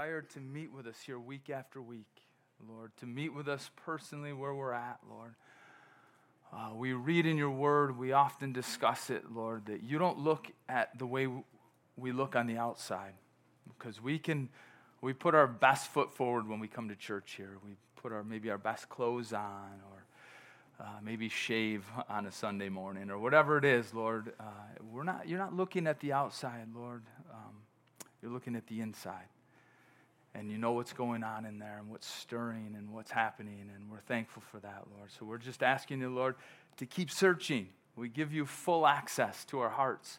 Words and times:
to 0.00 0.40
meet 0.40 0.72
with 0.72 0.86
us 0.86 0.96
here 1.04 1.18
week 1.18 1.50
after 1.50 1.82
week, 1.82 2.06
Lord, 2.66 2.90
to 3.00 3.06
meet 3.06 3.34
with 3.34 3.48
us 3.48 3.70
personally 3.84 4.32
where 4.32 4.54
we're 4.54 4.72
at, 4.72 4.98
Lord. 5.10 5.34
Uh, 6.50 6.70
we 6.74 6.94
read 6.94 7.26
in 7.26 7.36
your 7.36 7.50
word, 7.50 7.98
we 7.98 8.12
often 8.12 8.50
discuss 8.50 9.10
it, 9.10 9.30
Lord, 9.30 9.66
that 9.66 9.82
you 9.82 9.98
don't 9.98 10.18
look 10.18 10.46
at 10.70 10.98
the 10.98 11.04
way 11.04 11.28
we 11.98 12.12
look 12.12 12.34
on 12.34 12.46
the 12.46 12.56
outside 12.56 13.12
because 13.68 14.00
we 14.00 14.18
can 14.18 14.48
we 15.02 15.12
put 15.12 15.34
our 15.34 15.46
best 15.46 15.90
foot 15.90 16.14
forward 16.14 16.48
when 16.48 16.60
we 16.60 16.68
come 16.68 16.88
to 16.88 16.96
church 16.96 17.34
here. 17.36 17.58
We 17.62 17.76
put 17.96 18.10
our 18.10 18.24
maybe 18.24 18.50
our 18.50 18.58
best 18.58 18.88
clothes 18.88 19.34
on 19.34 19.82
or 19.92 20.84
uh, 20.84 20.98
maybe 21.02 21.28
shave 21.28 21.84
on 22.08 22.24
a 22.24 22.32
sunday 22.32 22.70
morning 22.70 23.10
or 23.10 23.18
whatever 23.18 23.58
it 23.58 23.66
is 23.66 23.92
lord. 23.92 24.32
Uh, 24.40 24.44
we're 24.90 25.04
not 25.04 25.28
you're 25.28 25.38
not 25.38 25.54
looking 25.54 25.86
at 25.86 26.00
the 26.00 26.14
outside 26.14 26.68
lord. 26.74 27.02
Um, 27.30 27.56
you're 28.22 28.32
looking 28.32 28.56
at 28.56 28.66
the 28.66 28.80
inside 28.80 29.28
and 30.34 30.50
you 30.50 30.58
know 30.58 30.72
what's 30.72 30.92
going 30.92 31.22
on 31.24 31.44
in 31.44 31.58
there 31.58 31.78
and 31.78 31.90
what's 31.90 32.06
stirring 32.06 32.74
and 32.76 32.92
what's 32.92 33.10
happening 33.10 33.70
and 33.74 33.90
we're 33.90 34.00
thankful 34.00 34.42
for 34.50 34.58
that 34.60 34.84
lord 34.96 35.10
so 35.18 35.24
we're 35.24 35.38
just 35.38 35.62
asking 35.62 36.00
you 36.00 36.08
lord 36.08 36.34
to 36.76 36.86
keep 36.86 37.10
searching 37.10 37.68
we 37.96 38.08
give 38.08 38.32
you 38.32 38.46
full 38.46 38.86
access 38.86 39.44
to 39.44 39.60
our 39.60 39.70
hearts 39.70 40.18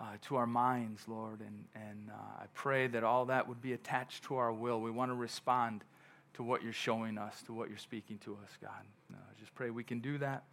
uh, 0.00 0.04
to 0.22 0.36
our 0.36 0.46
minds, 0.46 1.02
Lord. 1.08 1.40
And, 1.40 1.64
and 1.74 2.10
uh, 2.10 2.42
I 2.42 2.44
pray 2.54 2.86
that 2.88 3.04
all 3.04 3.26
that 3.26 3.48
would 3.48 3.62
be 3.62 3.72
attached 3.72 4.24
to 4.24 4.36
our 4.36 4.52
will. 4.52 4.80
We 4.80 4.90
want 4.90 5.10
to 5.10 5.14
respond 5.14 5.84
to 6.34 6.42
what 6.42 6.62
you're 6.62 6.72
showing 6.72 7.16
us, 7.16 7.42
to 7.46 7.52
what 7.52 7.68
you're 7.68 7.78
speaking 7.78 8.18
to 8.18 8.32
us, 8.32 8.50
God. 8.60 8.70
Uh, 9.12 9.16
just 9.40 9.54
pray 9.54 9.70
we 9.70 9.84
can 9.84 10.00
do 10.00 10.18
that. 10.18 10.44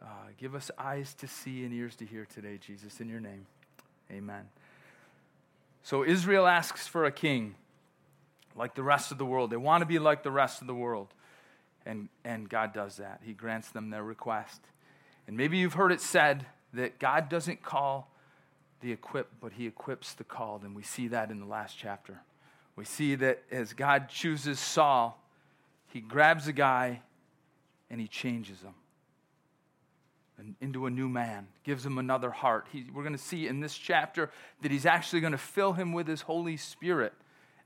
Uh, 0.00 0.06
give 0.38 0.54
us 0.54 0.70
eyes 0.78 1.14
to 1.14 1.28
see 1.28 1.64
and 1.64 1.72
ears 1.72 1.94
to 1.96 2.06
hear 2.06 2.24
today, 2.24 2.58
Jesus, 2.58 3.00
in 3.00 3.08
your 3.08 3.20
name. 3.20 3.46
Amen. 4.10 4.48
So 5.82 6.04
Israel 6.04 6.46
asks 6.46 6.86
for 6.88 7.04
a 7.04 7.12
king 7.12 7.54
like 8.56 8.74
the 8.74 8.82
rest 8.82 9.12
of 9.12 9.18
the 9.18 9.24
world. 9.24 9.50
They 9.50 9.56
want 9.56 9.82
to 9.82 9.86
be 9.86 9.98
like 9.98 10.22
the 10.22 10.30
rest 10.30 10.60
of 10.60 10.66
the 10.66 10.74
world. 10.74 11.08
And, 11.84 12.08
and 12.24 12.48
God 12.48 12.72
does 12.72 12.96
that. 12.96 13.20
He 13.24 13.32
grants 13.32 13.70
them 13.70 13.90
their 13.90 14.04
request. 14.04 14.60
And 15.26 15.36
maybe 15.36 15.58
you've 15.58 15.74
heard 15.74 15.92
it 15.92 16.00
said 16.00 16.46
that 16.74 16.98
God 16.98 17.28
doesn't 17.28 17.62
call 17.62 18.10
the 18.80 18.92
equipped, 18.92 19.40
but 19.40 19.52
he 19.52 19.66
equips 19.66 20.14
the 20.14 20.24
called. 20.24 20.62
And 20.62 20.74
we 20.74 20.82
see 20.82 21.08
that 21.08 21.30
in 21.30 21.40
the 21.40 21.46
last 21.46 21.76
chapter. 21.78 22.20
We 22.76 22.84
see 22.84 23.14
that 23.16 23.42
as 23.50 23.72
God 23.72 24.08
chooses 24.08 24.58
Saul, 24.58 25.20
he 25.88 26.00
grabs 26.00 26.48
a 26.48 26.52
guy 26.52 27.02
and 27.90 28.00
he 28.00 28.08
changes 28.08 28.60
him 28.60 28.74
into 30.60 30.86
a 30.86 30.90
new 30.90 31.08
man, 31.08 31.46
gives 31.62 31.84
him 31.84 31.98
another 31.98 32.30
heart. 32.30 32.66
He, 32.72 32.86
we're 32.92 33.02
going 33.02 33.14
to 33.14 33.22
see 33.22 33.46
in 33.46 33.60
this 33.60 33.74
chapter 33.74 34.30
that 34.62 34.72
he's 34.72 34.86
actually 34.86 35.20
going 35.20 35.32
to 35.32 35.38
fill 35.38 35.74
him 35.74 35.92
with 35.92 36.08
his 36.08 36.22
Holy 36.22 36.56
Spirit 36.56 37.12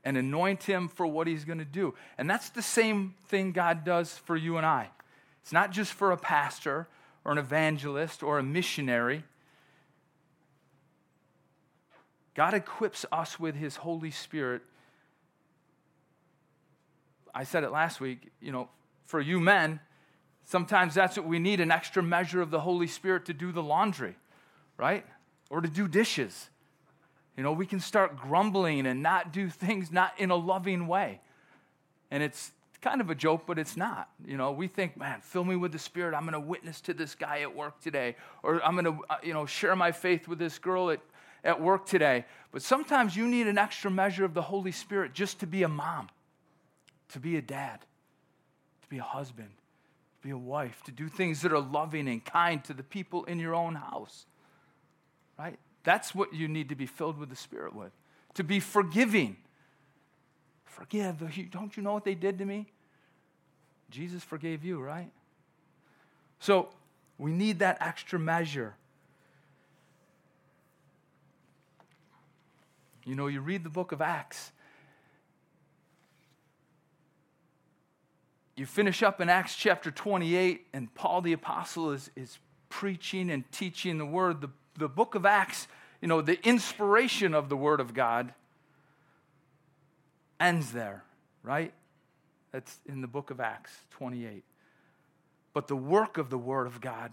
and 0.03 0.17
anoint 0.17 0.63
him 0.63 0.87
for 0.87 1.05
what 1.05 1.27
he's 1.27 1.45
going 1.45 1.59
to 1.59 1.65
do. 1.65 1.93
And 2.17 2.29
that's 2.29 2.49
the 2.49 2.61
same 2.61 3.15
thing 3.27 3.51
God 3.51 3.83
does 3.83 4.17
for 4.17 4.35
you 4.35 4.57
and 4.57 4.65
I. 4.65 4.89
It's 5.41 5.53
not 5.53 5.71
just 5.71 5.93
for 5.93 6.11
a 6.11 6.17
pastor 6.17 6.87
or 7.23 7.31
an 7.31 7.37
evangelist 7.37 8.23
or 8.23 8.39
a 8.39 8.43
missionary. 8.43 9.23
God 12.33 12.53
equips 12.53 13.05
us 13.11 13.39
with 13.39 13.55
His 13.55 13.77
Holy 13.77 14.11
Spirit. 14.11 14.61
I 17.33 17.43
said 17.43 17.63
it 17.63 17.71
last 17.71 17.99
week, 17.99 18.31
you 18.39 18.51
know, 18.51 18.69
for 19.05 19.19
you 19.19 19.39
men, 19.39 19.79
sometimes 20.45 20.93
that's 20.93 21.17
what 21.17 21.25
we 21.25 21.39
need 21.39 21.59
an 21.59 21.71
extra 21.71 22.03
measure 22.03 22.41
of 22.41 22.51
the 22.51 22.59
Holy 22.59 22.87
Spirit 22.87 23.25
to 23.25 23.33
do 23.33 23.51
the 23.51 23.63
laundry, 23.63 24.15
right? 24.77 25.05
Or 25.49 25.61
to 25.61 25.67
do 25.67 25.87
dishes. 25.87 26.49
You 27.37 27.43
know, 27.43 27.53
we 27.53 27.65
can 27.65 27.79
start 27.79 28.17
grumbling 28.17 28.85
and 28.85 29.01
not 29.01 29.31
do 29.31 29.49
things 29.49 29.91
not 29.91 30.13
in 30.17 30.31
a 30.31 30.35
loving 30.35 30.87
way. 30.87 31.21
And 32.11 32.23
it's 32.23 32.51
kind 32.81 32.99
of 32.99 33.09
a 33.09 33.15
joke, 33.15 33.43
but 33.45 33.59
it's 33.59 33.77
not. 33.77 34.09
You 34.25 34.37
know, 34.37 34.51
we 34.51 34.67
think, 34.67 34.97
man, 34.97 35.21
fill 35.21 35.43
me 35.43 35.55
with 35.55 35.71
the 35.71 35.79
Spirit. 35.79 36.15
I'm 36.15 36.23
going 36.23 36.33
to 36.33 36.39
witness 36.39 36.81
to 36.81 36.93
this 36.93 37.15
guy 37.15 37.41
at 37.41 37.55
work 37.55 37.79
today. 37.79 38.15
Or 38.43 38.61
I'm 38.63 38.73
going 38.73 38.85
to, 38.85 39.03
uh, 39.09 39.17
you 39.23 39.33
know, 39.33 39.45
share 39.45 39.75
my 39.75 39.91
faith 39.91 40.27
with 40.27 40.39
this 40.39 40.57
girl 40.57 40.89
at 40.89 40.99
at 41.47 41.61
work 41.61 41.85
today. 41.85 42.25
But 42.51 42.61
sometimes 42.61 43.15
you 43.15 43.27
need 43.27 43.47
an 43.47 43.57
extra 43.57 43.89
measure 43.89 44.25
of 44.25 44.33
the 44.33 44.41
Holy 44.41 44.71
Spirit 44.71 45.13
just 45.13 45.39
to 45.39 45.47
be 45.47 45.63
a 45.63 45.67
mom, 45.67 46.09
to 47.09 47.19
be 47.19 47.37
a 47.37 47.41
dad, 47.41 47.79
to 48.81 48.87
be 48.89 48.97
a 48.97 49.03
husband, 49.03 49.49
to 49.49 50.27
be 50.27 50.31
a 50.31 50.37
wife, 50.37 50.83
to 50.83 50.91
do 50.91 51.07
things 51.07 51.41
that 51.41 51.53
are 51.53 51.59
loving 51.59 52.07
and 52.07 52.23
kind 52.23 52.63
to 52.65 52.73
the 52.73 52.83
people 52.83 53.23
in 53.25 53.39
your 53.39 53.55
own 53.55 53.75
house. 53.75 54.25
Right? 55.39 55.57
That's 55.87 56.13
what 56.13 56.33
you 56.33 56.49
need 56.49 56.67
to 56.67 56.75
be 56.75 56.85
filled 56.85 57.17
with 57.17 57.29
the 57.29 57.35
Spirit 57.37 57.73
with. 57.73 57.93
To 58.33 58.43
be 58.43 58.59
forgiving. 58.59 59.37
Forgive. 60.65 61.23
Don't 61.49 61.77
you 61.77 61.81
know 61.81 61.93
what 61.93 62.03
they 62.03 62.13
did 62.13 62.39
to 62.39 62.45
me? 62.45 62.67
Jesus 63.89 64.21
forgave 64.21 64.65
you, 64.65 64.81
right? 64.81 65.09
So 66.41 66.67
we 67.17 67.31
need 67.31 67.59
that 67.59 67.77
extra 67.79 68.19
measure 68.19 68.75
You 73.07 73.15
know, 73.15 73.27
you 73.27 73.39
read 73.39 73.63
the 73.63 73.69
book 73.69 73.93
of 73.93 74.01
Acts. 74.01 74.51
You 78.57 78.65
finish 78.65 79.01
up 79.01 79.21
in 79.21 79.29
Acts 79.29 79.55
chapter 79.55 79.91
28, 79.91 80.67
and 80.73 80.93
Paul 80.93 81.21
the 81.21 81.31
Apostle 81.31 81.91
is, 81.91 82.11
is 82.17 82.37
preaching 82.67 83.29
and 83.29 83.49
teaching 83.53 83.97
the 83.97 84.05
word. 84.05 84.41
The, 84.41 84.49
the 84.77 84.87
book 84.87 85.15
of 85.15 85.25
Acts, 85.25 85.67
you 86.01 86.07
know, 86.07 86.21
the 86.21 86.39
inspiration 86.47 87.33
of 87.33 87.49
the 87.49 87.57
word 87.57 87.79
of 87.79 87.93
God 87.93 88.33
ends 90.39 90.71
there, 90.71 91.03
right? 91.43 91.73
That's 92.51 92.79
in 92.85 93.01
the 93.01 93.07
book 93.07 93.31
of 93.31 93.39
Acts 93.39 93.75
28. 93.91 94.43
But 95.53 95.67
the 95.67 95.75
work 95.75 96.17
of 96.17 96.29
the 96.29 96.37
word 96.37 96.67
of 96.67 96.79
God 96.79 97.11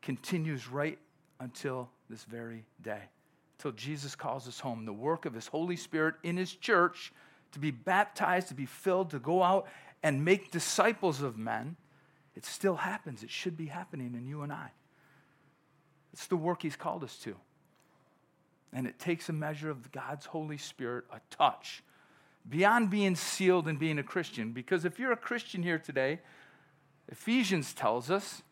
continues 0.00 0.68
right 0.68 0.98
until 1.40 1.90
this 2.08 2.24
very 2.24 2.64
day 2.80 3.02
till 3.62 3.72
Jesus 3.72 4.16
calls 4.16 4.48
us 4.48 4.58
home. 4.58 4.84
The 4.84 4.92
work 4.92 5.24
of 5.24 5.34
His 5.34 5.46
Holy 5.46 5.76
Spirit 5.76 6.16
in 6.24 6.36
His 6.36 6.52
church 6.52 7.12
to 7.52 7.60
be 7.60 7.70
baptized, 7.70 8.48
to 8.48 8.54
be 8.54 8.66
filled, 8.66 9.10
to 9.10 9.20
go 9.20 9.42
out 9.42 9.68
and 10.02 10.24
make 10.24 10.50
disciples 10.50 11.22
of 11.22 11.38
men. 11.38 11.76
It 12.34 12.44
still 12.44 12.74
happens. 12.74 13.22
It 13.22 13.30
should 13.30 13.56
be 13.56 13.66
happening 13.66 14.14
in 14.14 14.26
you 14.26 14.42
and 14.42 14.52
I. 14.52 14.70
It's 16.12 16.26
the 16.26 16.36
work 16.36 16.62
He's 16.62 16.76
called 16.76 17.04
us 17.04 17.16
to. 17.18 17.36
And 18.72 18.86
it 18.86 18.98
takes 18.98 19.28
a 19.28 19.32
measure 19.32 19.70
of 19.70 19.92
God's 19.92 20.26
Holy 20.26 20.58
Spirit, 20.58 21.04
a 21.12 21.20
touch, 21.30 21.82
beyond 22.48 22.90
being 22.90 23.14
sealed 23.14 23.68
and 23.68 23.78
being 23.78 23.98
a 23.98 24.02
Christian. 24.02 24.52
Because 24.52 24.84
if 24.84 24.98
you're 24.98 25.12
a 25.12 25.16
Christian 25.16 25.62
here 25.62 25.78
today, 25.78 26.20
Ephesians 27.08 27.74
tells 27.74 28.10
us 28.10 28.42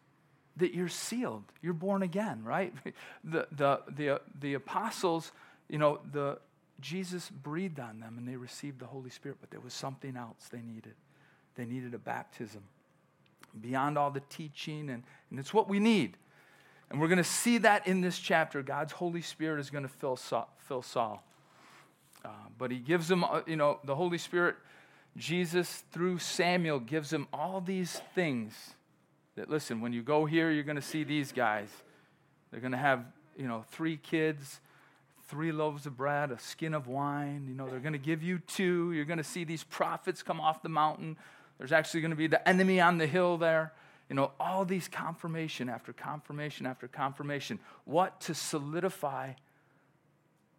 that 0.57 0.75
you're 0.75 0.89
sealed. 0.89 1.45
You're 1.63 1.73
born 1.73 2.03
again, 2.03 2.45
right? 2.45 2.75
The, 3.25 3.47
the, 3.53 3.81
the, 3.89 4.21
the 4.41 4.55
apostles, 4.55 5.33
you 5.69 5.79
know, 5.79 6.01
the, 6.11 6.39
Jesus 6.81 7.29
breathed 7.29 7.79
on 7.79 8.01
them 8.01 8.17
and 8.17 8.27
they 8.27 8.37
received 8.37 8.79
the 8.79 8.87
Holy 8.87 9.11
Spirit, 9.11 9.39
but 9.41 9.51
there 9.51 9.61
was 9.61 9.75
something 9.75 10.17
else 10.17 10.49
they 10.51 10.63
needed. 10.63 10.95
They 11.57 11.67
needed 11.67 11.95
a 11.95 11.99
baptism 11.99 12.63
beyond 13.61 13.99
all 13.99 14.11
the 14.11 14.23
teaching, 14.31 14.91
and, 14.91 15.03
and 15.31 15.39
it's 15.39 15.53
what 15.53 15.69
we 15.69 15.81
need. 15.81 16.17
And 16.91 17.01
we're 17.01 17.09
going 17.09 17.19
to 17.19 17.25
see 17.25 17.59
that 17.59 17.87
in 17.87 18.01
this 18.01 18.19
chapter. 18.19 18.63
God's 18.63 18.93
Holy 18.93 19.23
Spirit 19.23 19.61
is 19.61 19.71
going 19.71 19.85
to 19.85 19.89
fill 19.89 20.17
Saul. 20.17 20.53
Fill 20.59 20.83
Saul. 20.83 21.23
Uh, 22.25 22.29
but 22.59 22.71
he 22.71 22.79
gives 22.79 23.11
him, 23.11 23.25
uh, 23.25 23.43
you 23.47 23.57
know, 23.57 23.79
the 23.85 23.95
Holy 23.95 24.19
Spirit, 24.19 24.57
Jesus 25.17 25.85
through 25.93 26.19
Samuel 26.19 26.81
gives 26.81 27.13
him 27.13 27.27
all 27.33 27.61
these 27.61 28.01
things 28.15 28.75
that 29.37 29.49
listen, 29.49 29.81
when 29.81 29.93
you 29.93 30.03
go 30.03 30.27
here, 30.27 30.51
you're 30.51 30.65
going 30.65 30.77
to 30.77 30.83
see 30.83 31.05
these 31.05 31.33
guys. 31.33 31.69
They're 32.51 32.61
going 32.61 32.73
to 32.73 32.79
have, 32.79 33.05
you 33.37 33.47
know, 33.47 33.65
three 33.71 33.97
kids, 33.97 34.61
three 35.29 35.53
loaves 35.53 35.87
of 35.87 35.97
bread, 35.97 36.31
a 36.31 36.39
skin 36.39 36.75
of 36.75 36.89
wine. 36.89 37.47
You 37.49 37.55
know, 37.55 37.69
they're 37.69 37.79
going 37.79 37.93
to 37.93 37.99
give 37.99 38.23
you 38.23 38.41
two. 38.41 38.93
You're 38.93 39.05
going 39.05 39.19
to 39.19 39.25
see 39.25 39.45
these 39.45 39.65
prophets 39.65 40.23
come 40.23 40.41
off 40.41 40.63
the 40.63 40.69
mountain. 40.69 41.17
There's 41.59 41.73
actually 41.73 42.01
going 42.01 42.11
to 42.11 42.17
be 42.17 42.27
the 42.27 42.47
enemy 42.49 42.81
on 42.81 42.99
the 42.99 43.07
hill 43.07 43.39
there. 43.39 43.73
You 44.11 44.17
know, 44.17 44.33
all 44.41 44.65
these 44.65 44.89
confirmation 44.89 45.69
after 45.69 45.93
confirmation 45.93 46.67
after 46.67 46.89
confirmation. 46.89 47.61
What 47.85 48.21
to 48.23 48.35
solidify 48.35 49.35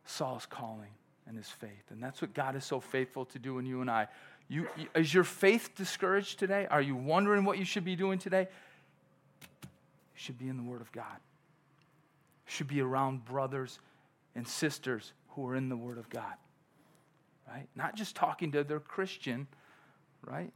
Saul's 0.06 0.46
calling 0.46 0.90
and 1.28 1.36
his 1.36 1.50
faith. 1.50 1.92
And 1.92 2.02
that's 2.02 2.22
what 2.22 2.34
God 2.34 2.56
is 2.56 2.64
so 2.64 2.80
faithful 2.80 3.26
to 3.26 3.40
do 3.40 3.60
in 3.60 3.66
you 3.66 3.82
and 3.82 3.92
I. 3.92 4.08
You, 4.48 4.68
is 4.96 5.14
your 5.14 5.26
faith 5.26 5.72
discouraged 5.76 6.40
today? 6.40 6.66
Are 6.72 6.82
you 6.82 6.96
wondering 6.96 7.44
what 7.44 7.58
you 7.58 7.66
should 7.66 7.84
be 7.84 7.98
doing 7.98 8.20
today? 8.20 8.48
You 9.62 9.68
should 10.16 10.40
be 10.40 10.48
in 10.48 10.56
the 10.56 10.64
Word 10.64 10.82
of 10.82 10.92
God. 10.94 11.18
You 12.46 12.52
should 12.52 12.68
be 12.68 12.80
around 12.80 13.26
brothers 13.26 13.80
and 14.34 14.48
sisters 14.48 15.12
who 15.30 15.46
are 15.48 15.56
in 15.58 15.68
the 15.68 15.78
Word 15.78 15.98
of 15.98 16.10
God. 16.10 16.36
Right? 17.50 17.68
Not 17.76 17.96
just 17.98 18.16
talking 18.16 18.54
to 18.54 18.64
their 18.64 18.80
Christian, 18.80 19.48
right? 20.26 20.54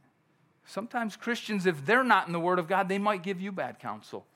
Sometimes 0.66 1.16
Christians, 1.16 1.64
if 1.64 1.86
they're 1.86 2.04
not 2.04 2.26
in 2.26 2.32
the 2.32 2.40
Word 2.40 2.58
of 2.58 2.66
God, 2.66 2.88
they 2.88 2.98
might 2.98 3.22
give 3.22 3.40
you 3.40 3.52
bad 3.52 3.78
counsel. 3.78 4.26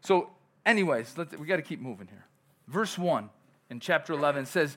So, 0.00 0.30
anyways, 0.66 1.14
we 1.38 1.46
got 1.46 1.56
to 1.56 1.62
keep 1.62 1.80
moving 1.80 2.08
here. 2.08 2.24
Verse 2.66 2.98
1 2.98 3.30
in 3.70 3.80
chapter 3.80 4.12
11 4.12 4.46
says, 4.46 4.76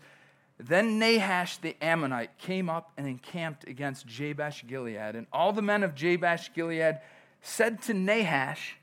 Then 0.59 0.99
Nahash 0.99 1.57
the 1.57 1.75
Ammonite 1.81 2.37
came 2.37 2.69
up 2.69 2.91
and 2.95 3.07
encamped 3.07 3.67
against 3.67 4.05
Jabesh 4.05 4.65
Gilead. 4.67 5.15
And 5.15 5.25
all 5.33 5.51
the 5.51 5.61
men 5.63 5.83
of 5.83 5.95
Jabesh 5.95 6.53
Gilead 6.53 6.99
said 7.41 7.81
to 7.83 7.93
Nahash, 7.93 8.77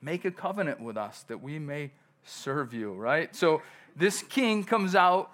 Make 0.00 0.24
a 0.24 0.32
covenant 0.32 0.80
with 0.80 0.96
us 0.96 1.24
that 1.28 1.40
we 1.40 1.60
may 1.60 1.92
serve 2.24 2.74
you, 2.74 2.92
right? 2.92 3.34
So 3.34 3.62
this 3.94 4.22
king 4.24 4.64
comes 4.64 4.96
out, 4.96 5.30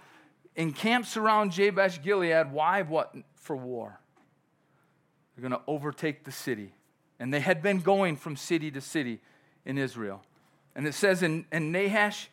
encamps 0.55 1.17
around 1.17 1.53
Jabesh 1.53 2.03
Gilead. 2.03 2.53
Why? 2.53 2.83
What? 2.83 3.15
For 3.37 3.57
war. 3.57 3.99
They're 5.39 5.49
going 5.49 5.61
to 5.61 5.71
overtake 5.71 6.25
the 6.25 6.33
city. 6.33 6.73
And 7.21 7.33
they 7.33 7.39
had 7.39 7.63
been 7.63 7.79
going 7.79 8.17
from 8.17 8.35
city 8.35 8.73
to 8.73 8.81
city 8.81 9.21
in 9.65 9.79
Israel. 9.79 10.21
And 10.75 10.85
it 10.85 10.95
says, 10.95 11.23
in, 11.23 11.47
in 11.53 11.71
Nahash, 11.71 12.29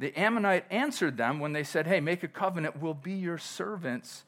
the 0.00 0.18
Ammonite 0.18 0.64
answered 0.70 1.16
them 1.16 1.38
when 1.38 1.52
they 1.52 1.62
said, 1.62 1.86
Hey, 1.86 2.00
make 2.00 2.24
a 2.24 2.28
covenant, 2.28 2.82
we'll 2.82 2.94
be 2.94 3.12
your 3.12 3.38
servants. 3.38 4.24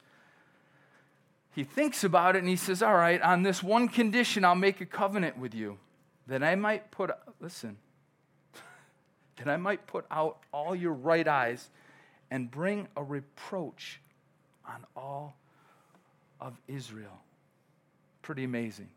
He 1.53 1.65
thinks 1.65 2.05
about 2.05 2.37
it 2.37 2.39
and 2.39 2.47
he 2.47 2.55
says, 2.55 2.81
All 2.81 2.95
right, 2.95 3.21
on 3.21 3.43
this 3.43 3.61
one 3.61 3.89
condition, 3.89 4.45
I'll 4.45 4.55
make 4.55 4.79
a 4.79 4.85
covenant 4.85 5.37
with 5.37 5.53
you 5.53 5.77
that 6.27 6.41
I 6.41 6.55
might 6.55 6.89
put, 6.89 7.11
listen, 7.41 7.75
that 9.37 9.49
I 9.49 9.57
might 9.57 9.87
put 9.87 10.05
out 10.09 10.37
all 10.53 10.73
your 10.73 10.93
right 10.93 11.27
eyes 11.27 11.69
and 12.31 12.49
bring 12.49 12.87
a 12.95 13.03
reproach 13.03 13.99
on 14.65 14.85
all 14.95 15.35
of 16.39 16.57
Israel. 16.69 17.19
Pretty 18.23 18.43
amazing. 18.43 18.89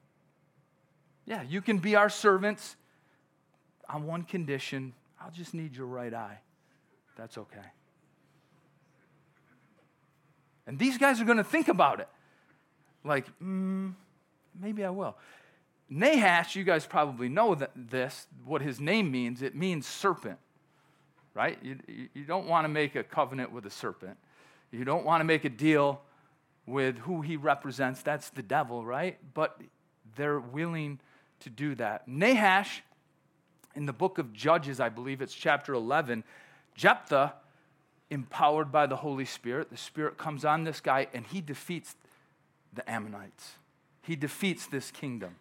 Yeah, 1.27 1.43
you 1.43 1.61
can 1.61 1.79
be 1.79 1.97
our 1.97 2.09
servants 2.09 2.77
on 3.89 4.07
one 4.07 4.23
condition 4.23 4.95
I'll 5.21 5.31
just 5.31 5.55
need 5.55 5.77
your 5.77 5.87
right 5.87 6.13
eye. 6.13 6.39
That's 7.17 7.39
okay. 7.39 7.59
And 10.67 10.79
these 10.79 10.99
guys 10.99 11.21
are 11.21 11.25
going 11.25 11.39
to 11.39 11.45
think 11.45 11.69
about 11.69 12.01
it. 12.01 12.09
Like, 13.05 13.27
mm, 13.41 13.95
maybe 14.61 14.85
I 14.85 14.91
will. 14.91 15.17
Nahash, 15.89 16.57
you 16.57 16.65
guys 16.65 16.85
probably 16.85 17.29
know 17.29 17.55
that 17.55 17.71
this, 17.75 18.27
what 18.45 18.61
his 18.63 18.81
name 18.81 19.11
means. 19.11 19.43
It 19.43 19.55
means 19.55 19.87
serpent, 19.87 20.39
right? 21.35 21.59
You, 21.63 21.79
you 22.15 22.25
don't 22.25 22.47
want 22.47 22.65
to 22.65 22.69
make 22.69 22.97
a 22.97 23.05
covenant 23.05 23.53
with 23.53 23.65
a 23.67 23.71
serpent. 23.71 24.17
You 24.73 24.85
don't 24.85 25.05
want 25.05 25.21
to 25.21 25.25
make 25.25 25.45
a 25.45 25.49
deal 25.49 26.03
with 26.67 26.99
who 26.99 27.23
he 27.23 27.37
represents. 27.37 28.03
That's 28.03 28.31
the 28.31 28.43
devil, 28.43 28.85
right? 28.85 29.19
But 29.35 29.61
they're 30.17 30.41
willing 30.41 31.01
to 31.41 31.51
do 31.51 31.75
that. 31.77 32.09
Nahash, 32.09 32.83
in 33.75 33.87
the 33.87 33.93
book 33.93 34.19
of 34.19 34.33
Judges, 34.33 34.81
I 34.81 34.89
believe 34.89 35.21
it's 35.21 35.35
chapter 35.35 35.75
11, 35.75 36.25
Jephthah, 36.75 37.35
empowered 38.11 38.71
by 38.71 38.87
the 38.87 38.97
Holy 38.97 39.25
Spirit, 39.25 39.71
the 39.71 39.77
Spirit 39.77 40.17
comes 40.17 40.45
on 40.45 40.65
this 40.65 40.81
guy 40.81 41.09
and 41.13 41.27
he 41.27 41.41
defeats 41.41 41.95
the 42.73 42.89
Ammonites. 42.91 43.53
He 44.03 44.17
defeats 44.17 44.67
this 44.67 44.91
kingdom 44.91 45.37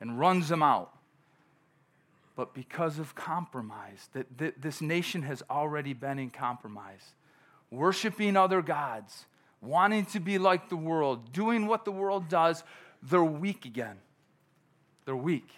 and 0.00 0.18
runs 0.18 0.48
them 0.48 0.62
out. 0.62 0.90
But 2.36 2.52
because 2.52 2.98
of 2.98 3.14
compromise, 3.14 4.08
that, 4.12 4.60
this 4.60 4.80
nation 4.80 5.22
has 5.22 5.42
already 5.48 5.92
been 5.92 6.18
in 6.18 6.30
compromise, 6.30 7.14
worshiping 7.70 8.36
other 8.36 8.60
gods, 8.60 9.26
wanting 9.64 10.06
to 10.06 10.20
be 10.20 10.38
like 10.38 10.68
the 10.68 10.76
world, 10.76 11.32
doing 11.32 11.66
what 11.66 11.84
the 11.84 11.92
world 11.92 12.28
does, 12.28 12.62
they're 13.02 13.24
weak 13.24 13.64
again. 13.64 13.96
They're 15.04 15.16
weak. 15.16 15.48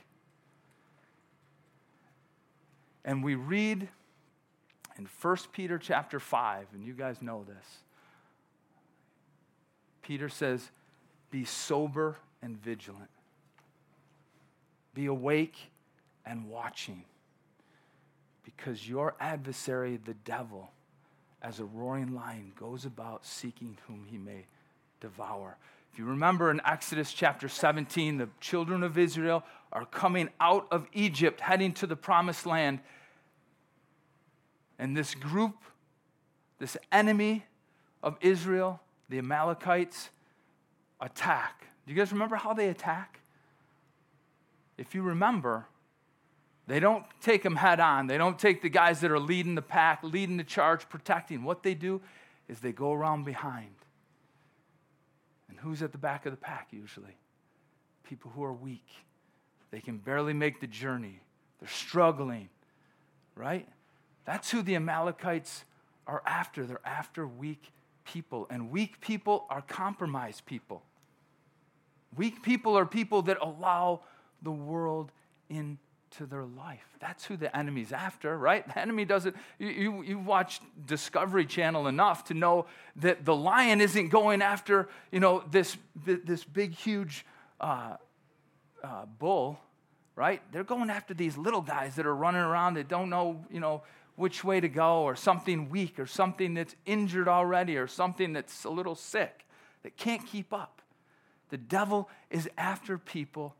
And 3.05 3.23
we 3.23 3.37
read 3.37 3.89
in 4.99 5.09
1 5.21 5.37
Peter 5.53 5.79
chapter 5.79 6.19
5, 6.19 6.67
and 6.75 6.85
you 6.85 6.93
guys 6.93 7.23
know 7.23 7.45
this. 7.47 7.67
Peter 10.03 10.29
says, 10.29 10.71
Be 11.31 11.45
sober 11.45 12.17
and 12.43 12.61
vigilant. 12.63 13.11
Be 14.95 15.07
awake 15.07 15.57
and 16.25 16.49
watching. 16.49 17.05
Because 18.45 18.89
your 18.89 19.15
adversary, 19.21 19.99
the 20.05 20.15
devil, 20.15 20.71
as 21.47 21.61
a 21.61 21.65
roaring 21.65 22.13
lion, 22.13 22.51
goes 22.59 22.85
about 22.85 23.25
seeking 23.25 23.79
whom 23.87 24.05
he 24.11 24.19
may 24.19 24.45
devour. 25.01 25.57
If 25.93 25.99
you 25.99 26.05
remember 26.05 26.51
in 26.51 26.61
Exodus 26.67 27.13
chapter 27.13 27.49
17, 27.49 28.19
the 28.19 28.29
children 28.41 28.83
of 28.83 28.99
Israel 28.99 29.45
are 29.73 29.85
coming 29.85 30.29
out 30.41 30.67
of 30.73 30.89
Egypt, 30.93 31.41
heading 31.41 31.73
to 31.75 31.87
the 31.87 31.95
promised 31.95 32.47
land 32.47 32.81
and 34.79 34.97
this 34.97 35.15
group, 35.15 35.55
this 36.59 36.77
enemy 36.91 37.45
of 38.03 38.17
Israel, 38.21 38.81
the 39.09 39.19
Amalekites, 39.19 40.11
attack. 41.01 41.69
Do 41.87 41.93
you 41.93 41.99
guys 41.99 42.11
remember 42.11 42.35
how 42.35 42.55
they 42.55 42.71
attack? 42.71 43.21
If 44.77 44.97
you 44.97 45.03
remember, 45.03 45.67
they 46.67 46.81
don't 46.81 47.05
take 47.21 47.43
them 47.43 47.57
head 47.57 47.79
on. 47.79 48.07
They 48.07 48.19
don't 48.19 48.39
take 48.39 48.61
the 48.61 48.69
guys 48.69 49.01
that 49.01 49.11
are 49.11 49.21
leading 49.21 49.55
the 49.55 49.63
pack, 49.63 50.03
leading 50.03 50.37
the 50.37 50.45
charge, 50.45 50.89
protecting. 50.89 51.45
What 51.45 51.63
they 51.63 51.75
do 51.75 52.01
is 52.49 52.61
they 52.61 52.73
go 52.73 52.93
around 52.93 53.25
behind. 53.25 53.75
And 55.49 55.59
who's 55.59 55.81
at 55.83 55.93
the 55.93 55.99
back 55.99 56.27
of 56.27 56.33
the 56.33 56.37
pack 56.37 56.69
usually? 56.73 57.17
People 58.03 58.33
who 58.35 58.43
are 58.43 58.53
weak. 58.53 58.87
They 59.71 59.81
can 59.81 59.99
barely 59.99 60.33
make 60.33 60.61
the 60.61 60.67
journey. 60.67 61.21
They're 61.61 61.69
struggling, 61.69 62.49
right? 63.35 63.69
That's 64.25 64.51
who 64.51 64.63
the 64.63 64.75
Amalekites 64.75 65.65
are 66.07 66.23
after. 66.27 66.67
They're 66.67 66.81
after 66.85 67.27
weak 67.27 67.73
people. 68.05 68.47
And 68.51 68.71
weak 68.71 69.01
people 69.01 69.47
are 69.51 69.63
compromised 69.63 70.47
people. 70.47 70.83
Weak 72.17 72.43
people 72.43 72.77
are 72.77 72.87
people 72.87 73.23
that 73.23 73.39
allow 73.41 74.01
the 74.43 74.51
world 74.51 75.13
into 76.07 76.27
their 76.27 76.45
life. 76.45 76.87
That's 77.01 77.25
who 77.25 77.37
the 77.37 77.55
enemy's 77.57 77.93
after, 77.93 78.37
right? 78.37 78.67
The 78.67 78.79
enemy 78.79 79.05
doesn't, 79.05 79.37
you, 79.59 79.69
you, 79.69 80.03
you 80.03 80.19
watch 80.19 80.61
Discovery 80.87 81.47
Channel 81.47 81.87
enough 81.87 82.25
to 82.25 82.35
know 82.35 82.67
that 82.97 83.25
the 83.25 83.35
lion 83.35 83.81
isn't 83.81 84.09
going 84.09 84.43
after, 84.43 84.89
you 85.11 85.21
know, 85.21 85.45
this, 85.51 85.77
this 86.05 86.45
big, 86.45 86.75
huge 86.75 87.25
uh, 87.61 87.97
uh, 88.83 89.07
bull, 89.19 89.59
right? 90.15 90.41
They're 90.53 90.65
going 90.65 90.91
after 90.91 91.15
these 91.15 91.37
little 91.37 91.63
guys 91.63 91.97
that 91.97 92.07
are 92.07 92.15
running 92.15 92.41
around 92.41 92.75
that 92.75 92.89
don't 92.89 93.11
know, 93.11 93.45
you 93.51 93.61
know, 93.61 93.83
which 94.17 94.43
way 94.43 94.61
to 94.61 94.69
go, 94.69 95.03
or 95.03 95.15
something 95.15 95.69
weak, 95.69 95.99
or 95.99 96.07
something 96.07 96.55
that's 96.55 96.75
injured 96.87 97.29
already, 97.29 97.77
or 97.77 97.87
something 97.87 98.33
that's 98.33 98.65
a 98.65 98.71
little 98.71 98.95
sick 98.95 99.45
that 99.83 99.99
can't 99.99 100.27
keep 100.27 100.55
up. 100.55 100.81
The 101.51 101.59
devil 101.59 102.09
is 102.31 102.49
after 102.57 102.97
people 102.97 103.55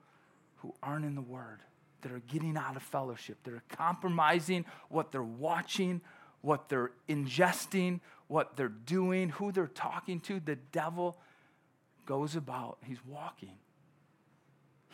who 0.57 0.73
aren't 0.83 1.05
in 1.05 1.15
the 1.15 1.21
Word, 1.21 1.59
that 2.03 2.13
are 2.13 2.23
getting 2.29 2.57
out 2.57 2.77
of 2.77 2.83
fellowship, 2.83 3.39
that 3.45 3.55
are 3.55 3.63
compromising 3.69 4.65
what 4.89 5.13
they're 5.13 5.23
watching, 5.23 6.01
what 6.43 6.69
they're 6.69 6.93
ingesting, 7.09 8.01
what 8.29 8.57
they're 8.57 8.69
doing, 8.69 9.31
who 9.31 9.53
they're 9.53 9.67
talking 9.67 10.21
to. 10.21 10.41
The 10.41 10.57
devil 10.73 11.19
goes 12.05 12.37
about, 12.37 12.79
he's 12.85 13.05
walking, 13.07 13.59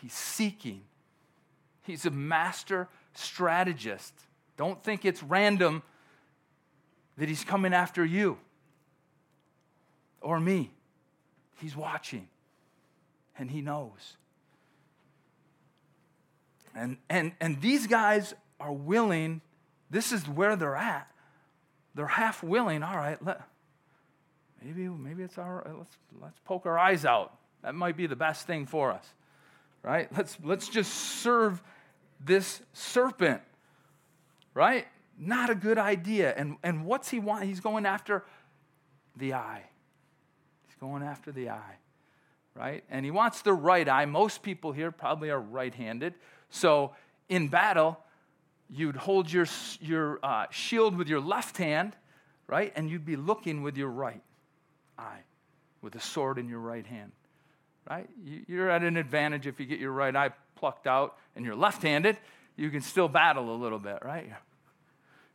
he's 0.01 0.15
seeking, 0.15 0.83
he's 1.83 2.07
a 2.07 2.11
master 2.11 2.89
strategist. 3.15 4.15
Don't 4.57 4.83
think 4.83 5.05
it's 5.05 5.23
random 5.23 5.83
that 7.19 7.29
he's 7.29 7.45
coming 7.45 7.75
after 7.75 8.05
you 8.05 8.39
or 10.21 10.41
me. 10.41 10.71
He's 11.61 11.77
watching 11.77 12.29
and 13.39 13.51
he 13.51 13.61
knows. 13.61 14.17
And, 16.75 16.97
and, 17.09 17.33
and 17.41 17.61
these 17.61 17.87
guys 17.87 18.35
are 18.59 18.73
willing, 18.73 19.41
this 19.91 20.13
is 20.13 20.27
where 20.29 20.57
they're 20.57 20.77
at. 20.77 21.09
They're 21.95 22.07
half 22.07 22.43
willing, 22.43 22.83
all 22.83 22.97
right, 22.97 23.23
let, 23.25 23.43
maybe, 24.65 24.89
maybe 24.89 25.23
it's 25.23 25.37
our, 25.37 25.67
uh, 25.67 25.73
let's, 25.79 25.97
let's 26.21 26.39
poke 26.45 26.65
our 26.65 26.79
eyes 26.79 27.05
out. 27.05 27.37
That 27.63 27.75
might 27.75 27.97
be 27.97 28.07
the 28.07 28.17
best 28.17 28.47
thing 28.47 28.67
for 28.67 28.91
us, 28.91 29.07
right? 29.83 30.09
Let's, 30.17 30.39
let's 30.43 30.69
just 30.69 30.93
serve 30.93 31.63
this 32.25 32.63
serpent 32.73 33.43
right? 34.55 34.87
Not 35.19 35.51
a 35.51 35.55
good 35.55 35.79
idea. 35.79 36.35
And, 36.37 36.57
and 36.63 36.85
what's 36.85 37.11
he 37.11 37.19
want? 37.19 37.45
He's 37.45 37.61
going 37.61 37.87
after 37.87 38.25
the 39.17 39.35
eye. 39.35 39.63
He's 40.67 40.77
going 40.77 41.03
after 41.03 41.33
the 41.33 41.51
eye, 41.51 41.77
right? 42.55 42.85
And 42.91 43.05
he 43.05 43.11
wants 43.11 43.43
the 43.43 43.53
right 43.53 43.89
eye. 43.89 44.05
Most 44.05 44.43
people 44.43 44.73
here 44.73 44.91
probably 44.91 45.31
are 45.31 45.41
right 45.41 45.75
handed. 45.75 46.15
So 46.51 46.93
in 47.29 47.49
battle, 47.49 47.99
you'd 48.69 48.97
hold 48.97 49.33
your, 49.33 49.47
your 49.81 50.19
uh, 50.23 50.47
shield 50.51 50.97
with 50.97 51.09
your 51.09 51.21
left 51.21 51.57
hand, 51.57 51.97
right? 52.47 52.73
And 52.77 52.91
you'd 52.91 53.07
be 53.07 53.17
looking 53.17 53.63
with 53.63 53.77
your 53.77 53.89
right 53.89 54.23
eye, 54.99 55.21
with 55.81 55.95
a 55.95 56.01
sword 56.01 56.39
in 56.39 56.49
your 56.49 56.61
right 56.61 56.87
hand, 56.87 57.13
right? 57.89 58.09
You're 58.47 58.71
at 58.71 58.83
an 58.83 58.97
advantage 58.97 59.47
if 59.47 59.59
you 59.59 59.67
get 59.67 59.79
your 59.79 59.93
right 59.93 60.15
eye 60.15 60.31
plucked 60.55 60.87
out 60.87 61.17
and 61.35 61.45
you're 61.45 61.57
left 61.57 61.83
handed 61.83 62.17
you 62.57 62.71
can 62.71 62.81
still 62.81 63.09
battle 63.09 63.55
a 63.55 63.57
little 63.57 63.79
bit, 63.79 63.99
right? 64.03 64.31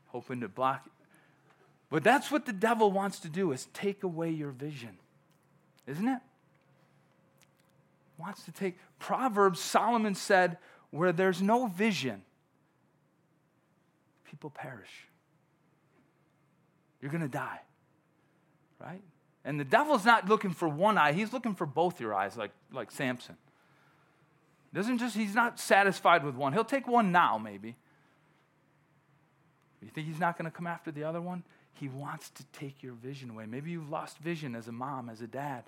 Hoping 0.08 0.42
to 0.42 0.48
block. 0.48 0.88
But 1.90 2.04
that's 2.04 2.32
what 2.32 2.46
the 2.46 2.54
devil 2.54 2.92
wants 2.92 3.20
to 3.22 3.30
do 3.30 3.52
is 3.52 3.68
take 3.74 4.04
away 4.04 4.30
your 4.30 4.52
vision. 4.52 4.98
Isn't 5.86 6.08
it? 6.08 6.20
Wants 8.18 8.44
to 8.46 8.52
take 8.52 8.78
Proverbs 9.00 9.60
Solomon 9.60 10.16
said 10.16 10.58
where 10.90 11.12
there's 11.12 11.42
no 11.42 11.68
vision 11.68 12.24
people 14.26 14.50
perish. 14.50 15.08
You're 17.02 17.12
going 17.12 17.22
to 17.22 17.28
die. 17.28 17.60
Right? 18.80 19.02
And 19.46 19.60
the 19.60 19.66
devil's 19.66 20.06
not 20.06 20.28
looking 20.28 20.52
for 20.52 20.68
one 20.68 20.98
eye, 20.98 21.14
he's 21.14 21.34
looking 21.34 21.56
for 21.56 21.66
both 21.66 22.00
your 22.00 22.14
eyes 22.14 22.38
like 22.38 22.52
like 22.72 22.92
Samson. 22.92 23.38
Doesn't 24.74 24.98
just 24.98 25.16
he's 25.16 25.34
not 25.34 25.60
satisfied 25.60 26.24
with 26.24 26.36
one. 26.36 26.54
He'll 26.54 26.66
take 26.66 26.88
one 26.88 27.12
now 27.12 27.38
maybe. 27.38 27.76
You 29.82 29.90
think 29.90 30.08
he's 30.08 30.20
not 30.20 30.38
going 30.38 30.50
to 30.50 30.56
come 30.56 30.68
after 30.68 30.92
the 30.92 31.04
other 31.04 31.22
one? 31.22 31.44
He 31.74 31.88
wants 31.88 32.30
to 32.32 32.44
take 32.52 32.84
your 32.84 32.94
vision 32.94 33.30
away. 33.30 33.46
Maybe 33.46 33.72
you've 33.72 33.90
lost 33.90 34.18
vision 34.18 34.56
as 34.56 34.68
a 34.68 34.72
mom, 34.72 35.10
as 35.10 35.22
a 35.22 35.28
dad, 35.28 35.64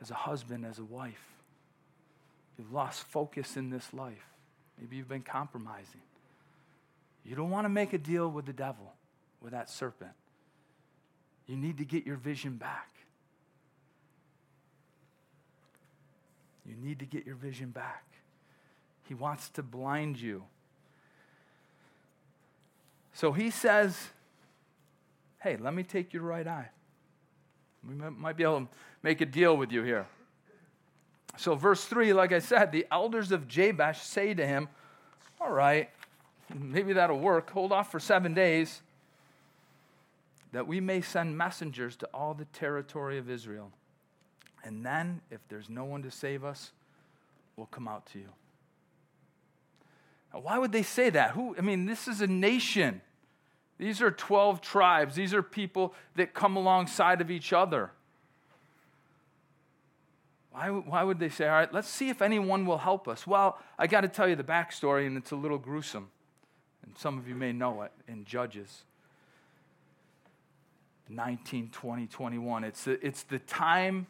as 0.00 0.10
a 0.10 0.14
husband, 0.14 0.64
as 0.64 0.78
a 0.78 0.84
wife. 0.84 1.24
You've 2.58 2.72
lost 2.72 3.02
focus 3.02 3.56
in 3.56 3.70
this 3.70 3.92
life. 3.92 4.26
Maybe 4.78 4.96
you've 4.96 5.08
been 5.08 5.22
compromising. 5.22 6.00
You 7.24 7.34
don't 7.34 7.50
want 7.50 7.64
to 7.64 7.68
make 7.68 7.92
a 7.92 7.98
deal 7.98 8.28
with 8.28 8.46
the 8.46 8.52
devil, 8.52 8.92
with 9.40 9.52
that 9.52 9.68
serpent. 9.68 10.12
You 11.46 11.56
need 11.56 11.78
to 11.78 11.84
get 11.84 12.06
your 12.06 12.16
vision 12.16 12.56
back. 12.56 12.90
You 16.64 16.74
need 16.76 16.98
to 16.98 17.04
get 17.04 17.26
your 17.26 17.36
vision 17.36 17.70
back. 17.70 18.04
He 19.08 19.14
wants 19.14 19.48
to 19.50 19.62
blind 19.62 20.20
you. 20.20 20.44
So 23.12 23.32
he 23.32 23.50
says, 23.50 24.08
Hey, 25.38 25.56
let 25.56 25.74
me 25.74 25.84
take 25.84 26.12
your 26.12 26.22
right 26.22 26.46
eye. 26.46 26.70
We 27.88 27.94
might 27.94 28.36
be 28.36 28.44
able 28.44 28.60
to 28.60 28.68
make 29.02 29.20
a 29.20 29.26
deal 29.26 29.56
with 29.56 29.72
you 29.72 29.82
here. 29.82 30.06
So, 31.36 31.54
verse 31.54 31.84
3, 31.84 32.12
like 32.12 32.32
I 32.32 32.38
said, 32.38 32.72
the 32.72 32.86
elders 32.90 33.30
of 33.30 33.46
Jabesh 33.46 34.02
say 34.02 34.32
to 34.34 34.46
him, 34.46 34.68
All 35.40 35.50
right, 35.52 35.90
maybe 36.54 36.94
that'll 36.94 37.18
work. 37.18 37.50
Hold 37.50 37.72
off 37.72 37.92
for 37.92 38.00
seven 38.00 38.32
days, 38.32 38.80
that 40.52 40.66
we 40.66 40.80
may 40.80 41.00
send 41.02 41.36
messengers 41.36 41.96
to 41.96 42.08
all 42.14 42.32
the 42.32 42.46
territory 42.46 43.18
of 43.18 43.28
Israel. 43.28 43.70
And 44.64 44.84
then, 44.84 45.20
if 45.30 45.40
there's 45.48 45.68
no 45.68 45.84
one 45.84 46.02
to 46.02 46.10
save 46.10 46.44
us, 46.44 46.72
we'll 47.56 47.66
come 47.66 47.86
out 47.86 48.06
to 48.06 48.18
you. 48.18 48.28
Now, 50.32 50.40
why 50.40 50.58
would 50.58 50.72
they 50.72 50.82
say 50.82 51.10
that? 51.10 51.32
Who, 51.32 51.54
I 51.56 51.60
mean, 51.60 51.86
this 51.86 52.08
is 52.08 52.20
a 52.20 52.26
nation. 52.26 53.02
These 53.78 54.00
are 54.00 54.10
12 54.10 54.60
tribes. 54.60 55.14
These 55.14 55.34
are 55.34 55.42
people 55.42 55.94
that 56.14 56.34
come 56.34 56.56
alongside 56.56 57.20
of 57.20 57.30
each 57.30 57.52
other. 57.52 57.90
Why, 60.50 60.68
why 60.70 61.02
would 61.02 61.18
they 61.18 61.28
say, 61.28 61.46
all 61.46 61.54
right, 61.54 61.72
let's 61.72 61.88
see 61.88 62.08
if 62.08 62.22
anyone 62.22 62.64
will 62.64 62.78
help 62.78 63.06
us? 63.06 63.26
Well, 63.26 63.58
I 63.78 63.86
got 63.86 64.00
to 64.00 64.08
tell 64.08 64.26
you 64.26 64.36
the 64.36 64.44
backstory, 64.44 65.06
and 65.06 65.18
it's 65.18 65.30
a 65.30 65.36
little 65.36 65.58
gruesome. 65.58 66.08
And 66.82 66.96
some 66.96 67.18
of 67.18 67.28
you 67.28 67.34
may 67.34 67.52
know 67.52 67.82
it 67.82 67.92
in 68.08 68.24
Judges 68.24 68.84
19, 71.08 71.70
20, 71.70 72.06
21. 72.06 72.64
It's 72.64 72.84
the, 72.84 73.06
it's 73.06 73.22
the 73.24 73.38
time 73.40 74.06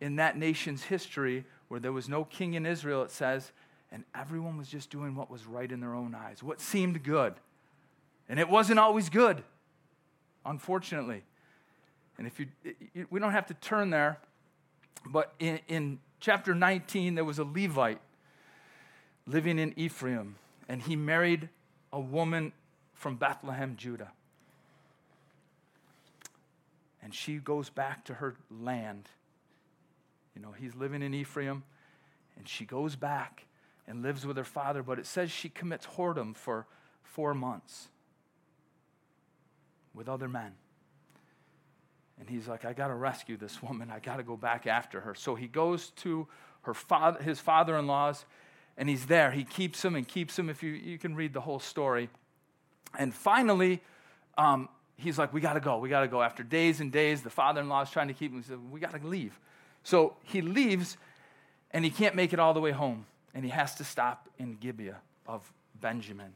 in 0.00 0.16
that 0.16 0.36
nation's 0.38 0.82
history 0.84 1.44
where 1.68 1.78
there 1.78 1.92
was 1.92 2.08
no 2.08 2.24
king 2.24 2.54
in 2.54 2.66
Israel, 2.66 3.02
it 3.02 3.10
says, 3.10 3.52
and 3.92 4.04
everyone 4.14 4.56
was 4.56 4.68
just 4.68 4.90
doing 4.90 5.14
what 5.14 5.30
was 5.30 5.46
right 5.46 5.70
in 5.70 5.80
their 5.80 5.94
own 5.94 6.14
eyes, 6.14 6.42
what 6.42 6.60
seemed 6.60 7.02
good. 7.02 7.34
And 8.30 8.40
it 8.40 8.48
wasn't 8.48 8.78
always 8.78 9.10
good, 9.10 9.42
unfortunately. 10.46 11.22
And 12.16 12.26
if 12.26 12.40
you, 12.40 12.46
we 13.10 13.20
don't 13.20 13.32
have 13.32 13.46
to 13.48 13.54
turn 13.54 13.90
there, 13.90 14.18
but 15.04 15.34
in, 15.38 15.60
in 15.68 15.98
chapter 16.20 16.54
19, 16.54 17.14
there 17.16 17.24
was 17.24 17.38
a 17.38 17.44
Levite 17.44 18.00
living 19.26 19.58
in 19.58 19.78
Ephraim, 19.78 20.36
and 20.66 20.80
he 20.80 20.96
married 20.96 21.50
a 21.92 22.00
woman 22.00 22.52
from 22.94 23.16
Bethlehem, 23.16 23.76
Judah. 23.76 24.12
And 27.02 27.14
she 27.14 27.36
goes 27.36 27.68
back 27.68 28.06
to 28.06 28.14
her 28.14 28.36
land 28.50 29.10
you 30.40 30.46
know, 30.46 30.52
he's 30.52 30.74
living 30.74 31.02
in 31.02 31.12
Ephraim, 31.12 31.62
and 32.38 32.48
she 32.48 32.64
goes 32.64 32.96
back 32.96 33.44
and 33.86 34.02
lives 34.02 34.24
with 34.24 34.36
her 34.36 34.44
father, 34.44 34.82
but 34.82 34.98
it 34.98 35.06
says 35.06 35.30
she 35.30 35.48
commits 35.48 35.86
whoredom 35.86 36.34
for 36.34 36.66
four 37.02 37.34
months 37.34 37.88
with 40.00 40.08
other 40.08 40.30
men. 40.30 40.52
And 42.18 42.26
he's 42.26 42.48
like, 42.48 42.64
I 42.64 42.72
got 42.72 42.88
to 42.88 42.94
rescue 42.94 43.36
this 43.36 43.62
woman. 43.62 43.90
I 43.90 43.98
got 43.98 44.16
to 44.16 44.22
go 44.22 44.34
back 44.34 44.66
after 44.66 45.02
her. 45.02 45.14
So 45.14 45.34
he 45.34 45.46
goes 45.46 45.90
to 45.96 46.26
her 46.62 46.72
father, 46.72 47.22
his 47.22 47.38
father 47.38 47.76
in 47.76 47.86
law's, 47.86 48.24
and 48.78 48.88
he's 48.88 49.04
there. 49.04 49.30
He 49.30 49.44
keeps 49.44 49.84
him 49.84 49.94
and 49.94 50.08
keeps 50.08 50.38
him. 50.38 50.48
If 50.48 50.62
you, 50.62 50.70
you 50.70 50.96
can 50.96 51.14
read 51.14 51.34
the 51.34 51.42
whole 51.42 51.58
story. 51.58 52.08
And 52.98 53.14
finally, 53.14 53.82
um, 54.38 54.70
he's 54.96 55.18
like, 55.18 55.34
We 55.34 55.42
got 55.42 55.52
to 55.52 55.60
go. 55.60 55.76
We 55.76 55.90
got 55.90 56.00
to 56.00 56.08
go. 56.08 56.22
After 56.22 56.42
days 56.42 56.80
and 56.80 56.90
days, 56.90 57.20
the 57.20 57.28
father 57.28 57.60
in 57.60 57.68
law 57.68 57.82
is 57.82 57.90
trying 57.90 58.08
to 58.08 58.14
keep 58.14 58.32
him. 58.32 58.38
He 58.38 58.48
said, 58.48 58.58
We 58.70 58.80
got 58.80 58.98
to 58.98 59.06
leave. 59.06 59.38
So 59.82 60.16
he 60.24 60.40
leaves 60.40 60.96
and 61.72 61.84
he 61.84 61.90
can't 61.90 62.14
make 62.14 62.32
it 62.32 62.38
all 62.38 62.54
the 62.54 62.60
way 62.60 62.70
home. 62.70 63.04
And 63.34 63.44
he 63.44 63.50
has 63.50 63.74
to 63.74 63.84
stop 63.84 64.30
in 64.38 64.54
Gibeah 64.54 64.96
of 65.26 65.52
Benjamin. 65.78 66.32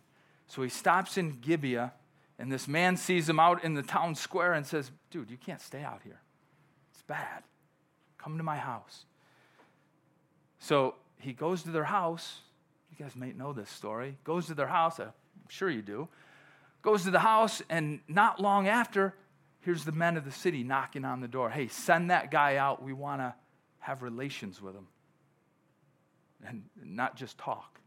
So 0.49 0.61
he 0.63 0.69
stops 0.69 1.17
in 1.17 1.39
Gibeah, 1.41 1.95
and 2.39 2.51
this 2.51 2.67
man 2.67 2.97
sees 2.97 3.29
him 3.29 3.39
out 3.39 3.63
in 3.63 3.75
the 3.75 3.83
town 3.83 4.15
square 4.15 4.55
and 4.55 4.67
says, 4.67 4.91
Dude, 5.11 5.31
you 5.31 5.37
can't 5.37 5.61
stay 5.61 5.83
out 5.83 6.01
here. 6.03 6.21
It's 6.93 7.03
bad. 7.03 7.45
Come 8.19 8.39
to 8.39 8.45
my 8.45 8.57
house. 8.57 9.05
So 10.59 10.95
he 11.19 11.33
goes 11.33 11.63
to 11.65 11.71
their 11.71 11.85
house. 11.85 12.41
You 12.91 13.05
guys 13.05 13.15
might 13.17 13.37
know 13.37 13.53
this 13.53 13.71
story. 13.71 14.17
Goes 14.25 14.47
to 14.47 14.55
their 14.55 14.67
house. 14.67 14.99
I'm 14.99 15.13
sure 15.49 15.71
you 15.71 15.83
do. 15.83 16.09
Goes 16.83 17.05
to 17.05 17.11
the 17.11 17.21
house, 17.21 17.63
and 17.71 18.01
not 18.09 18.41
long 18.41 18.69
after, 18.69 19.15
here's 19.61 19.85
the 19.85 19.93
men 19.93 20.17
of 20.17 20.25
the 20.25 20.31
city 20.31 20.63
knocking 20.63 21.05
on 21.05 21.21
the 21.21 21.29
door. 21.29 21.49
Hey, 21.51 21.69
send 21.69 22.11
that 22.11 22.31
guy 22.31 22.57
out. 22.57 22.83
We 22.83 22.93
want 22.93 23.21
to 23.21 23.35
have 23.79 24.03
relations 24.03 24.61
with 24.61 24.75
him. 24.75 24.87
And 26.47 26.65
not 26.83 27.17
just 27.17 27.39
talk. 27.39 27.81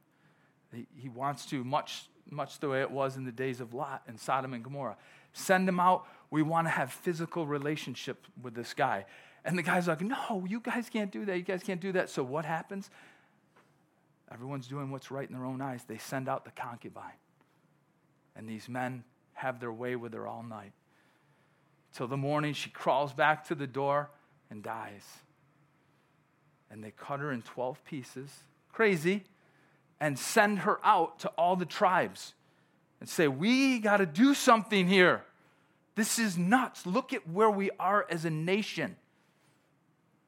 He 0.95 1.09
wants 1.09 1.45
to, 1.47 1.63
much, 1.63 2.09
much 2.31 2.59
the 2.59 2.69
way 2.69 2.81
it 2.81 2.91
was 2.91 3.17
in 3.17 3.25
the 3.25 3.31
days 3.31 3.61
of 3.61 3.73
Lot 3.73 4.03
and 4.07 4.19
Sodom 4.19 4.53
and 4.53 4.63
Gomorrah. 4.63 4.97
Send 5.33 5.67
him 5.67 5.79
out. 5.79 6.05
We 6.29 6.41
want 6.41 6.67
to 6.67 6.71
have 6.71 6.91
physical 6.91 7.47
relationship 7.47 8.25
with 8.41 8.53
this 8.53 8.73
guy. 8.73 9.05
And 9.45 9.57
the 9.57 9.63
guy's 9.63 9.87
like, 9.87 10.01
no, 10.01 10.45
you 10.47 10.59
guys 10.59 10.89
can't 10.89 11.11
do 11.11 11.25
that. 11.25 11.37
You 11.37 11.43
guys 11.43 11.63
can't 11.63 11.79
do 11.79 11.91
that. 11.93 12.09
So 12.09 12.23
what 12.23 12.43
happens? 12.43 12.89
Everyone's 14.31 14.67
doing 14.67 14.91
what's 14.91 15.09
right 15.09 15.27
in 15.27 15.33
their 15.33 15.45
own 15.45 15.61
eyes. 15.61 15.83
They 15.87 15.97
send 15.97 16.27
out 16.27 16.43
the 16.43 16.51
concubine. 16.51 17.13
And 18.35 18.47
these 18.47 18.67
men 18.67 19.03
have 19.33 19.59
their 19.59 19.71
way 19.71 19.95
with 19.95 20.13
her 20.13 20.27
all 20.27 20.43
night. 20.43 20.73
Till 21.93 22.07
the 22.07 22.17
morning, 22.17 22.53
she 22.53 22.69
crawls 22.69 23.13
back 23.13 23.47
to 23.47 23.55
the 23.55 23.67
door 23.67 24.09
and 24.49 24.61
dies. 24.61 25.05
And 26.69 26.83
they 26.83 26.91
cut 26.91 27.19
her 27.21 27.31
in 27.31 27.41
12 27.41 27.83
pieces, 27.85 28.29
crazy, 28.73 29.23
and 29.99 30.17
send 30.17 30.59
her 30.59 30.79
out 30.83 31.19
to 31.19 31.29
all 31.29 31.55
the 31.55 31.65
tribes 31.65 32.33
and 32.99 33.09
say, 33.09 33.27
We 33.27 33.79
got 33.79 33.97
to 33.97 34.05
do 34.05 34.33
something 34.33 34.87
here. 34.87 35.23
This 35.95 36.19
is 36.19 36.37
nuts. 36.37 36.85
Look 36.85 37.13
at 37.13 37.27
where 37.27 37.49
we 37.49 37.71
are 37.79 38.05
as 38.09 38.25
a 38.25 38.29
nation. 38.29 38.95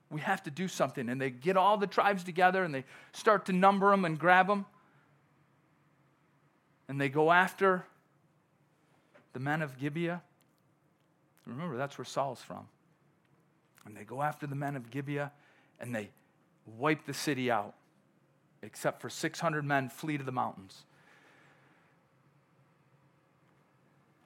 We 0.09 0.21
have 0.21 0.41
to 0.43 0.51
do 0.51 0.67
something. 0.67 1.09
And 1.09 1.21
they 1.21 1.29
get 1.29 1.57
all 1.57 1.77
the 1.77 1.85
tribes 1.85 2.23
together 2.23 2.63
and 2.63 2.73
they 2.73 2.85
start 3.13 3.45
to 3.45 3.53
number 3.53 3.91
them 3.91 4.05
and 4.05 4.17
grab 4.17 4.47
them. 4.47 4.65
And 6.87 6.99
they 6.99 7.09
go 7.09 7.31
after 7.31 7.85
the 9.33 9.39
men 9.39 9.61
of 9.61 9.77
Gibeah. 9.77 10.23
Remember, 11.45 11.77
that's 11.77 11.97
where 11.97 12.05
Saul's 12.05 12.41
from. 12.41 12.67
And 13.85 13.95
they 13.95 14.03
go 14.03 14.23
after 14.23 14.47
the 14.47 14.55
men 14.55 14.75
of 14.75 14.89
Gibeah 14.89 15.31
and 15.79 15.93
they 15.93 16.09
wipe 16.77 17.05
the 17.05 17.13
city 17.13 17.49
out, 17.49 17.75
except 18.61 19.01
for 19.01 19.09
600 19.09 19.63
men 19.63 19.89
flee 19.89 20.17
to 20.17 20.23
the 20.23 20.31
mountains. 20.31 20.83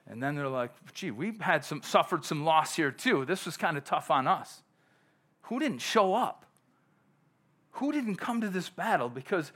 And 0.06 0.22
then 0.22 0.34
they're 0.34 0.48
like, 0.48 0.70
gee, 0.92 1.10
we've 1.10 1.40
had 1.40 1.64
some, 1.64 1.82
suffered 1.82 2.24
some 2.24 2.44
loss 2.44 2.76
here 2.76 2.90
too. 2.90 3.24
This 3.24 3.46
was 3.46 3.56
kind 3.56 3.76
of 3.76 3.84
tough 3.84 4.10
on 4.10 4.26
us. 4.26 4.62
Who 5.42 5.58
didn't 5.58 5.78
show 5.78 6.14
up? 6.14 6.44
Who 7.72 7.90
didn't 7.90 8.16
come 8.16 8.40
to 8.40 8.48
this 8.48 8.68
battle? 8.68 9.08
Because 9.08 9.50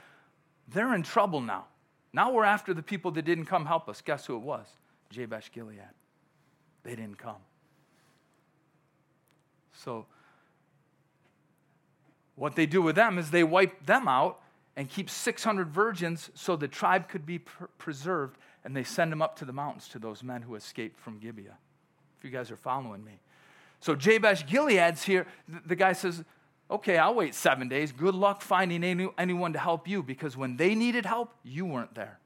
they're 0.67 0.95
in 0.95 1.03
trouble 1.03 1.41
now. 1.41 1.67
Now 2.13 2.33
we're 2.33 2.45
after 2.45 2.73
the 2.73 2.83
people 2.83 3.11
that 3.13 3.25
didn't 3.25 3.47
come 3.47 3.67
help 3.67 3.89
us. 3.89 4.01
Guess 4.01 4.27
who 4.27 4.37
it 4.37 4.43
was? 4.43 4.67
Jabesh 5.11 5.53
Gilead. 5.53 5.81
They 6.83 6.97
didn't 6.97 7.19
come. 7.19 7.37
So, 9.73 10.07
what 12.35 12.57
they 12.57 12.67
do 12.67 12.83
with 12.83 12.97
them 12.97 13.19
is 13.19 13.31
they 13.31 13.45
wipe 13.45 13.87
them 13.87 14.09
out 14.09 14.41
and 14.79 14.89
keep 14.89 15.11
600 15.11 15.69
virgins 15.69 16.31
so 16.35 16.55
the 16.55 16.69
tribe 16.69 17.09
could 17.09 17.27
be 17.27 17.41
pr- 17.41 17.65
preserved 17.79 18.39
and 18.65 18.77
they 18.77 18.85
send 18.85 19.11
them 19.11 19.21
up 19.21 19.35
to 19.41 19.45
the 19.45 19.53
mountains 19.53 19.89
to 19.89 19.99
those 19.99 20.23
men 20.23 20.41
who 20.41 20.55
escaped 20.55 21.01
from 21.01 21.19
Gibeah. 21.19 21.59
If 22.17 22.25
you 22.25 22.31
guys 22.31 22.53
are 22.53 22.57
following 22.57 23.05
me. 23.05 23.19
So 23.81 23.97
Jabesh 23.97 24.47
Gilead's 24.47 25.03
here. 25.03 25.27
The 25.67 25.75
guy 25.75 25.95
says, 25.95 26.25
Okay, 26.71 26.97
I'll 26.97 27.15
wait 27.15 27.35
seven 27.35 27.69
days. 27.69 27.91
Good 27.91 28.15
luck 28.15 28.41
finding 28.41 28.85
any, 28.85 29.09
anyone 29.19 29.53
to 29.55 29.59
help 29.59 29.89
you 29.89 30.01
because 30.01 30.37
when 30.37 30.57
they 30.57 30.77
needed 30.77 31.05
help, 31.05 31.35
you 31.43 31.67
weren't 31.67 31.97
there. 31.97 32.21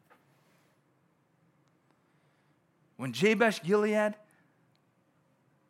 When 2.99 3.15
Jabesh 3.15 3.63
Gilead 3.63 4.15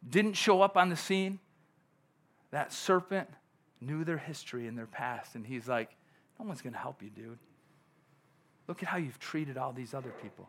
didn't 0.09 0.35
show 0.35 0.63
up 0.63 0.77
on 0.77 0.89
the 0.89 0.97
scene, 0.97 1.39
that 2.51 2.73
serpent 2.73 3.29
knew 3.81 4.03
their 4.03 4.19
history 4.19 4.67
and 4.67 4.77
their 4.77 4.87
past. 4.87 5.37
And 5.37 5.47
he's 5.47 5.69
like, 5.69 5.95
No 6.43 6.49
one's 6.49 6.61
going 6.61 6.73
to 6.73 6.79
help 6.79 7.03
you, 7.03 7.11
dude. 7.11 7.39
Look 8.67 8.83
at 8.83 8.89
how 8.89 8.97
you've 8.97 9.21
treated 9.21 9.57
all 9.57 9.73
these 9.73 9.95
other 9.95 10.13
people. 10.23 10.49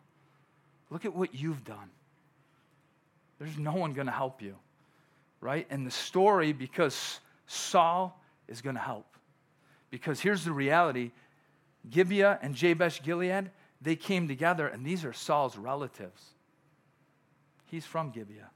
Look 0.89 1.05
at 1.05 1.15
what 1.15 1.35
you've 1.35 1.63
done. 1.63 1.91
There's 3.37 3.59
no 3.59 3.73
one 3.73 3.93
going 3.93 4.07
to 4.07 4.13
help 4.13 4.41
you, 4.41 4.55
right? 5.39 5.67
And 5.69 5.85
the 5.85 5.91
story, 5.91 6.51
because 6.51 7.19
Saul 7.45 8.19
is 8.47 8.61
going 8.61 8.75
to 8.75 8.81
help. 8.81 9.05
Because 9.91 10.19
here's 10.19 10.43
the 10.43 10.51
reality 10.51 11.11
Gibeah 11.87 12.39
and 12.41 12.55
Jabesh 12.55 13.03
Gilead, 13.03 13.51
they 13.79 13.95
came 13.95 14.27
together, 14.27 14.67
and 14.67 14.83
these 14.83 15.05
are 15.05 15.13
Saul's 15.13 15.57
relatives. 15.57 16.23
He's 17.65 17.85
from 17.85 18.09
Gibeah. 18.09 18.49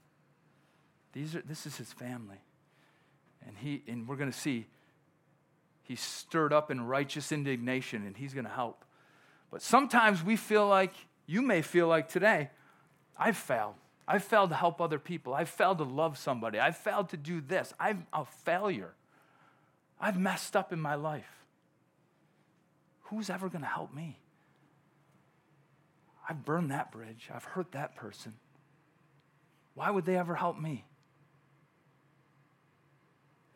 These 1.12 1.36
are, 1.36 1.42
this 1.42 1.66
is 1.66 1.76
his 1.76 1.92
family. 1.92 2.40
And, 3.46 3.56
he, 3.56 3.82
and 3.86 4.08
we're 4.08 4.16
going 4.16 4.32
to 4.32 4.36
see 4.36 4.66
he's 5.88 6.00
stirred 6.00 6.52
up 6.52 6.70
in 6.70 6.82
righteous 6.82 7.32
indignation, 7.32 8.06
and 8.06 8.16
he's 8.16 8.34
going 8.34 8.44
to 8.44 8.50
help. 8.50 8.84
But 9.50 9.62
sometimes 9.62 10.22
we 10.22 10.36
feel 10.36 10.68
like, 10.68 10.92
you 11.26 11.42
may 11.42 11.62
feel 11.62 11.88
like 11.88 12.08
today, 12.08 12.50
I've 13.18 13.36
failed. 13.36 13.74
I've 14.06 14.22
failed 14.22 14.50
to 14.50 14.56
help 14.56 14.80
other 14.80 14.98
people. 14.98 15.34
I've 15.34 15.48
failed 15.48 15.78
to 15.78 15.84
love 15.84 16.18
somebody. 16.18 16.58
I've 16.58 16.76
failed 16.76 17.08
to 17.10 17.16
do 17.16 17.40
this. 17.40 17.72
I'm 17.80 18.06
a 18.12 18.24
failure. 18.24 18.92
I've 20.00 20.18
messed 20.18 20.54
up 20.54 20.72
in 20.72 20.80
my 20.80 20.94
life. 20.94 21.44
Who's 23.04 23.30
ever 23.30 23.48
going 23.48 23.62
to 23.62 23.68
help 23.68 23.92
me? 23.92 24.18
I've 26.28 26.44
burned 26.44 26.70
that 26.70 26.92
bridge. 26.92 27.30
I've 27.34 27.44
hurt 27.44 27.72
that 27.72 27.96
person. 27.96 28.34
Why 29.74 29.90
would 29.90 30.04
they 30.04 30.16
ever 30.16 30.34
help 30.34 30.58
me? 30.58 30.84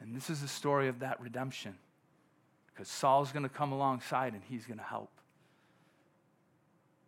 And 0.01 0.17
this 0.17 0.31
is 0.31 0.41
the 0.41 0.49
story 0.49 0.89
of 0.89 1.01
that 1.01 1.21
redemption. 1.21 1.77
Because 2.73 2.89
Saul's 2.89 3.33
going 3.33 3.43
to 3.43 3.49
come 3.49 3.73
alongside 3.73 4.33
and 4.33 4.43
he's 4.49 4.67
going 4.67 4.79
to 4.79 4.85
help. 4.85 5.11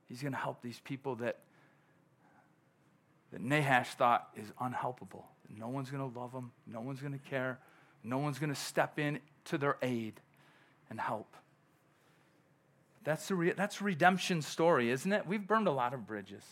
He's 0.08 0.20
going 0.20 0.32
to 0.32 0.38
help 0.38 0.62
these 0.62 0.80
people 0.80 1.16
that, 1.16 1.38
that 3.32 3.40
Nahash 3.40 3.94
thought 3.94 4.28
is 4.36 4.52
unhelpable. 4.60 5.24
No 5.56 5.68
one's 5.68 5.90
going 5.90 6.12
to 6.12 6.18
love 6.18 6.32
them, 6.32 6.52
no 6.66 6.80
one's 6.80 7.00
going 7.00 7.12
to 7.12 7.30
care, 7.30 7.58
no 8.02 8.18
one's 8.18 8.38
going 8.38 8.52
to 8.52 8.60
step 8.60 8.98
in 8.98 9.20
to 9.46 9.58
their 9.58 9.76
aid 9.82 10.20
and 10.90 11.00
help. 11.00 11.34
That's 13.04 13.28
the 13.28 13.34
re- 13.34 13.52
that's 13.52 13.82
redemption 13.82 14.40
story, 14.42 14.90
isn't 14.90 15.12
it? 15.12 15.26
We've 15.26 15.46
burned 15.46 15.68
a 15.68 15.72
lot 15.72 15.92
of 15.92 16.06
bridges. 16.06 16.42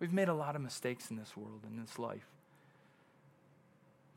We've 0.00 0.12
made 0.12 0.28
a 0.28 0.34
lot 0.34 0.56
of 0.56 0.62
mistakes 0.62 1.10
in 1.10 1.16
this 1.16 1.36
world, 1.36 1.60
in 1.64 1.80
this 1.80 1.98
life. 1.98 2.26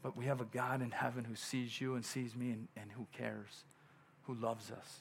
But 0.02 0.18
we 0.18 0.26
have 0.26 0.42
a 0.42 0.46
God 0.46 0.82
in 0.82 0.92
heaven 0.92 1.24
who 1.24 1.36
sees 1.36 1.80
you 1.80 1.96
and 1.96 2.04
sees 2.04 2.36
me 2.36 2.52
and, 2.52 2.68
and 2.76 2.92
who 2.92 3.06
cares, 3.12 3.66
who 4.28 4.34
loves 4.36 4.72
us. 4.72 5.00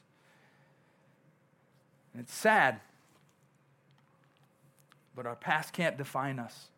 And 2.13 2.23
it's 2.23 2.35
sad, 2.35 2.81
but 5.17 5.27
our 5.27 5.37
past 5.37 5.73
can't 5.73 5.97
define 5.97 6.39
us. 6.39 6.69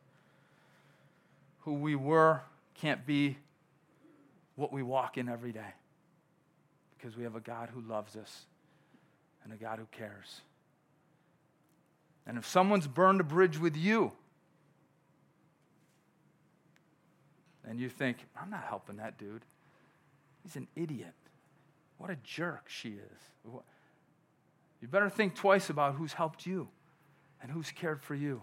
Who 1.61 1.75
we 1.75 1.95
were 1.97 2.43
can't 2.75 3.05
be 3.07 3.37
what 4.55 4.73
we 4.73 4.83
walk 4.83 5.19
in 5.19 5.29
every 5.29 5.53
day 5.53 5.75
because 6.97 7.17
we 7.17 7.25
have 7.25 7.37
a 7.37 7.41
God 7.41 7.69
who 7.75 7.81
loves 7.83 8.17
us 8.17 8.47
and 9.45 9.53
a 9.53 9.57
God 9.57 9.79
who 9.79 9.87
cares. 9.93 10.41
And 12.27 12.39
if 12.39 12.47
someone's 12.47 12.87
burned 12.87 13.21
a 13.21 13.25
bridge 13.25 13.59
with 13.59 13.77
you, 13.77 14.13
and 17.69 17.79
you 17.79 17.89
think, 17.89 18.19
I'm 18.41 18.51
not 18.51 18.65
helping 18.69 18.97
that 18.97 19.19
dude, 19.19 19.43
he's 20.43 20.57
an 20.57 20.69
idiot. 20.75 21.15
What 21.99 22.11
a 22.11 22.17
jerk 22.23 22.69
she 22.69 22.91
is. 22.91 23.63
You 24.81 24.89
better 24.89 25.09
think 25.09 25.35
twice 25.35 25.71
about 25.71 25.95
who's 25.95 26.13
helped 26.13 26.47
you 26.47 26.69
and 27.43 27.51
who's 27.51 27.71
cared 27.71 28.03
for 28.03 28.15
you. 28.15 28.43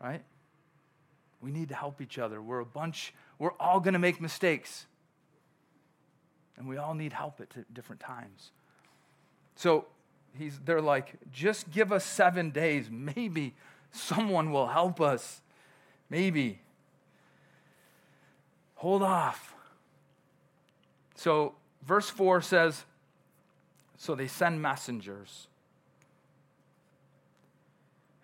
Right? 0.00 0.22
We 1.40 1.50
need 1.50 1.68
to 1.70 1.74
help 1.74 2.00
each 2.00 2.18
other. 2.18 2.40
We're 2.40 2.60
a 2.60 2.66
bunch, 2.66 3.12
we're 3.38 3.52
all 3.58 3.80
going 3.80 3.94
to 3.94 3.98
make 3.98 4.20
mistakes. 4.20 4.86
And 6.56 6.66
we 6.68 6.76
all 6.76 6.94
need 6.94 7.12
help 7.12 7.40
at 7.40 7.74
different 7.74 8.00
times. 8.00 8.52
So 9.56 9.86
he's, 10.38 10.58
they're 10.64 10.80
like, 10.80 11.14
just 11.32 11.70
give 11.70 11.92
us 11.92 12.04
seven 12.04 12.50
days. 12.50 12.88
Maybe 12.90 13.54
someone 13.90 14.52
will 14.52 14.68
help 14.68 15.00
us. 15.00 15.42
Maybe. 16.08 16.60
Hold 18.76 19.02
off. 19.02 19.54
So, 21.14 21.54
verse 21.86 22.10
4 22.10 22.40
says, 22.42 22.84
So 23.96 24.14
they 24.14 24.26
send 24.26 24.60
messengers. 24.60 25.48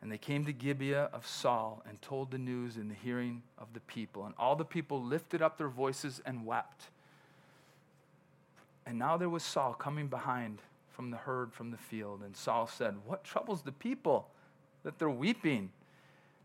And 0.02 0.10
they 0.10 0.18
came 0.18 0.44
to 0.46 0.52
Gibeah 0.52 1.10
of 1.12 1.26
Saul 1.26 1.80
and 1.88 2.02
told 2.02 2.32
the 2.32 2.38
news 2.38 2.76
in 2.76 2.88
the 2.88 2.94
hearing 2.94 3.42
of 3.56 3.68
the 3.72 3.80
people. 3.80 4.26
And 4.26 4.34
all 4.36 4.56
the 4.56 4.64
people 4.64 5.00
lifted 5.00 5.40
up 5.40 5.58
their 5.58 5.68
voices 5.68 6.20
and 6.26 6.44
wept. 6.44 6.88
And 8.84 8.98
now 8.98 9.16
there 9.16 9.28
was 9.28 9.44
Saul 9.44 9.74
coming 9.74 10.08
behind 10.08 10.58
from 10.90 11.12
the 11.12 11.16
herd 11.16 11.52
from 11.52 11.70
the 11.70 11.76
field. 11.76 12.22
And 12.24 12.36
Saul 12.36 12.66
said, 12.66 12.96
What 13.06 13.22
troubles 13.22 13.62
the 13.62 13.70
people 13.70 14.28
that 14.82 14.98
they're 14.98 15.08
weeping? 15.08 15.70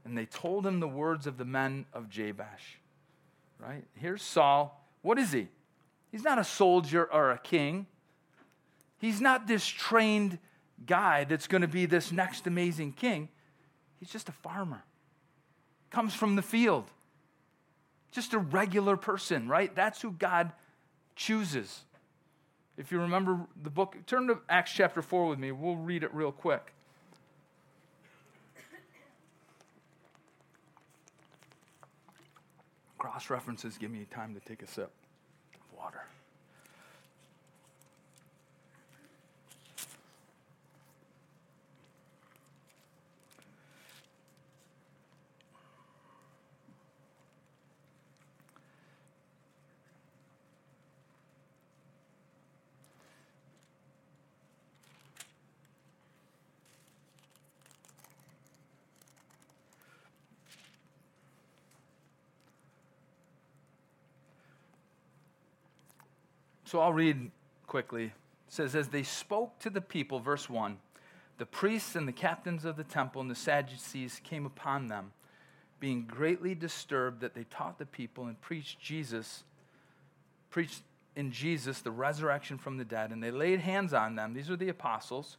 And 0.06 0.16
they 0.16 0.26
told 0.26 0.66
him 0.66 0.80
the 0.80 0.88
words 0.88 1.26
of 1.26 1.38
the 1.38 1.46
men 1.46 1.86
of 1.94 2.10
Jabesh. 2.10 2.80
Right? 3.60 3.84
Here's 3.96 4.22
Saul. 4.22 4.88
What 5.02 5.18
is 5.18 5.32
he? 5.32 5.48
He's 6.18 6.24
not 6.24 6.40
a 6.40 6.44
soldier 6.44 7.08
or 7.14 7.30
a 7.30 7.38
king. 7.38 7.86
He's 8.98 9.22
not 9.22 9.46
this 9.46 9.64
trained 9.64 10.40
guy 10.84 11.26
that's 11.26 11.46
going 11.46 11.62
to 11.62 11.68
be 11.68 11.86
this 11.86 12.12
next 12.12 12.48
amazing 12.48 12.94
king. 12.94 13.30
He's 14.00 14.10
just 14.10 14.28
a 14.28 14.32
farmer. 14.32 14.82
Comes 15.92 16.16
from 16.16 16.36
the 16.36 16.42
field. 16.42 16.86
Just 18.12 18.34
a 18.34 18.40
regular 18.40 18.98
person, 18.98 19.48
right? 19.48 19.76
That's 19.76 20.02
who 20.02 20.10
God 20.10 20.54
chooses. 21.16 21.84
If 22.78 22.92
you 22.92 23.00
remember 23.00 23.42
the 23.62 23.70
book, 23.70 23.96
turn 24.08 24.26
to 24.26 24.40
Acts 24.50 24.74
chapter 24.74 25.04
4 25.04 25.28
with 25.28 25.38
me. 25.38 25.52
We'll 25.52 25.76
read 25.76 26.02
it 26.02 26.12
real 26.16 26.32
quick. 26.32 26.74
Cross 32.98 33.30
references 33.30 33.78
give 33.78 33.92
me 33.92 34.08
time 34.10 34.34
to 34.34 34.40
take 34.40 34.64
a 34.64 34.68
sip 34.68 34.92
water. 35.78 36.17
So 66.68 66.82
I'll 66.82 66.92
read 66.92 67.32
quickly. 67.66 68.04
It 68.04 68.12
says, 68.50 68.76
As 68.76 68.90
they 68.90 69.04
spoke 69.04 69.58
to 69.60 69.70
the 69.70 69.80
people, 69.80 70.20
verse 70.20 70.50
1, 70.50 70.78
the 71.38 71.46
priests 71.46 71.96
and 71.96 72.06
the 72.06 72.12
captains 72.12 72.66
of 72.66 72.76
the 72.76 72.84
temple 72.84 73.22
and 73.22 73.32
the 73.32 73.36
Sadducees 73.36 74.20
came 74.22 74.46
upon 74.46 74.90
them, 74.90 75.14
being 75.80 76.04
greatly 76.06 76.54
disturbed 76.56 77.22
that 77.22 77.34
they 77.34 77.46
taught 77.46 77.80
the 77.80 77.86
people 77.86 78.26
and 78.26 78.42
preached 78.42 78.82
Jesus, 78.82 79.46
preached 80.50 80.82
in 81.16 81.32
Jesus 81.32 81.80
the 81.80 81.92
resurrection 81.92 82.58
from 82.58 82.76
the 82.76 82.84
dead. 82.84 83.12
And 83.12 83.24
they 83.24 83.32
laid 83.32 83.62
hands 83.62 83.94
on 83.94 84.16
them, 84.16 84.34
these 84.34 84.50
are 84.50 84.58
the 84.58 84.68
apostles, 84.68 85.38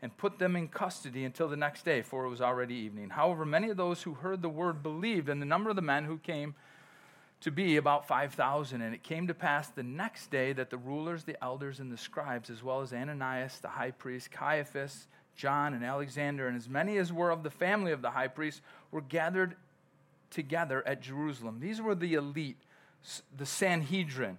and 0.00 0.16
put 0.16 0.38
them 0.38 0.56
in 0.56 0.68
custody 0.68 1.24
until 1.26 1.48
the 1.48 1.58
next 1.58 1.84
day, 1.84 2.00
for 2.00 2.24
it 2.24 2.30
was 2.30 2.40
already 2.40 2.76
evening. 2.76 3.10
However, 3.10 3.44
many 3.44 3.68
of 3.68 3.76
those 3.76 4.02
who 4.02 4.14
heard 4.14 4.40
the 4.40 4.48
word 4.48 4.82
believed, 4.82 5.28
and 5.28 5.42
the 5.42 5.46
number 5.46 5.68
of 5.68 5.76
the 5.76 5.82
men 5.82 6.06
who 6.06 6.16
came 6.16 6.54
to 7.40 7.50
be 7.50 7.76
about 7.76 8.06
5,000. 8.06 8.82
And 8.82 8.94
it 8.94 9.02
came 9.02 9.26
to 9.28 9.34
pass 9.34 9.68
the 9.68 9.82
next 9.82 10.30
day 10.30 10.52
that 10.52 10.70
the 10.70 10.76
rulers, 10.76 11.24
the 11.24 11.42
elders, 11.42 11.80
and 11.80 11.90
the 11.90 11.96
scribes, 11.96 12.50
as 12.50 12.62
well 12.62 12.80
as 12.80 12.92
Ananias, 12.92 13.60
the 13.60 13.68
high 13.68 13.90
priest, 13.90 14.30
Caiaphas, 14.30 15.06
John, 15.36 15.72
and 15.72 15.84
Alexander, 15.84 16.48
and 16.48 16.56
as 16.56 16.68
many 16.68 16.98
as 16.98 17.12
were 17.12 17.30
of 17.30 17.42
the 17.42 17.50
family 17.50 17.92
of 17.92 18.02
the 18.02 18.10
high 18.10 18.28
priest 18.28 18.60
were 18.90 19.00
gathered 19.00 19.56
together 20.30 20.86
at 20.86 21.00
Jerusalem. 21.00 21.58
These 21.60 21.80
were 21.80 21.94
the 21.94 22.14
elite, 22.14 22.58
the 23.36 23.46
Sanhedrin 23.46 24.38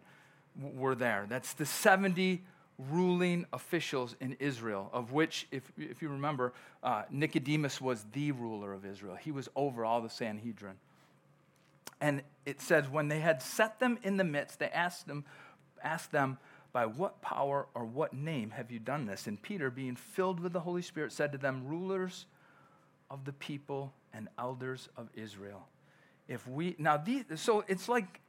were 0.60 0.96
there. 0.96 1.26
That's 1.28 1.54
the 1.54 1.66
70 1.66 2.44
ruling 2.78 3.46
officials 3.54 4.16
in 4.20 4.38
Israel, 4.40 4.90
of 4.94 5.12
which, 5.12 5.48
if, 5.52 5.72
if 5.78 6.02
you 6.02 6.10
remember, 6.10 6.54
uh, 6.84 7.04
Nicodemus 7.10 7.82
was 7.82 8.06
the 8.14 8.32
ruler 8.32 8.74
of 8.74 8.86
Israel. 8.86 9.16
He 9.16 9.32
was 9.32 9.50
over 9.56 9.86
all 9.86 10.02
the 10.02 10.10
Sanhedrin. 10.10 10.76
And 12.02 12.24
it 12.46 12.60
says, 12.60 12.90
when 12.90 13.08
they 13.08 13.20
had 13.20 13.42
set 13.42 13.80
them 13.80 14.00
in 14.04 14.18
the 14.18 14.24
midst, 14.24 14.60
they 14.60 14.70
asked 14.70 15.08
them, 15.08 15.24
asked 15.84 16.12
them, 16.12 16.40
by 16.74 16.86
what 16.86 17.22
power 17.22 17.68
or 17.74 17.86
what 17.86 18.14
name 18.14 18.52
have 18.52 18.72
you 18.72 18.80
done 18.80 19.06
this? 19.06 19.28
And 19.28 19.42
Peter, 19.42 19.70
being 19.70 19.96
filled 19.96 20.40
with 20.40 20.54
the 20.54 20.62
Holy 20.62 20.82
Spirit, 20.82 21.12
said 21.12 21.32
to 21.34 21.38
them, 21.38 21.64
Rulers 21.66 22.26
of 23.10 23.26
the 23.26 23.34
people 23.34 23.94
and 24.14 24.30
elders 24.40 24.90
of 24.98 25.10
Israel. 25.14 25.68
If 26.28 26.48
we, 26.48 26.76
now, 26.80 26.98
these, 26.98 27.26
so 27.36 27.64
it's 27.68 27.90
like 27.90 28.22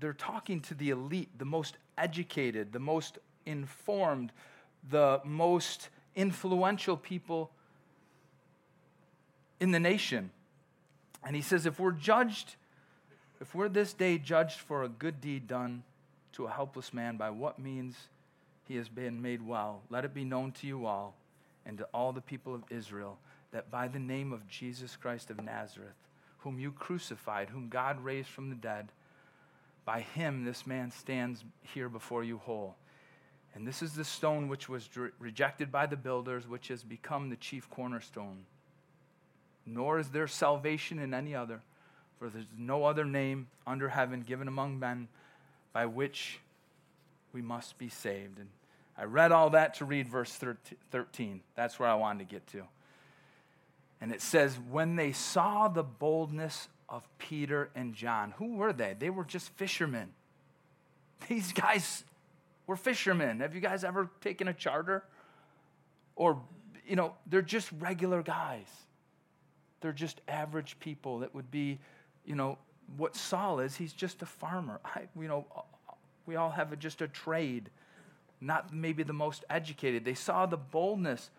they're 0.00 0.12
talking 0.14 0.60
to 0.62 0.74
the 0.74 0.90
elite, 0.90 1.28
the 1.38 1.44
most 1.44 1.76
educated, 1.98 2.72
the 2.72 2.78
most 2.78 3.18
informed, 3.44 4.32
the 4.88 5.20
most 5.24 5.90
influential 6.16 6.96
people 6.96 7.50
in 9.60 9.70
the 9.70 9.80
nation. 9.80 10.30
And 11.24 11.34
he 11.34 11.42
says, 11.42 11.66
if 11.66 11.78
we're 11.78 11.92
judged, 11.92 12.56
if 13.40 13.54
we're 13.54 13.68
this 13.68 13.92
day 13.92 14.18
judged 14.18 14.60
for 14.60 14.82
a 14.82 14.88
good 14.88 15.20
deed 15.20 15.46
done 15.46 15.82
to 16.32 16.46
a 16.46 16.50
helpless 16.50 16.92
man 16.92 17.16
by 17.16 17.30
what 17.30 17.58
means 17.58 17.96
he 18.64 18.76
has 18.76 18.88
been 18.88 19.20
made 19.20 19.46
well, 19.46 19.82
let 19.90 20.04
it 20.04 20.14
be 20.14 20.24
known 20.24 20.52
to 20.52 20.66
you 20.66 20.86
all 20.86 21.16
and 21.66 21.78
to 21.78 21.84
all 21.92 22.12
the 22.12 22.20
people 22.20 22.54
of 22.54 22.64
Israel 22.70 23.18
that 23.52 23.70
by 23.70 23.88
the 23.88 23.98
name 23.98 24.32
of 24.32 24.46
Jesus 24.46 24.96
Christ 24.96 25.30
of 25.30 25.42
Nazareth, 25.42 25.96
whom 26.38 26.58
you 26.58 26.70
crucified, 26.72 27.48
whom 27.48 27.68
God 27.68 28.02
raised 28.02 28.28
from 28.28 28.50
the 28.50 28.56
dead, 28.56 28.92
by 29.84 30.00
him 30.00 30.44
this 30.44 30.66
man 30.66 30.90
stands 30.90 31.44
here 31.62 31.88
before 31.88 32.22
you 32.22 32.38
whole. 32.38 32.76
And 33.54 33.66
this 33.66 33.82
is 33.82 33.94
the 33.94 34.04
stone 34.04 34.48
which 34.48 34.68
was 34.68 34.88
rejected 35.18 35.72
by 35.72 35.86
the 35.86 35.96
builders, 35.96 36.46
which 36.46 36.68
has 36.68 36.82
become 36.82 37.30
the 37.30 37.36
chief 37.36 37.68
cornerstone. 37.70 38.44
Nor 39.68 39.98
is 39.98 40.08
there 40.08 40.26
salvation 40.26 40.98
in 40.98 41.14
any 41.14 41.34
other, 41.34 41.60
for 42.18 42.28
there's 42.28 42.46
no 42.56 42.84
other 42.84 43.04
name 43.04 43.48
under 43.66 43.88
heaven 43.88 44.22
given 44.22 44.48
among 44.48 44.78
men 44.78 45.08
by 45.72 45.86
which 45.86 46.40
we 47.32 47.42
must 47.42 47.78
be 47.78 47.88
saved. 47.88 48.38
And 48.38 48.48
I 48.96 49.04
read 49.04 49.32
all 49.32 49.50
that 49.50 49.74
to 49.74 49.84
read 49.84 50.08
verse 50.08 50.38
13. 50.90 51.40
That's 51.54 51.78
where 51.78 51.88
I 51.88 51.94
wanted 51.94 52.28
to 52.28 52.34
get 52.34 52.46
to. 52.48 52.64
And 54.00 54.12
it 54.12 54.22
says, 54.22 54.58
When 54.70 54.96
they 54.96 55.12
saw 55.12 55.68
the 55.68 55.82
boldness 55.82 56.68
of 56.88 57.06
Peter 57.18 57.70
and 57.74 57.94
John, 57.94 58.34
who 58.38 58.56
were 58.56 58.72
they? 58.72 58.96
They 58.98 59.10
were 59.10 59.24
just 59.24 59.50
fishermen. 59.50 60.10
These 61.28 61.52
guys 61.52 62.04
were 62.66 62.76
fishermen. 62.76 63.40
Have 63.40 63.54
you 63.54 63.60
guys 63.60 63.84
ever 63.84 64.10
taken 64.20 64.48
a 64.48 64.54
charter? 64.54 65.04
Or, 66.16 66.40
you 66.86 66.96
know, 66.96 67.14
they're 67.26 67.42
just 67.42 67.70
regular 67.78 68.22
guys. 68.22 68.66
They're 69.80 69.92
just 69.92 70.20
average 70.28 70.78
people 70.80 71.20
that 71.20 71.34
would 71.34 71.50
be, 71.50 71.78
you 72.24 72.34
know, 72.34 72.58
what 72.96 73.14
Saul 73.14 73.60
is, 73.60 73.76
he's 73.76 73.92
just 73.92 74.22
a 74.22 74.26
farmer. 74.26 74.80
I, 74.84 75.02
you 75.20 75.28
know, 75.28 75.46
we 76.26 76.36
all 76.36 76.50
have 76.50 76.72
a, 76.72 76.76
just 76.76 77.02
a 77.02 77.08
trade, 77.08 77.70
not 78.40 78.72
maybe 78.72 79.02
the 79.02 79.12
most 79.12 79.44
educated. 79.50 80.04
They 80.04 80.14
saw 80.14 80.46
the 80.46 80.56
boldness 80.56 81.30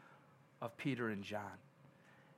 of 0.61 0.75
Peter 0.77 1.09
and 1.09 1.23
John 1.23 1.57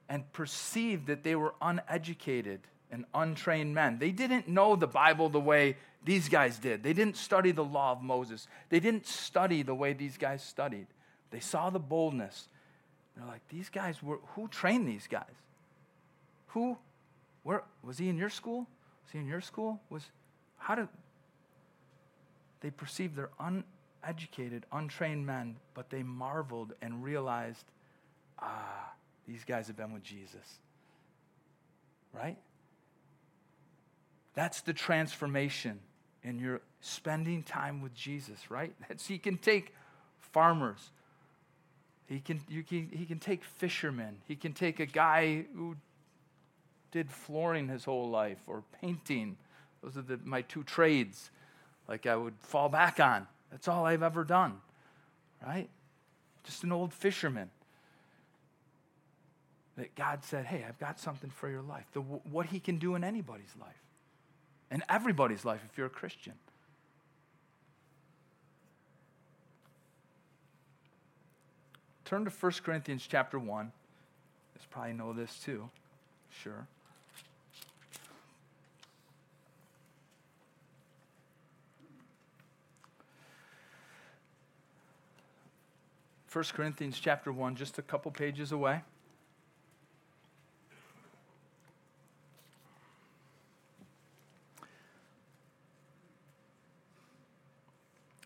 and 0.07 0.31
perceived 0.33 1.07
that 1.07 1.23
they 1.23 1.35
were 1.35 1.53
uneducated 1.61 2.61
and 2.91 3.05
untrained 3.13 3.73
men. 3.73 3.97
They 3.99 4.11
didn't 4.11 4.47
know 4.47 4.75
the 4.75 4.87
Bible 4.87 5.29
the 5.29 5.39
way 5.39 5.77
these 6.03 6.29
guys 6.29 6.57
did. 6.57 6.83
They 6.83 6.93
didn't 6.93 7.15
study 7.15 7.51
the 7.51 7.63
law 7.63 7.93
of 7.93 8.01
Moses. 8.01 8.47
They 8.69 8.79
didn't 8.79 9.05
study 9.05 9.63
the 9.63 9.75
way 9.75 9.93
these 9.93 10.17
guys 10.17 10.43
studied. 10.43 10.87
They 11.31 11.39
saw 11.39 11.69
the 11.69 11.79
boldness. 11.79 12.49
They're 13.15 13.27
like, 13.27 13.47
these 13.49 13.69
guys 13.69 14.01
were, 14.01 14.19
who 14.35 14.47
trained 14.47 14.87
these 14.87 15.07
guys? 15.07 15.23
Who, 16.53 16.77
where, 17.43 17.63
was 17.83 17.97
he 17.97 18.09
in 18.09 18.17
your 18.17 18.29
school? 18.29 18.67
Was 19.03 19.11
he 19.11 19.19
in 19.19 19.27
your 19.27 19.41
school 19.41 19.79
was 19.89 20.03
how 20.57 20.75
did 20.75 20.87
they 22.61 22.69
perceive 22.69 23.15
they're 23.15 23.31
uneducated, 23.39 24.65
untrained 24.71 25.25
men, 25.25 25.55
but 25.73 25.89
they 25.89 26.03
marveled 26.03 26.73
and 26.81 27.03
realized, 27.03 27.65
ah, 28.39 28.93
these 29.27 29.43
guys 29.43 29.67
have 29.67 29.75
been 29.75 29.93
with 29.93 30.03
Jesus. 30.03 30.59
Right? 32.13 32.37
That's 34.33 34.61
the 34.61 34.73
transformation 34.73 35.79
in 36.23 36.37
your 36.37 36.61
spending 36.81 37.43
time 37.43 37.81
with 37.81 37.95
Jesus, 37.95 38.51
right? 38.51 38.73
That's, 38.87 39.07
he 39.07 39.17
can 39.17 39.37
take 39.37 39.73
farmers. 40.19 40.91
He 42.07 42.19
can, 42.19 42.41
you 42.49 42.63
can, 42.63 42.89
he 42.91 43.05
can 43.05 43.19
take 43.19 43.43
fishermen. 43.43 44.17
He 44.27 44.35
can 44.35 44.53
take 44.53 44.79
a 44.79 44.85
guy 44.85 45.45
who 45.55 45.75
did 46.91 47.09
flooring 47.09 47.67
his 47.67 47.85
whole 47.85 48.09
life 48.09 48.39
or 48.47 48.63
painting. 48.81 49.37
Those 49.81 49.97
are 49.97 50.01
the, 50.01 50.19
my 50.23 50.41
two 50.41 50.63
trades, 50.63 51.31
like 51.87 52.05
I 52.05 52.15
would 52.15 52.35
fall 52.41 52.69
back 52.69 52.99
on. 52.99 53.27
That's 53.49 53.67
all 53.67 53.85
I've 53.85 54.03
ever 54.03 54.23
done, 54.23 54.57
right? 55.45 55.69
Just 56.43 56.63
an 56.63 56.71
old 56.71 56.93
fisherman. 56.93 57.49
That 59.77 59.95
God 59.95 60.23
said, 60.23 60.45
hey, 60.45 60.65
I've 60.67 60.79
got 60.79 60.99
something 60.99 61.29
for 61.29 61.49
your 61.49 61.61
life. 61.61 61.85
The, 61.93 62.01
what 62.01 62.47
he 62.47 62.59
can 62.59 62.77
do 62.77 62.95
in 62.95 63.03
anybody's 63.03 63.53
life, 63.59 63.81
in 64.69 64.83
everybody's 64.89 65.45
life 65.45 65.61
if 65.69 65.77
you're 65.77 65.87
a 65.87 65.89
Christian. 65.89 66.33
Turn 72.05 72.25
to 72.25 72.31
1 72.31 72.51
Corinthians 72.63 73.07
chapter 73.09 73.39
1. 73.39 73.71
You 74.55 74.67
probably 74.69 74.93
know 74.93 75.13
this 75.13 75.39
too. 75.43 75.69
Sure. 76.29 76.67
1 86.31 86.45
Corinthians 86.53 86.97
chapter 86.97 87.29
1, 87.29 87.57
just 87.57 87.77
a 87.77 87.81
couple 87.81 88.09
pages 88.09 88.53
away. 88.53 88.81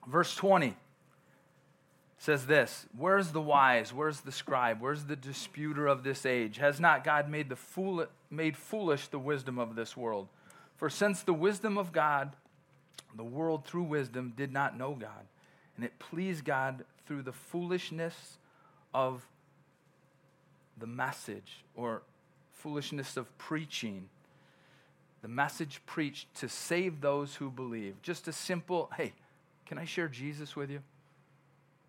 Verse 0.07 0.35
20 0.35 0.75
says 2.19 2.45
this 2.45 2.85
Where's 2.95 3.31
the 3.31 3.41
wise? 3.41 3.91
Where's 3.91 4.19
the 4.19 4.31
scribe? 4.31 4.81
Where's 4.81 5.05
the 5.05 5.15
disputer 5.15 5.87
of 5.87 6.03
this 6.03 6.27
age? 6.27 6.57
Has 6.57 6.79
not 6.79 7.03
God 7.03 7.27
made, 7.27 7.49
the 7.49 7.55
fool, 7.55 8.05
made 8.29 8.55
foolish 8.55 9.07
the 9.07 9.17
wisdom 9.17 9.57
of 9.57 9.75
this 9.75 9.97
world? 9.97 10.27
For 10.77 10.91
since 10.91 11.23
the 11.23 11.33
wisdom 11.33 11.75
of 11.75 11.91
God, 11.91 12.35
the 13.15 13.23
world 13.23 13.65
through 13.65 13.83
wisdom 13.83 14.33
did 14.37 14.51
not 14.51 14.77
know 14.77 14.93
God, 14.93 15.25
and 15.75 15.83
it 15.83 15.97
pleased 15.97 16.45
God 16.45 16.83
through 17.05 17.21
the 17.21 17.31
foolishness 17.31 18.37
of 18.93 19.27
the 20.77 20.87
message 20.87 21.63
or 21.75 22.01
foolishness 22.51 23.17
of 23.17 23.37
preaching. 23.37 24.09
The 25.21 25.27
message 25.27 25.81
preached 25.85 26.33
to 26.35 26.49
save 26.49 27.01
those 27.01 27.35
who 27.35 27.49
believe. 27.49 28.01
Just 28.01 28.27
a 28.27 28.31
simple, 28.31 28.91
hey, 28.95 29.13
can 29.65 29.77
I 29.77 29.85
share 29.85 30.07
Jesus 30.07 30.55
with 30.55 30.69
you? 30.69 30.81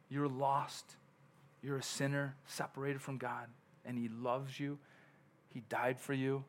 You're 0.08 0.28
lost. 0.28 0.96
You're 1.62 1.78
a 1.78 1.82
sinner 1.82 2.34
separated 2.46 3.02
from 3.02 3.18
God, 3.18 3.48
and 3.84 3.98
He 3.98 4.08
loves 4.08 4.58
you. 4.58 4.78
He 5.52 5.62
died 5.68 5.98
for 5.98 6.12
you 6.12 6.44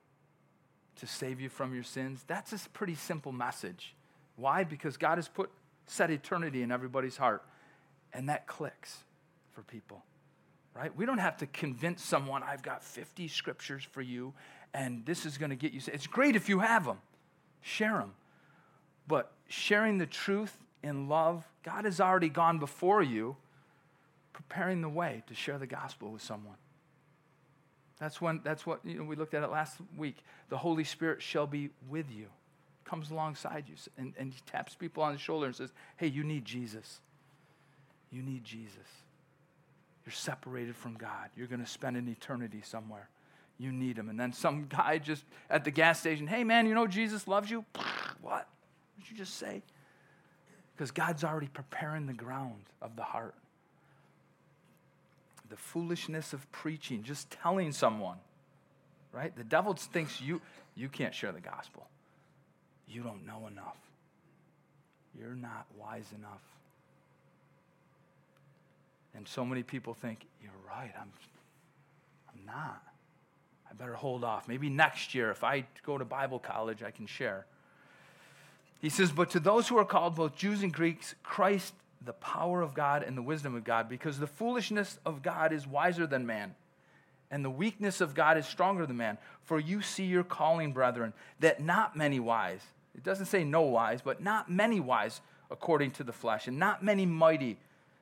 to 0.98 1.08
save 1.08 1.40
you 1.40 1.50
from 1.50 1.74
your 1.74 1.84
sins. 1.84 2.24
That's 2.28 2.54
a 2.54 2.70
pretty 2.70 2.96
simple 2.96 3.32
message. 3.32 3.96
Why? 4.36 4.64
Because 4.64 4.98
God 4.98 5.18
has 5.18 5.28
put 5.28 5.50
set 5.88 6.12
eternity 6.12 6.62
in 6.62 6.72
everybody's 6.72 7.18
heart. 7.18 7.44
And 8.18 8.30
that 8.30 8.48
clicks 8.48 8.98
for 9.52 9.62
people, 9.62 10.04
right? 10.76 10.94
We 10.98 11.06
don't 11.06 11.20
have 11.20 11.38
to 11.38 11.46
convince 11.46 12.04
someone, 12.04 12.42
I've 12.42 12.64
got 12.64 12.84
50 12.84 13.28
scriptures 13.28 13.84
for 13.84 14.02
you, 14.02 14.34
and 14.74 15.06
this 15.06 15.24
is 15.24 15.38
going 15.38 15.52
to 15.52 15.56
get 15.56 15.72
you. 15.72 15.82
It's 15.94 16.08
great 16.08 16.36
if 16.36 16.50
you 16.50 16.60
have 16.60 16.86
them, 16.86 16.98
share 17.62 18.00
them. 18.00 18.16
But 19.08 19.32
sharing 19.48 20.00
the 20.00 20.08
truth 20.08 20.58
in 20.82 21.08
love, 21.08 21.44
God 21.62 21.86
has 21.86 22.02
already 22.02 22.30
gone 22.30 22.58
before 22.58 23.04
you, 23.04 23.38
preparing 24.34 24.82
the 24.82 24.90
way 24.90 25.24
to 25.28 25.36
share 25.36 25.60
the 25.60 25.68
gospel 25.68 26.12
with 26.12 26.24
someone. 26.24 26.58
That's 28.00 28.20
when 28.20 28.42
that's 28.44 28.66
what 28.66 28.80
you 28.84 28.96
know, 28.96 29.04
we 29.04 29.16
looked 29.16 29.36
at 29.36 29.44
it 29.44 29.52
last 29.52 29.78
week. 29.96 30.18
The 30.50 30.58
Holy 30.58 30.84
Spirit 30.84 31.22
shall 31.22 31.46
be 31.46 31.70
with 31.88 32.10
you, 32.12 32.28
comes 32.84 33.12
alongside 33.12 33.66
you, 33.68 33.76
and, 33.96 34.16
and 34.18 34.34
he 34.34 34.40
taps 34.48 34.74
people 34.74 35.04
on 35.04 35.14
the 35.14 35.20
shoulder 35.20 35.46
and 35.46 35.56
says, 35.56 35.72
Hey, 35.98 36.08
you 36.08 36.24
need 36.24 36.46
Jesus. 36.46 37.00
You 38.12 38.22
need 38.22 38.44
Jesus. 38.44 38.76
You're 40.06 40.14
separated 40.14 40.76
from 40.76 40.96
God. 40.96 41.30
You're 41.36 41.48
going 41.48 41.64
to 41.64 41.70
spend 41.70 41.98
an 41.98 42.08
eternity 42.08 42.62
somewhere. 42.64 43.10
You 43.58 43.72
need 43.72 43.98
him. 43.98 44.10
And 44.10 44.20
then 44.20 44.32
some 44.32 44.68
guy 44.70 45.00
just 45.00 45.26
at 45.50 45.64
the 45.64 45.72
gas 45.72 46.00
station, 46.00 46.28
hey 46.28 46.44
man, 46.44 46.66
you 46.68 46.74
know 46.74 46.88
Jesus 46.88 47.28
loves 47.28 47.50
you? 47.50 47.66
What? 48.20 48.32
What 48.34 48.48
did 49.06 49.12
you 49.12 49.18
just 49.18 49.36
say? 49.36 49.62
Because 50.76 50.90
God's 50.90 51.24
already 51.24 51.48
preparing 51.48 52.08
the 52.08 52.14
ground 52.14 52.64
of 52.82 52.96
the 52.96 53.04
heart. 53.04 53.36
The 55.50 55.56
foolishness 55.56 56.34
of 56.34 56.52
preaching, 56.52 57.04
just 57.04 57.30
telling 57.30 57.72
someone, 57.72 58.18
right? 59.12 59.36
The 59.36 59.44
devil 59.44 59.74
thinks 59.76 60.20
you, 60.20 60.42
you 60.76 60.90
can't 60.90 61.14
share 61.14 61.32
the 61.32 61.40
gospel. 61.40 61.88
You 62.88 63.04
don't 63.04 63.26
know 63.26 63.48
enough. 63.48 63.78
You're 65.18 65.36
not 65.36 65.68
wise 65.80 66.12
enough. 66.18 66.42
And 69.18 69.28
so 69.28 69.44
many 69.44 69.64
people 69.64 69.96
think, 69.96 70.28
you're 70.42 70.52
right, 70.66 70.94
I'm, 70.98 71.12
I'm 72.30 72.46
not. 72.46 72.84
I 73.70 73.74
better 73.74 73.96
hold 73.96 74.24
off. 74.24 74.48
Maybe 74.48 74.70
next 74.70 75.16
year, 75.16 75.32
if 75.32 75.44
I 75.44 75.66
go 75.84 75.98
to 75.98 76.06
Bible 76.06 76.38
college, 76.38 76.84
I 76.84 76.92
can 76.92 77.08
share. 77.08 77.48
He 78.80 78.90
says, 78.90 79.12
But 79.12 79.32
to 79.32 79.40
those 79.40 79.68
who 79.68 79.78
are 79.80 79.86
called, 79.86 80.16
both 80.16 80.36
Jews 80.36 80.62
and 80.62 80.72
Greeks, 80.72 81.16
Christ, 81.24 81.74
the 82.06 82.14
power 82.14 82.62
of 82.62 82.76
God 82.76 83.02
and 83.02 83.18
the 83.18 83.24
wisdom 83.24 83.56
of 83.56 83.64
God, 83.64 83.90
because 83.90 84.20
the 84.20 84.28
foolishness 84.28 85.00
of 85.04 85.24
God 85.24 85.52
is 85.52 85.66
wiser 85.66 86.06
than 86.06 86.28
man, 86.28 86.54
and 87.32 87.44
the 87.44 87.50
weakness 87.50 88.02
of 88.02 88.14
God 88.14 88.38
is 88.38 88.46
stronger 88.46 88.86
than 88.86 88.98
man. 88.98 89.18
For 89.46 89.60
you 89.60 89.82
see 89.82 90.06
your 90.06 90.24
calling, 90.24 90.74
brethren, 90.74 91.12
that 91.40 91.62
not 91.62 91.96
many 91.96 92.20
wise, 92.20 92.62
it 92.96 93.04
doesn't 93.04 93.26
say 93.26 93.44
no 93.44 93.64
wise, 93.64 94.02
but 94.04 94.22
not 94.22 94.50
many 94.50 94.80
wise 94.80 95.22
according 95.50 95.92
to 95.92 96.04
the 96.04 96.14
flesh, 96.14 96.48
and 96.48 96.60
not 96.60 96.84
many 96.84 97.06
mighty, 97.06 97.58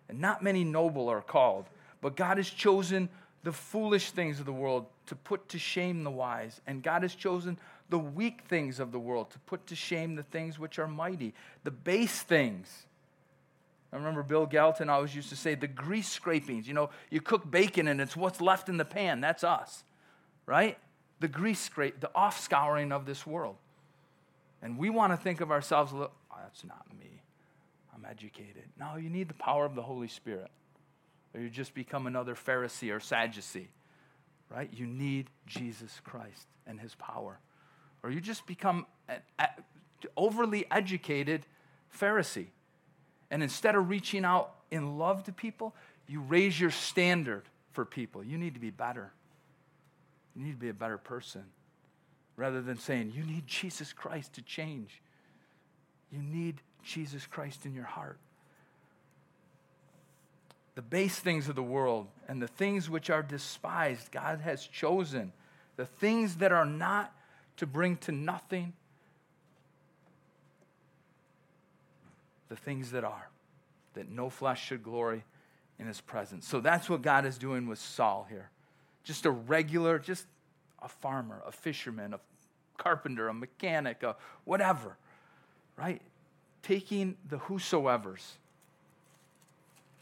and 0.09 0.19
not 0.19 0.43
many 0.43 0.63
noble 0.63 1.09
are 1.09 1.21
called. 1.21 1.65
But 2.01 2.15
God 2.15 2.37
has 2.37 2.49
chosen 2.49 3.09
the 3.43 3.51
foolish 3.51 4.11
things 4.11 4.39
of 4.39 4.45
the 4.45 4.53
world 4.53 4.85
to 5.07 5.15
put 5.15 5.49
to 5.49 5.59
shame 5.59 6.03
the 6.03 6.11
wise, 6.11 6.61
and 6.65 6.81
God 6.81 7.03
has 7.03 7.13
chosen 7.13 7.57
the 7.89 7.99
weak 7.99 8.41
things 8.47 8.79
of 8.79 8.91
the 8.91 8.99
world 8.99 9.29
to 9.31 9.39
put 9.39 9.67
to 9.67 9.75
shame 9.75 10.15
the 10.15 10.23
things 10.23 10.57
which 10.57 10.79
are 10.79 10.87
mighty, 10.87 11.33
the 11.63 11.71
base 11.71 12.21
things. 12.21 12.87
I 13.93 13.97
remember 13.97 14.23
Bill 14.23 14.45
Galton 14.45 14.89
always 14.89 15.15
used 15.15 15.29
to 15.29 15.35
say 15.35 15.55
the 15.55 15.67
grease 15.67 16.09
scrapings. 16.09 16.67
You 16.67 16.73
know, 16.73 16.89
you 17.09 17.21
cook 17.21 17.49
bacon 17.49 17.87
and 17.87 18.01
it's 18.01 18.15
what's 18.15 18.41
left 18.41 18.67
in 18.67 18.77
the 18.77 18.85
pan. 18.85 19.21
That's 19.21 19.43
us, 19.43 19.83
right? 20.45 20.77
The 21.19 21.27
grease 21.27 21.61
scrape, 21.61 21.99
the 21.99 22.09
off 22.13 22.39
scouring 22.39 22.91
of 22.91 23.05
this 23.05 23.25
world. 23.25 23.55
And 24.61 24.77
we 24.77 24.89
want 24.89 25.13
to 25.13 25.17
think 25.17 25.39
of 25.39 25.51
ourselves, 25.51 25.93
oh, 25.93 26.09
that's 26.41 26.65
not 26.65 26.85
me. 26.99 27.21
Educated. 28.09 28.63
No, 28.79 28.95
you 28.95 29.09
need 29.09 29.27
the 29.27 29.35
power 29.35 29.65
of 29.65 29.75
the 29.75 29.81
Holy 29.81 30.07
Spirit. 30.07 30.51
Or 31.33 31.41
you 31.41 31.49
just 31.49 31.73
become 31.73 32.07
another 32.07 32.35
Pharisee 32.35 32.95
or 32.95 32.99
Sadducee, 32.99 33.69
right? 34.49 34.69
You 34.73 34.85
need 34.85 35.29
Jesus 35.47 35.99
Christ 36.03 36.47
and 36.65 36.79
his 36.79 36.95
power 36.95 37.39
or 38.05 38.11
you 38.11 38.21
just 38.21 38.45
become 38.45 38.85
an 39.09 39.47
overly 40.15 40.67
educated 40.69 41.43
Pharisee. 41.99 42.49
And 43.31 43.41
instead 43.41 43.73
of 43.73 43.89
reaching 43.89 44.23
out 44.23 44.53
in 44.69 44.99
love 44.99 45.23
to 45.23 45.31
people, 45.31 45.73
you 46.07 46.21
raise 46.21 46.59
your 46.59 46.69
standard 46.69 47.45
for 47.71 47.83
people. 47.83 48.23
You 48.23 48.37
need 48.37 48.53
to 48.53 48.59
be 48.59 48.69
better. 48.69 49.11
You 50.35 50.43
need 50.43 50.51
to 50.51 50.59
be 50.59 50.69
a 50.69 50.73
better 50.73 50.99
person. 50.99 51.45
Rather 52.37 52.61
than 52.61 52.77
saying, 52.77 53.11
you 53.15 53.23
need 53.23 53.47
Jesus 53.47 53.91
Christ 53.91 54.33
to 54.33 54.43
change. 54.43 55.01
You 56.11 56.21
need 56.21 56.61
Jesus 56.85 57.25
Christ 57.25 57.65
in 57.65 57.73
your 57.73 57.85
heart. 57.85 58.17
The 60.75 60.81
base 60.81 61.17
things 61.17 61.47
of 61.49 61.55
the 61.55 61.63
world 61.63 62.07
and 62.27 62.41
the 62.41 62.47
things 62.47 62.89
which 62.89 63.09
are 63.09 63.23
despised, 63.23 64.11
God 64.11 64.41
has 64.41 64.65
chosen. 64.65 65.31
The 65.77 65.85
things 65.85 66.35
that 66.37 66.51
are 66.51 66.65
not 66.65 67.13
to 67.57 67.65
bring 67.65 67.97
to 67.97 68.11
nothing 68.11 68.73
the 72.49 72.55
things 72.55 72.91
that 72.91 73.03
are, 73.03 73.29
that 73.93 74.09
no 74.09 74.29
flesh 74.29 74.65
should 74.65 74.83
glory 74.83 75.23
in 75.79 75.87
his 75.87 75.99
presence. 76.01 76.47
So 76.47 76.59
that's 76.59 76.89
what 76.89 77.01
God 77.01 77.25
is 77.25 77.37
doing 77.37 77.67
with 77.67 77.79
Saul 77.79 78.25
here. 78.29 78.49
Just 79.03 79.25
a 79.25 79.31
regular, 79.31 79.99
just 79.99 80.25
a 80.81 80.87
farmer, 80.87 81.41
a 81.45 81.51
fisherman, 81.51 82.13
a 82.13 82.19
carpenter, 82.77 83.27
a 83.27 83.33
mechanic, 83.33 84.03
a 84.03 84.15
whatever, 84.43 84.97
right? 85.77 86.01
Taking 86.65 87.15
the 87.29 87.37
whosoever's 87.37 88.37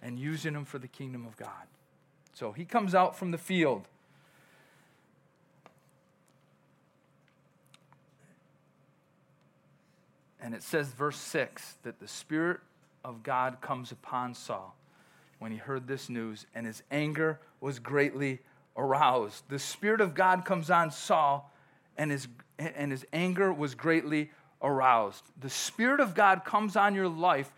and 0.01 0.17
using 0.17 0.53
them 0.53 0.65
for 0.65 0.79
the 0.79 0.87
kingdom 0.87 1.25
of 1.25 1.35
God. 1.35 1.49
So 2.33 2.51
he 2.51 2.63
comes 2.63 2.95
out 2.95 3.17
from 3.17 3.31
the 3.31 3.37
field 3.37 3.87
And 10.43 10.53
it 10.53 10.61
says, 10.61 10.89
verse 10.89 11.15
6, 11.15 11.77
that 11.83 12.01
the 12.01 12.07
Spirit 12.07 12.59
of 13.05 13.23
God 13.23 13.61
comes 13.61 13.93
upon 13.93 14.35
Saul 14.35 14.75
when 15.39 15.51
he 15.53 15.57
heard 15.57 15.87
this 15.87 16.09
news, 16.09 16.45
and 16.53 16.67
his 16.67 16.83
anger 16.91 17.39
was 17.61 17.79
greatly 17.79 18.39
aroused. 18.75 19.45
The 19.47 19.57
Spirit 19.57 20.01
of 20.01 20.13
God 20.13 20.43
comes 20.43 20.69
on 20.69 20.91
Saul, 20.91 21.51
and 21.97 22.11
his, 22.11 22.27
and 22.59 22.91
his 22.91 23.05
anger 23.13 23.53
was 23.53 23.73
greatly 23.73 24.31
aroused. 24.63 25.23
The 25.39 25.49
Spirit 25.49 25.99
of 25.99 26.15
God 26.15 26.45
comes 26.45 26.75
on 26.75 26.95
your 26.95 27.09
life 27.09 27.51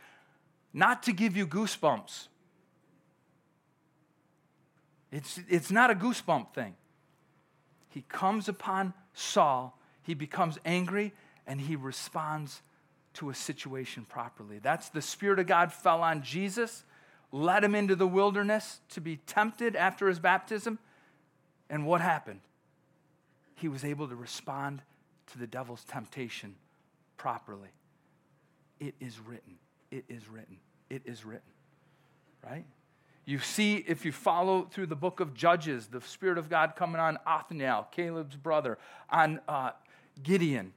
not 0.74 1.04
to 1.04 1.14
give 1.14 1.38
you 1.38 1.48
goosebumps. 1.48 2.28
It's, 5.12 5.40
it's 5.48 5.72
not 5.72 5.92
a 5.92 5.96
goosebump 5.96 6.54
thing. 6.54 6.76
He 7.90 8.04
comes 8.10 8.50
upon 8.50 8.94
Saul, 9.14 9.80
he 10.02 10.14
becomes 10.14 10.60
angry, 10.66 11.14
and 11.48 11.62
he 11.62 11.78
responds 11.78 12.62
to 13.14 13.30
a 13.30 13.34
situation 13.34 14.04
properly. 14.04 14.60
That's 14.60 14.90
the 14.90 15.02
Spirit 15.02 15.40
of 15.40 15.48
God 15.48 15.72
fell 15.72 16.02
on 16.02 16.22
Jesus, 16.22 16.84
led 17.32 17.64
him 17.64 17.74
into 17.74 17.96
the 17.96 18.08
wilderness 18.08 18.82
to 18.90 19.00
be 19.00 19.18
tempted 19.26 19.78
after 19.78 20.10
his 20.10 20.20
baptism. 20.20 20.80
And 21.70 21.86
what 21.86 22.02
happened? 22.02 22.42
He 23.56 23.70
was 23.70 23.86
able 23.86 24.10
to 24.10 24.16
respond 24.16 24.82
to 25.28 25.40
the 25.40 25.48
devil's 25.48 25.86
temptation 25.86 26.56
properly. 27.18 27.70
It 28.80 28.96
is 29.00 29.20
written. 29.20 29.56
It 29.92 30.06
is 30.10 30.28
written. 30.28 30.58
It 30.90 31.04
is 31.06 31.26
written. 31.26 31.42
Right? 32.44 32.66
You 33.26 33.40
see, 33.40 33.78
if 33.88 34.06
you 34.06 34.12
follow 34.12 34.68
through 34.70 34.86
the 34.88 34.96
book 34.96 35.20
of 35.20 35.34
Judges, 35.34 35.88
the 35.88 36.02
Spirit 36.02 36.38
of 36.38 36.50
God 36.50 36.76
coming 36.76 37.02
on 37.02 37.18
Othniel, 37.26 37.88
Caleb's 37.92 38.36
brother, 38.36 38.78
on 39.10 39.40
uh, 39.48 39.72
Gideon, 40.22 40.74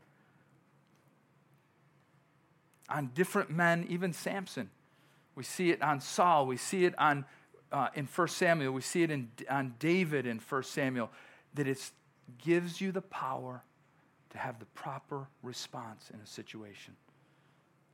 on 2.89 3.11
different 3.15 3.51
men, 3.51 3.87
even 3.91 4.15
Samson. 4.15 4.71
We 5.35 5.45
see 5.45 5.71
it 5.71 5.83
on 5.83 6.01
Saul. 6.01 6.47
We 6.47 6.57
see 6.57 6.87
it 6.87 6.99
on, 6.99 7.27
uh, 7.71 7.89
in 7.95 8.07
1 8.07 8.29
Samuel. 8.29 8.73
We 8.73 8.81
see 8.81 9.03
it 9.03 9.11
in, 9.11 9.29
on 9.51 9.75
David 9.79 10.27
in 10.27 10.39
1 10.39 10.63
Samuel. 10.63 11.11
That 11.55 11.69
it 11.69 11.91
gives 12.39 12.81
you 12.81 12.93
the 12.93 13.03
power 13.03 13.63
to 14.31 14.39
have 14.39 14.59
the 14.59 14.67
proper 14.67 15.27
response 15.43 16.11
in 16.13 16.21
a 16.21 16.27
situation, 16.27 16.95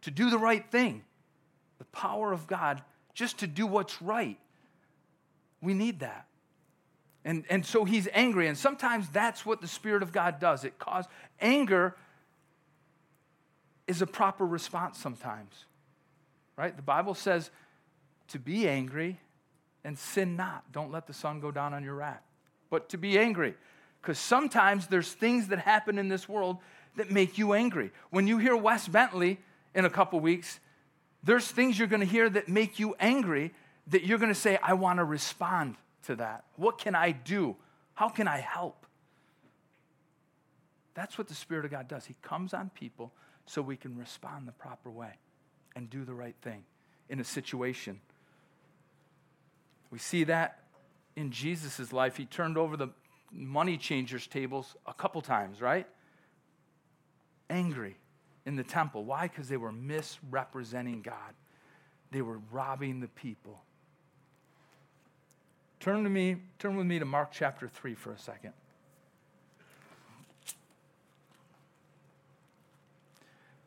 to 0.03 0.11
do 0.11 0.31
the 0.31 0.39
right 0.39 0.65
thing. 0.71 1.03
The 1.79 1.85
power 1.87 2.33
of 2.33 2.47
God 2.47 2.83
just 3.15 3.39
to 3.39 3.47
do 3.47 3.67
what's 3.67 4.03
right. 4.03 4.39
We 5.61 5.75
need 5.75 6.01
that. 6.01 6.27
And, 7.25 7.45
and 7.49 7.65
so 7.65 7.85
he's 7.85 8.09
angry. 8.13 8.49
And 8.49 8.59
sometimes 8.59 9.09
that's 9.09 9.47
what 9.47 9.61
the 9.61 9.69
Spirit 9.69 10.03
of 10.03 10.13
God 10.13 10.39
does. 10.39 10.65
It 10.65 10.79
causes 10.79 11.11
anger 11.41 11.97
is 13.87 14.03
a 14.03 14.07
proper 14.07 14.47
response 14.47 14.99
sometimes. 14.99 15.65
Right? 16.57 16.75
The 16.77 16.83
Bible 16.83 17.15
says 17.15 17.51
to 18.29 18.39
be 18.39 18.69
angry 18.69 19.19
and 19.85 19.99
sin 19.99 20.37
not. 20.37 20.71
Don't 20.73 20.93
let 20.93 21.07
the 21.07 21.13
sun 21.13 21.41
go 21.41 21.51
down 21.51 21.75
on 21.75 21.83
your 21.83 21.95
wrath. 21.95 22.23
But 22.71 22.89
to 22.91 22.99
be 22.99 23.19
angry. 23.19 23.55
Because 24.05 24.19
sometimes 24.19 24.89
there's 24.89 25.11
things 25.11 25.49
that 25.49 25.61
happen 25.61 25.97
in 25.97 26.09
this 26.09 26.29
world 26.29 26.59
that 26.97 27.11
make 27.11 27.39
you 27.39 27.55
angry. 27.55 27.91
When 28.11 28.27
you 28.27 28.37
hear 28.37 28.55
Wes 28.55 28.87
Bentley 28.87 29.39
in 29.75 29.87
a 29.87 29.91
couple 29.91 30.21
weeks, 30.21 30.61
there's 31.23 31.47
things 31.47 31.79
you're 31.79 31.89
going 31.89 32.01
to 32.01 32.07
hear 32.07 32.29
that 32.29 32.47
make 32.47 32.79
you 32.79 32.95
angry 33.01 33.55
that 33.87 34.05
you're 34.05 34.19
going 34.19 34.33
to 34.33 34.39
say, 34.39 34.59
I 34.63 34.75
want 34.75 34.99
to 34.99 35.05
respond 35.05 35.77
to 36.05 36.17
that. 36.17 36.45
What 36.57 36.77
can 36.77 36.95
I 36.95 37.13
do? 37.13 37.57
How 37.95 38.11
can 38.11 38.29
I 38.29 38.41
help? 38.41 38.85
That's 40.93 41.17
what 41.17 41.29
the 41.29 41.35
Spirit 41.35 41.65
of 41.65 41.71
God 41.71 41.89
does. 41.89 42.05
He 42.05 42.15
comes 42.21 42.53
on 42.53 42.71
people 42.75 43.11
so 43.47 43.63
we 43.63 43.77
can 43.77 43.97
respond 43.97 44.47
the 44.47 44.53
proper 44.53 44.91
way 44.91 45.15
and 45.75 45.89
do 45.89 46.05
the 46.05 46.15
right 46.15 46.37
thing 46.43 46.65
in 47.09 47.21
a 47.21 47.25
situation. 47.25 48.01
We 49.91 49.99
see 49.99 50.25
that 50.25 50.59
in 51.17 51.31
Jesus' 51.31 51.91
life. 51.91 52.19
He 52.19 52.27
turned 52.27 52.59
over 52.59 52.77
the 52.77 52.89
money 53.33 53.77
changers' 53.77 54.27
tables 54.27 54.77
a 54.87 54.95
couple 54.95 55.21
times, 55.23 55.61
right? 55.61 55.87
Angry 57.51 57.97
in 58.47 58.57
the 58.57 58.65
temple. 58.65 59.05
Why? 59.05 59.29
Because 59.29 59.49
they 59.49 59.57
were 59.57 59.73
misrepresenting 59.73 61.03
God, 61.03 61.35
they 62.11 62.23
were 62.23 62.39
robbing 62.51 63.01
the 63.01 63.09
people. 63.09 63.61
Turn 65.81 66.05
to 66.05 66.11
me, 66.11 66.37
turn 66.59 66.77
with 66.77 66.87
me 66.87 66.99
to 66.99 67.05
Mark 67.05 67.31
chapter 67.33 67.69
3 67.69 67.95
for 67.95 68.13
a 68.13 68.19
second. 68.19 68.53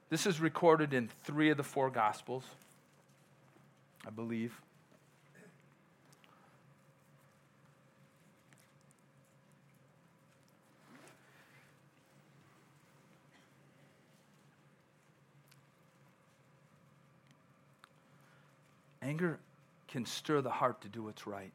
This 0.09 0.25
is 0.25 0.39
recorded 0.39 0.93
in 0.93 1.09
three 1.25 1.49
of 1.49 1.57
the 1.57 1.63
four 1.63 1.89
Gospels, 1.89 2.43
I 4.05 4.09
believe. 4.09 4.59
Anger 19.07 19.39
can 19.87 20.05
stir 20.05 20.41
the 20.41 20.49
heart 20.49 20.81
to 20.81 20.89
do 20.89 21.03
what's 21.03 21.25
right, 21.25 21.53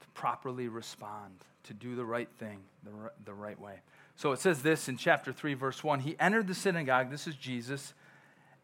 to 0.00 0.06
properly 0.14 0.68
respond, 0.68 1.34
to 1.64 1.74
do 1.74 1.94
the 1.94 2.04
right 2.04 2.28
thing 2.38 2.60
the, 2.84 2.90
the 3.26 3.34
right 3.34 3.60
way. 3.60 3.80
So 4.16 4.32
it 4.32 4.38
says 4.38 4.62
this 4.62 4.88
in 4.88 4.96
chapter 4.96 5.30
3, 5.30 5.52
verse 5.54 5.84
1 5.84 6.00
He 6.00 6.16
entered 6.18 6.46
the 6.46 6.54
synagogue, 6.54 7.10
this 7.10 7.26
is 7.26 7.34
Jesus, 7.34 7.92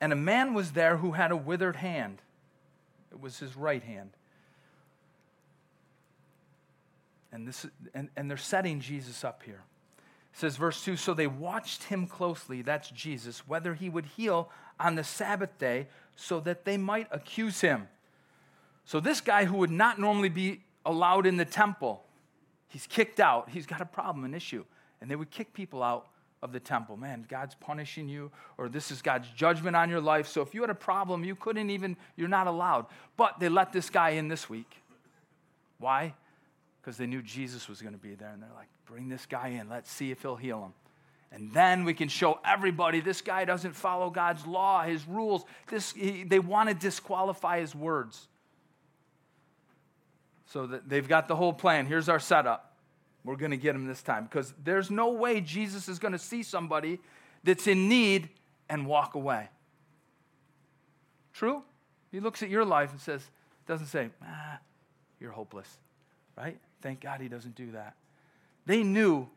and 0.00 0.12
a 0.14 0.16
man 0.16 0.54
was 0.54 0.72
there 0.72 0.96
who 0.96 1.12
had 1.12 1.30
a 1.30 1.36
withered 1.36 1.76
hand. 1.76 2.22
It 3.12 3.20
was 3.20 3.38
his 3.38 3.54
right 3.54 3.82
hand. 3.82 4.10
And, 7.32 7.46
this, 7.46 7.66
and, 7.92 8.08
and 8.16 8.30
they're 8.30 8.38
setting 8.38 8.80
Jesus 8.80 9.24
up 9.24 9.42
here. 9.44 9.62
It 10.32 10.38
says, 10.38 10.56
verse 10.56 10.82
2 10.82 10.96
So 10.96 11.12
they 11.12 11.26
watched 11.26 11.84
him 11.84 12.06
closely, 12.06 12.62
that's 12.62 12.90
Jesus, 12.90 13.46
whether 13.46 13.74
he 13.74 13.90
would 13.90 14.06
heal 14.06 14.50
on 14.80 14.94
the 14.94 15.04
Sabbath 15.04 15.58
day 15.58 15.88
so 16.20 16.40
that 16.40 16.64
they 16.64 16.76
might 16.76 17.06
accuse 17.12 17.60
him. 17.60 17.86
So, 18.84 18.98
this 18.98 19.20
guy 19.20 19.44
who 19.44 19.58
would 19.58 19.70
not 19.70 20.00
normally 20.00 20.28
be 20.28 20.62
allowed 20.84 21.26
in 21.26 21.36
the 21.36 21.44
temple, 21.44 22.02
he's 22.66 22.88
kicked 22.88 23.20
out. 23.20 23.50
He's 23.50 23.66
got 23.66 23.80
a 23.80 23.86
problem, 23.86 24.24
an 24.24 24.34
issue. 24.34 24.64
And 25.00 25.08
they 25.08 25.14
would 25.14 25.30
kick 25.30 25.54
people 25.54 25.80
out 25.80 26.08
of 26.42 26.50
the 26.52 26.58
temple. 26.58 26.96
Man, 26.96 27.24
God's 27.28 27.54
punishing 27.54 28.08
you, 28.08 28.32
or 28.56 28.68
this 28.68 28.90
is 28.90 29.00
God's 29.00 29.28
judgment 29.28 29.76
on 29.76 29.88
your 29.88 30.00
life. 30.00 30.26
So, 30.26 30.42
if 30.42 30.54
you 30.54 30.60
had 30.60 30.70
a 30.70 30.74
problem, 30.74 31.24
you 31.24 31.36
couldn't 31.36 31.70
even, 31.70 31.96
you're 32.16 32.26
not 32.26 32.48
allowed. 32.48 32.86
But 33.16 33.38
they 33.38 33.48
let 33.48 33.72
this 33.72 33.88
guy 33.88 34.10
in 34.10 34.26
this 34.26 34.50
week. 34.50 34.82
Why? 35.78 36.14
Because 36.80 36.96
they 36.96 37.06
knew 37.06 37.22
Jesus 37.22 37.68
was 37.68 37.80
going 37.80 37.94
to 37.94 38.00
be 38.00 38.16
there. 38.16 38.30
And 38.30 38.42
they're 38.42 38.50
like, 38.56 38.68
bring 38.86 39.08
this 39.08 39.24
guy 39.24 39.48
in. 39.48 39.68
Let's 39.68 39.90
see 39.90 40.10
if 40.10 40.22
he'll 40.22 40.34
heal 40.34 40.64
him. 40.64 40.72
And 41.30 41.52
then 41.52 41.84
we 41.84 41.92
can 41.92 42.08
show 42.08 42.40
everybody 42.44 43.00
this 43.00 43.20
guy 43.20 43.44
doesn't 43.44 43.74
follow 43.74 44.10
God's 44.10 44.46
law, 44.46 44.82
his 44.82 45.06
rules. 45.06 45.44
This, 45.68 45.92
he, 45.92 46.24
they 46.24 46.38
want 46.38 46.70
to 46.70 46.74
disqualify 46.74 47.60
his 47.60 47.74
words. 47.74 48.28
So 50.46 50.66
that 50.66 50.88
they've 50.88 51.06
got 51.06 51.28
the 51.28 51.36
whole 51.36 51.52
plan. 51.52 51.86
Here's 51.86 52.08
our 52.08 52.18
setup. 52.18 52.76
We're 53.24 53.36
going 53.36 53.50
to 53.50 53.58
get 53.58 53.74
him 53.74 53.86
this 53.86 54.02
time 54.02 54.24
because 54.24 54.54
there's 54.64 54.90
no 54.90 55.10
way 55.12 55.42
Jesus 55.42 55.88
is 55.88 55.98
going 55.98 56.12
to 56.12 56.18
see 56.18 56.42
somebody 56.42 56.98
that's 57.44 57.66
in 57.66 57.88
need 57.88 58.30
and 58.70 58.86
walk 58.86 59.14
away. 59.14 59.48
True? 61.34 61.62
He 62.10 62.20
looks 62.20 62.42
at 62.42 62.48
your 62.48 62.64
life 62.64 62.90
and 62.90 63.00
says, 63.00 63.22
doesn't 63.66 63.88
say, 63.88 64.08
ah, 64.24 64.58
you're 65.20 65.32
hopeless, 65.32 65.76
right? 66.38 66.58
Thank 66.80 67.00
God 67.00 67.20
he 67.20 67.28
doesn't 67.28 67.54
do 67.54 67.72
that. 67.72 67.96
They 68.64 68.82
knew 68.82 69.28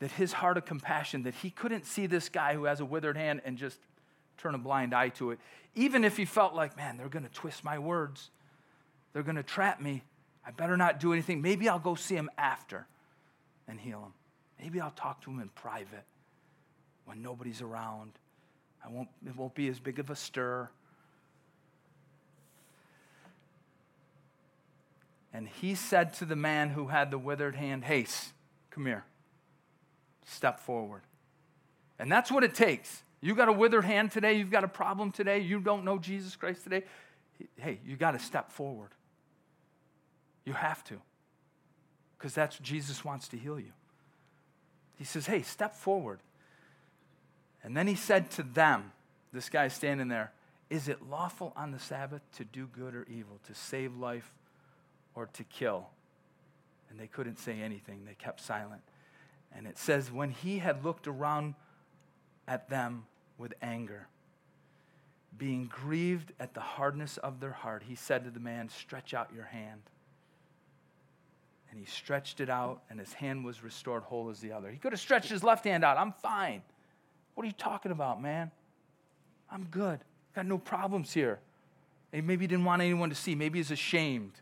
that 0.00 0.10
his 0.12 0.32
heart 0.32 0.56
of 0.56 0.64
compassion, 0.64 1.22
that 1.22 1.34
he 1.34 1.50
couldn't 1.50 1.86
see 1.86 2.06
this 2.06 2.28
guy 2.28 2.54
who 2.54 2.64
has 2.64 2.80
a 2.80 2.84
withered 2.84 3.16
hand 3.16 3.42
and 3.44 3.56
just 3.56 3.78
turn 4.38 4.54
a 4.54 4.58
blind 4.58 4.94
eye 4.94 5.10
to 5.10 5.30
it. 5.30 5.38
Even 5.74 6.04
if 6.04 6.16
he 6.16 6.24
felt 6.24 6.54
like, 6.54 6.76
man, 6.76 6.96
they're 6.96 7.08
going 7.08 7.24
to 7.24 7.32
twist 7.32 7.62
my 7.62 7.78
words, 7.78 8.30
they're 9.12 9.22
going 9.22 9.36
to 9.36 9.42
trap 9.42 9.80
me. 9.80 10.02
I 10.44 10.50
better 10.50 10.76
not 10.76 11.00
do 11.00 11.12
anything. 11.12 11.42
Maybe 11.42 11.68
I'll 11.68 11.78
go 11.78 11.94
see 11.94 12.16
him 12.16 12.30
after 12.38 12.86
and 13.68 13.78
heal 13.78 14.00
him. 14.00 14.12
Maybe 14.58 14.80
I'll 14.80 14.90
talk 14.90 15.22
to 15.22 15.30
him 15.30 15.38
in 15.38 15.50
private 15.50 16.04
when 17.04 17.22
nobody's 17.22 17.60
around. 17.60 18.12
I 18.84 18.88
won't, 18.88 19.08
it 19.26 19.36
won't 19.36 19.54
be 19.54 19.68
as 19.68 19.78
big 19.78 19.98
of 19.98 20.08
a 20.08 20.16
stir. 20.16 20.70
And 25.34 25.46
he 25.46 25.74
said 25.74 26.14
to 26.14 26.24
the 26.24 26.36
man 26.36 26.70
who 26.70 26.88
had 26.88 27.10
the 27.10 27.18
withered 27.18 27.54
hand, 27.54 27.84
Haste, 27.84 28.32
come 28.70 28.86
here 28.86 29.04
step 30.24 30.60
forward. 30.60 31.02
And 31.98 32.10
that's 32.10 32.30
what 32.30 32.44
it 32.44 32.54
takes. 32.54 33.02
You 33.20 33.34
got 33.34 33.48
a 33.48 33.52
withered 33.52 33.84
hand 33.84 34.12
today, 34.12 34.34
you've 34.34 34.50
got 34.50 34.64
a 34.64 34.68
problem 34.68 35.12
today, 35.12 35.40
you 35.40 35.60
don't 35.60 35.84
know 35.84 35.98
Jesus 35.98 36.36
Christ 36.36 36.64
today. 36.64 36.84
Hey, 37.56 37.80
you 37.84 37.96
got 37.96 38.12
to 38.12 38.18
step 38.18 38.50
forward. 38.50 38.90
You 40.44 40.52
have 40.54 40.82
to. 40.84 41.00
Because 42.18 42.34
that's 42.34 42.58
Jesus 42.58 43.04
wants 43.04 43.28
to 43.28 43.36
heal 43.36 43.58
you. 43.58 43.72
He 44.96 45.04
says, 45.04 45.26
Hey, 45.26 45.42
step 45.42 45.74
forward. 45.74 46.20
And 47.62 47.76
then 47.76 47.86
he 47.86 47.94
said 47.94 48.30
to 48.32 48.42
them, 48.42 48.92
this 49.32 49.48
guy 49.48 49.68
standing 49.68 50.08
there, 50.08 50.32
Is 50.68 50.88
it 50.88 51.08
lawful 51.08 51.52
on 51.56 51.70
the 51.70 51.78
Sabbath 51.78 52.22
to 52.36 52.44
do 52.44 52.66
good 52.66 52.94
or 52.94 53.06
evil, 53.10 53.38
to 53.46 53.54
save 53.54 53.96
life 53.96 54.32
or 55.14 55.26
to 55.34 55.44
kill? 55.44 55.88
And 56.90 56.98
they 56.98 57.06
couldn't 57.06 57.38
say 57.38 57.60
anything. 57.60 58.04
They 58.04 58.14
kept 58.14 58.40
silent. 58.40 58.82
And 59.54 59.66
it 59.66 59.78
says, 59.78 60.12
when 60.12 60.30
he 60.30 60.58
had 60.58 60.84
looked 60.84 61.06
around 61.08 61.54
at 62.46 62.68
them 62.68 63.06
with 63.36 63.52
anger, 63.62 64.06
being 65.36 65.66
grieved 65.66 66.32
at 66.38 66.54
the 66.54 66.60
hardness 66.60 67.16
of 67.16 67.40
their 67.40 67.52
heart, 67.52 67.82
he 67.86 67.94
said 67.94 68.24
to 68.24 68.30
the 68.30 68.40
man, 68.40 68.68
Stretch 68.68 69.14
out 69.14 69.30
your 69.34 69.44
hand. 69.44 69.82
And 71.70 71.78
he 71.78 71.86
stretched 71.86 72.40
it 72.40 72.50
out, 72.50 72.82
and 72.90 72.98
his 72.98 73.12
hand 73.12 73.44
was 73.44 73.62
restored 73.62 74.02
whole 74.02 74.28
as 74.28 74.40
the 74.40 74.52
other. 74.52 74.70
He 74.70 74.76
could 74.76 74.92
have 74.92 75.00
stretched 75.00 75.30
his 75.30 75.44
left 75.44 75.64
hand 75.64 75.84
out. 75.84 75.96
I'm 75.96 76.12
fine. 76.12 76.62
What 77.34 77.44
are 77.44 77.46
you 77.46 77.54
talking 77.56 77.92
about, 77.92 78.20
man? 78.20 78.50
I'm 79.50 79.64
good. 79.64 80.00
Got 80.34 80.46
no 80.46 80.58
problems 80.58 81.12
here. 81.12 81.38
And 82.12 82.26
maybe 82.26 82.42
he 82.44 82.48
didn't 82.48 82.64
want 82.64 82.82
anyone 82.82 83.08
to 83.08 83.14
see. 83.14 83.34
Maybe 83.34 83.58
he's 83.58 83.70
ashamed. 83.70 84.32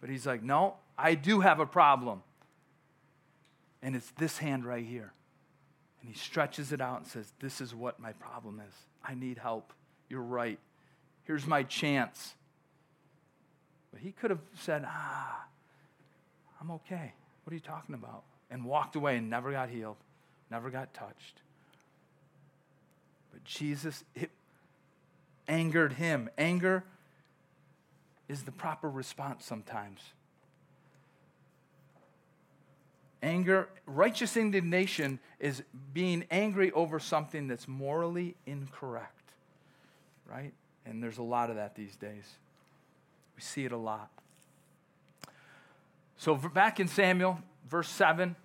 But 0.00 0.10
he's 0.10 0.26
like, 0.26 0.42
No, 0.42 0.74
I 0.96 1.14
do 1.14 1.40
have 1.40 1.60
a 1.60 1.66
problem. 1.66 2.22
And 3.82 3.94
it's 3.94 4.10
this 4.18 4.38
hand 4.38 4.64
right 4.64 4.84
here. 4.84 5.12
And 6.00 6.10
he 6.10 6.18
stretches 6.18 6.72
it 6.72 6.80
out 6.80 6.98
and 6.98 7.06
says, 7.06 7.32
This 7.40 7.60
is 7.60 7.74
what 7.74 8.00
my 8.00 8.12
problem 8.12 8.60
is. 8.66 8.74
I 9.04 9.14
need 9.14 9.38
help. 9.38 9.72
You're 10.08 10.22
right. 10.22 10.58
Here's 11.24 11.46
my 11.46 11.62
chance. 11.62 12.34
But 13.92 14.00
he 14.00 14.12
could 14.12 14.30
have 14.30 14.40
said, 14.54 14.84
Ah, 14.86 15.46
I'm 16.60 16.70
okay. 16.70 17.12
What 17.44 17.52
are 17.52 17.54
you 17.54 17.60
talking 17.60 17.94
about? 17.94 18.22
And 18.50 18.64
walked 18.64 18.96
away 18.96 19.16
and 19.16 19.28
never 19.28 19.50
got 19.50 19.68
healed, 19.68 19.96
never 20.50 20.70
got 20.70 20.94
touched. 20.94 21.42
But 23.32 23.44
Jesus, 23.44 24.04
it 24.14 24.30
angered 25.48 25.94
him. 25.94 26.28
Anger 26.38 26.84
is 28.28 28.42
the 28.42 28.52
proper 28.52 28.88
response 28.88 29.44
sometimes. 29.44 30.00
Anger, 33.22 33.68
righteous 33.86 34.36
indignation 34.36 35.18
is 35.40 35.62
being 35.92 36.24
angry 36.30 36.70
over 36.72 36.98
something 36.98 37.48
that's 37.48 37.66
morally 37.66 38.36
incorrect, 38.46 39.32
right? 40.30 40.52
And 40.84 41.02
there's 41.02 41.18
a 41.18 41.22
lot 41.22 41.50
of 41.50 41.56
that 41.56 41.74
these 41.74 41.96
days. 41.96 42.24
We 43.34 43.42
see 43.42 43.64
it 43.64 43.72
a 43.72 43.76
lot. 43.76 44.10
So, 46.18 46.34
back 46.34 46.80
in 46.80 46.88
Samuel, 46.88 47.38
verse 47.68 47.88
7. 47.88 48.36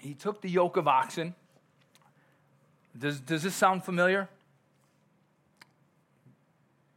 He 0.00 0.14
took 0.14 0.40
the 0.40 0.50
yoke 0.50 0.76
of 0.76 0.88
oxen. 0.88 1.34
Does, 2.98 3.20
does 3.20 3.42
this 3.42 3.54
sound 3.54 3.84
familiar? 3.84 4.28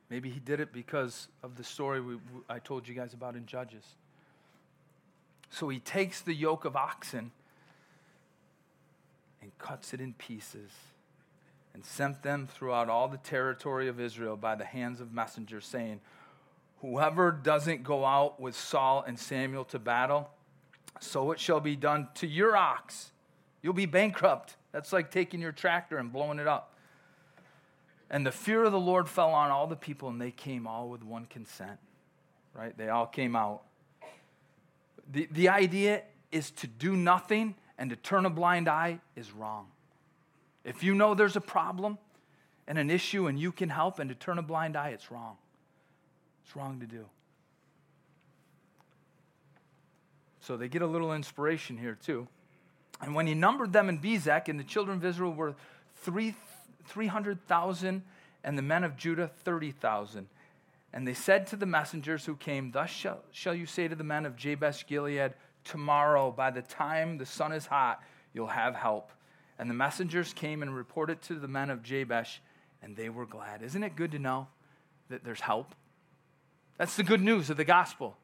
Maybe 0.10 0.30
he 0.30 0.40
did 0.40 0.60
it 0.60 0.72
because 0.72 1.28
of 1.42 1.56
the 1.56 1.64
story 1.64 2.00
we, 2.00 2.18
I 2.50 2.60
told 2.60 2.88
you 2.88 2.94
guys 2.94 3.14
about 3.14 3.36
in 3.36 3.46
Judges. 3.46 3.84
So 5.50 5.70
he 5.70 5.80
takes 5.80 6.22
the 6.22 6.34
yoke 6.34 6.66
of 6.66 6.76
oxen 6.76 7.32
and 9.42 9.58
cuts 9.58 9.94
it 9.94 10.02
in 10.02 10.14
pieces 10.14 10.72
and 11.74 11.86
sent 11.86 12.24
them 12.24 12.48
throughout 12.48 12.90
all 12.90 13.08
the 13.08 13.18
territory 13.18 13.88
of 13.88 14.00
Israel 14.00 14.38
by 14.38 14.56
the 14.56 14.64
hands 14.64 15.02
of 15.02 15.14
messengers, 15.14 15.66
saying, 15.66 16.00
Whoever 16.82 17.32
doesn't 17.32 17.84
go 17.84 18.06
out 18.06 18.40
with 18.40 18.56
Saul 18.56 19.04
and 19.08 19.18
Samuel 19.18 19.66
to 19.66 19.80
battle, 19.80 20.30
so 21.00 21.32
it 21.32 21.40
shall 21.40 21.60
be 21.60 21.76
done 21.76 22.10
to 22.16 22.28
your 22.28 22.56
ox. 22.56 23.12
You'll 23.62 23.74
be 23.74 23.88
bankrupt. 23.88 24.56
That's 24.72 24.94
like 24.94 25.10
taking 25.10 25.42
your 25.42 25.52
tractor 25.52 25.98
and 25.98 26.14
blowing 26.14 26.40
it 26.40 26.48
up. 26.48 26.75
And 28.10 28.26
the 28.26 28.32
fear 28.32 28.64
of 28.64 28.72
the 28.72 28.80
Lord 28.80 29.10
fell 29.10 29.32
on 29.32 29.52
all 29.52 29.68
the 29.68 29.76
people, 29.76 30.10
and 30.10 30.22
they 30.22 30.32
came 30.32 30.68
all 30.68 30.90
with 30.90 31.04
one 31.04 31.26
consent. 31.26 31.80
Right? 32.54 32.78
They 32.78 32.90
all 32.90 33.08
came 33.08 33.36
out. 33.36 33.64
The, 35.12 35.28
the 35.32 35.50
idea 35.50 36.04
is 36.32 36.52
to 36.52 36.68
do 36.68 36.96
nothing 36.96 37.56
and 37.78 37.90
to 37.90 37.96
turn 37.96 38.26
a 38.26 38.30
blind 38.30 38.68
eye 38.68 39.00
is 39.16 39.32
wrong. 39.32 39.68
If 40.64 40.84
you 40.84 40.96
know 40.96 41.14
there's 41.14 41.36
a 41.36 41.42
problem 41.42 41.98
and 42.68 42.78
an 42.78 42.90
issue 42.90 43.28
and 43.28 43.40
you 43.40 43.52
can 43.52 43.70
help 43.70 44.00
and 44.00 44.10
to 44.10 44.16
turn 44.16 44.40
a 44.40 44.42
blind 44.42 44.76
eye, 44.76 44.90
it's 44.90 45.12
wrong. 45.12 45.38
It's 46.44 46.56
wrong 46.56 46.80
to 46.80 46.86
do. 46.86 47.06
So 50.40 50.58
they 50.58 50.68
get 50.68 50.82
a 50.82 50.88
little 50.88 51.14
inspiration 51.14 51.78
here 51.78 51.98
too. 52.04 52.28
And 53.02 53.14
when 53.14 53.28
he 53.28 53.34
numbered 53.34 53.74
them 53.74 53.90
in 53.90 54.00
Bezek, 54.00 54.48
and 54.48 54.60
the 54.60 54.64
children 54.64 54.98
of 54.98 55.06
Israel 55.06 55.34
were 55.34 55.56
three, 55.98 56.36
300,000, 56.88 58.04
and 58.44 58.58
the 58.58 58.62
men 58.62 58.84
of 58.84 58.96
Judah 58.96 59.30
30,000. 59.44 60.28
And 60.94 61.08
they 61.08 61.14
said 61.14 61.48
to 61.48 61.56
the 61.56 61.66
messengers 61.66 62.26
who 62.26 62.36
came, 62.36 62.72
Thus 62.72 62.90
shall, 62.90 63.20
shall 63.32 63.54
you 63.54 63.66
say 63.66 63.88
to 63.88 63.96
the 63.96 64.04
men 64.04 64.26
of 64.26 64.36
Jabesh 64.36 64.88
Gilead, 64.88 65.34
Tomorrow, 65.66 66.32
by 66.32 66.52
the 66.52 66.62
time 66.62 67.18
the 67.18 67.26
sun 67.26 67.52
is 67.52 67.66
hot, 67.66 68.02
you'll 68.34 68.48
have 68.48 68.76
help. 68.76 69.12
And 69.58 69.70
the 69.70 69.74
messengers 69.74 70.32
came 70.32 70.62
and 70.62 70.76
reported 70.76 71.22
to 71.24 71.36
the 71.36 71.48
men 71.48 71.70
of 71.70 71.82
Jabesh, 71.82 72.40
and 72.82 72.96
they 72.96 73.10
were 73.10 73.26
glad. 73.26 73.62
Isn't 73.62 73.84
it 73.84 73.96
good 73.96 74.12
to 74.12 74.20
know 74.20 74.48
that 75.10 75.24
there's 75.24 75.42
help? 75.42 75.74
That's 76.78 76.96
the 76.96 77.04
good 77.04 77.22
news 77.22 77.50
of 77.50 77.58
the 77.58 77.66
gospel. 77.66 78.16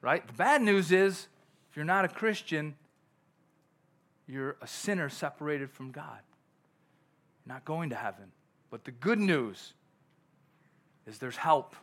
Right? 0.00 0.26
The 0.26 0.32
bad 0.32 0.60
news 0.60 0.90
is 0.90 1.28
if 1.70 1.76
you're 1.76 1.84
not 1.84 2.04
a 2.04 2.08
Christian, 2.08 2.74
you're 4.26 4.56
a 4.60 4.66
sinner 4.66 5.08
separated 5.08 5.70
from 5.70 5.92
God. 5.92 6.20
Not 7.46 7.64
going 7.64 7.90
to 7.90 7.96
heaven. 7.96 8.30
But 8.70 8.84
the 8.84 8.90
good 8.90 9.18
news 9.18 9.74
is 11.06 11.18
there's 11.18 11.36
help. 11.36 11.74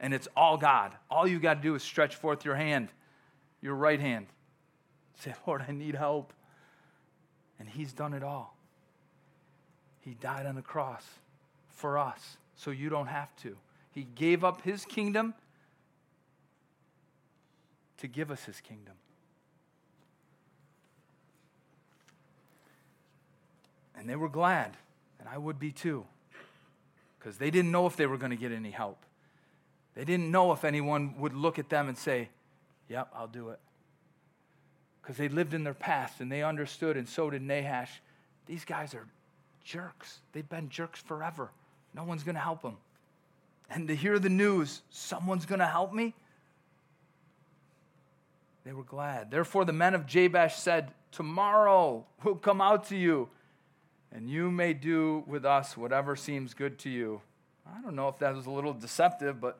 And 0.00 0.12
it's 0.12 0.28
all 0.36 0.56
God. 0.56 0.92
All 1.10 1.26
you 1.26 1.38
got 1.38 1.54
to 1.54 1.60
do 1.60 1.74
is 1.74 1.82
stretch 1.82 2.16
forth 2.16 2.44
your 2.44 2.56
hand, 2.56 2.90
your 3.62 3.74
right 3.74 4.00
hand. 4.00 4.26
Say, 5.20 5.34
Lord, 5.46 5.64
I 5.66 5.72
need 5.72 5.94
help. 5.94 6.32
And 7.58 7.68
He's 7.68 7.92
done 7.92 8.12
it 8.12 8.22
all. 8.22 8.56
He 10.00 10.14
died 10.14 10.44
on 10.44 10.54
the 10.54 10.62
cross 10.62 11.04
for 11.68 11.96
us, 11.96 12.36
so 12.56 12.70
you 12.70 12.90
don't 12.90 13.06
have 13.06 13.34
to. 13.36 13.56
He 13.92 14.06
gave 14.14 14.44
up 14.44 14.62
His 14.62 14.84
kingdom 14.84 15.34
to 17.98 18.06
give 18.06 18.30
us 18.30 18.44
His 18.44 18.60
kingdom. 18.60 18.94
And 23.96 24.08
they 24.08 24.16
were 24.16 24.28
glad, 24.28 24.76
and 25.20 25.28
I 25.28 25.38
would 25.38 25.58
be 25.58 25.70
too, 25.70 26.04
because 27.18 27.38
they 27.38 27.50
didn't 27.50 27.70
know 27.70 27.86
if 27.86 27.96
they 27.96 28.06
were 28.06 28.18
going 28.18 28.30
to 28.30 28.36
get 28.36 28.52
any 28.52 28.70
help. 28.70 28.98
They 29.94 30.04
didn't 30.04 30.30
know 30.30 30.52
if 30.52 30.64
anyone 30.64 31.14
would 31.18 31.34
look 31.34 31.58
at 31.58 31.68
them 31.68 31.88
and 31.88 31.96
say, 31.96 32.28
Yep, 32.88 33.08
I'll 33.14 33.28
do 33.28 33.48
it. 33.50 33.60
Because 35.00 35.16
they 35.16 35.28
lived 35.28 35.54
in 35.54 35.64
their 35.64 35.74
past 35.74 36.20
and 36.20 36.30
they 36.30 36.42
understood, 36.42 36.96
and 36.96 37.08
so 37.08 37.30
did 37.30 37.42
Nahash. 37.42 38.00
These 38.46 38.64
guys 38.64 38.94
are 38.94 39.06
jerks. 39.64 40.18
They've 40.32 40.48
been 40.48 40.68
jerks 40.68 41.00
forever. 41.00 41.50
No 41.94 42.04
one's 42.04 42.24
going 42.24 42.34
to 42.34 42.40
help 42.40 42.62
them. 42.62 42.76
And 43.70 43.88
to 43.88 43.96
hear 43.96 44.18
the 44.18 44.28
news, 44.28 44.82
someone's 44.90 45.46
going 45.46 45.60
to 45.60 45.66
help 45.66 45.94
me, 45.94 46.14
they 48.64 48.72
were 48.72 48.82
glad. 48.82 49.30
Therefore, 49.30 49.64
the 49.64 49.72
men 49.72 49.94
of 49.94 50.06
Jabesh 50.06 50.56
said, 50.56 50.90
Tomorrow 51.12 52.04
we'll 52.24 52.34
come 52.34 52.60
out 52.60 52.88
to 52.88 52.96
you 52.96 53.28
and 54.14 54.30
you 54.30 54.50
may 54.50 54.72
do 54.72 55.24
with 55.26 55.44
us 55.44 55.76
whatever 55.76 56.14
seems 56.14 56.54
good 56.54 56.78
to 56.78 56.88
you. 56.88 57.20
I 57.66 57.80
don't 57.82 57.96
know 57.96 58.08
if 58.08 58.18
that 58.20 58.34
was 58.34 58.46
a 58.46 58.50
little 58.50 58.72
deceptive, 58.72 59.40
but 59.40 59.58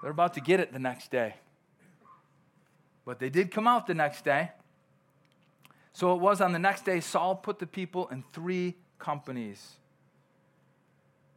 they're 0.00 0.10
about 0.10 0.34
to 0.34 0.40
get 0.40 0.58
it 0.58 0.72
the 0.72 0.78
next 0.78 1.10
day. 1.10 1.34
But 3.04 3.18
they 3.18 3.28
did 3.28 3.50
come 3.50 3.68
out 3.68 3.86
the 3.86 3.94
next 3.94 4.24
day. 4.24 4.52
So 5.92 6.14
it 6.14 6.20
was 6.20 6.40
on 6.40 6.52
the 6.52 6.58
next 6.58 6.86
day, 6.86 7.00
Saul 7.00 7.34
put 7.34 7.58
the 7.58 7.66
people 7.66 8.08
in 8.08 8.24
three 8.32 8.76
companies. 8.98 9.72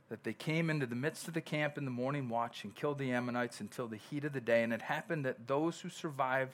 That 0.09 0.23
they 0.23 0.33
came 0.33 0.69
into 0.69 0.85
the 0.85 0.95
midst 0.95 1.27
of 1.27 1.33
the 1.33 1.41
camp 1.41 1.77
in 1.77 1.83
the 1.83 1.91
morning 1.91 2.29
watch 2.29 2.63
and 2.63 2.73
killed 2.73 2.99
the 2.99 3.11
Ammonites 3.11 3.59
until 3.59 3.87
the 3.87 3.97
heat 3.97 4.23
of 4.23 4.33
the 4.33 4.39
day. 4.39 4.63
And 4.63 4.71
it 4.71 4.83
happened 4.83 5.25
that 5.25 5.47
those 5.47 5.81
who 5.81 5.89
survived 5.89 6.53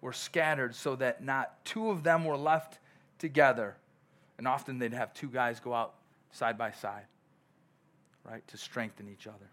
were 0.00 0.12
scattered, 0.12 0.74
so 0.74 0.94
that 0.96 1.22
not 1.22 1.64
two 1.64 1.90
of 1.90 2.04
them 2.04 2.24
were 2.24 2.36
left 2.36 2.78
together. 3.18 3.76
And 4.38 4.46
often 4.46 4.78
they'd 4.78 4.92
have 4.92 5.14
two 5.14 5.28
guys 5.28 5.60
go 5.60 5.72
out 5.72 5.94
side 6.30 6.58
by 6.58 6.72
side, 6.72 7.06
right, 8.24 8.46
to 8.48 8.56
strengthen 8.56 9.08
each 9.08 9.26
other. 9.26 9.48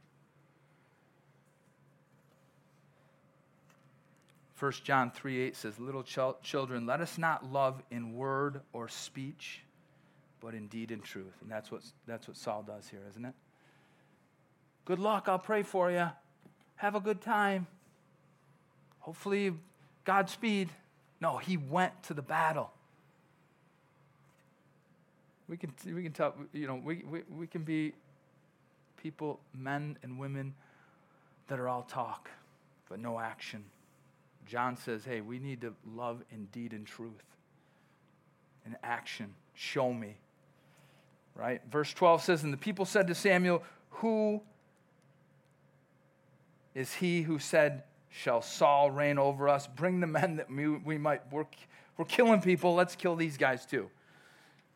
1 4.60 4.72
John 4.84 5.12
3 5.12 5.42
8 5.42 5.56
says, 5.56 5.80
Little 5.80 6.04
ch- 6.04 6.42
children, 6.42 6.86
let 6.86 7.02
us 7.02 7.18
not 7.18 7.52
love 7.52 7.82
in 7.92 8.14
word 8.14 8.62
or 8.72 8.88
speech, 8.88 9.62
but 10.40 10.54
in 10.54 10.68
deed 10.68 10.92
and 10.92 11.04
truth. 11.04 11.34
And 11.42 11.52
that's 11.52 11.72
what, 11.72 11.82
that's 12.08 12.28
what 12.28 12.38
Saul 12.38 12.64
does 12.64 12.88
here, 12.88 13.02
isn't 13.10 13.26
it? 13.26 13.34
Good 14.86 15.00
luck. 15.00 15.26
I'll 15.28 15.40
pray 15.40 15.64
for 15.64 15.92
you. 15.92 16.10
Have 16.76 16.96
a 16.96 17.00
good 17.00 17.22
time. 17.22 17.68
Hopefully, 19.00 19.54
Godspeed. 20.06 20.70
No, 21.20 21.38
he 21.38 21.58
went 21.58 22.04
to 22.04 22.14
the 22.14 22.22
battle. 22.22 22.72
We 25.54 25.58
can, 25.58 25.72
we 25.86 26.01
can 26.01 26.14
tell, 26.14 26.34
you 26.51 26.66
know, 26.66 26.82
we, 26.84 27.04
we, 27.08 27.22
we 27.30 27.45
can 27.45 27.62
be 27.62 27.93
people, 28.97 29.39
men 29.56 29.99
and 30.01 30.18
women, 30.18 30.56
that 31.47 31.60
are 31.60 31.70
all 31.70 31.84
talk, 31.84 32.28
but 32.89 32.99
no 32.99 33.20
action. 33.20 33.64
John 34.47 34.76
says, 34.76 35.06
hey, 35.06 35.22
we 35.22 35.38
need 35.38 35.62
to 35.62 35.76
love 35.95 36.24
in 36.32 36.45
deed 36.45 36.74
and 36.74 36.88
truth. 36.88 37.24
In 38.66 38.76
action. 38.82 39.36
Show 39.54 39.93
me. 39.93 40.16
Right? 41.36 41.62
Verse 41.70 41.93
12 41.93 42.24
says, 42.24 42.41
And 42.41 42.51
the 42.51 42.58
people 42.58 42.86
said 42.86 43.06
to 43.06 43.14
Samuel, 43.14 43.62
Who 43.91 44.41
is 46.74 46.95
he 46.95 47.22
who 47.22 47.38
said, 47.38 47.84
Shall 48.10 48.41
Saul 48.41 48.89
reign 48.89 49.20
over 49.20 49.47
us? 49.47 49.68
Bring 49.68 49.99
the 49.99 50.08
men 50.08 50.38
that 50.38 50.49
we, 50.49 50.68
we 50.68 50.97
might, 50.97 51.32
we're, 51.32 51.45
we're 51.95 52.06
killing 52.06 52.41
people. 52.41 52.74
Let's 52.74 52.95
kill 52.95 53.16
these 53.16 53.38
guys 53.38 53.68
too. 53.68 53.91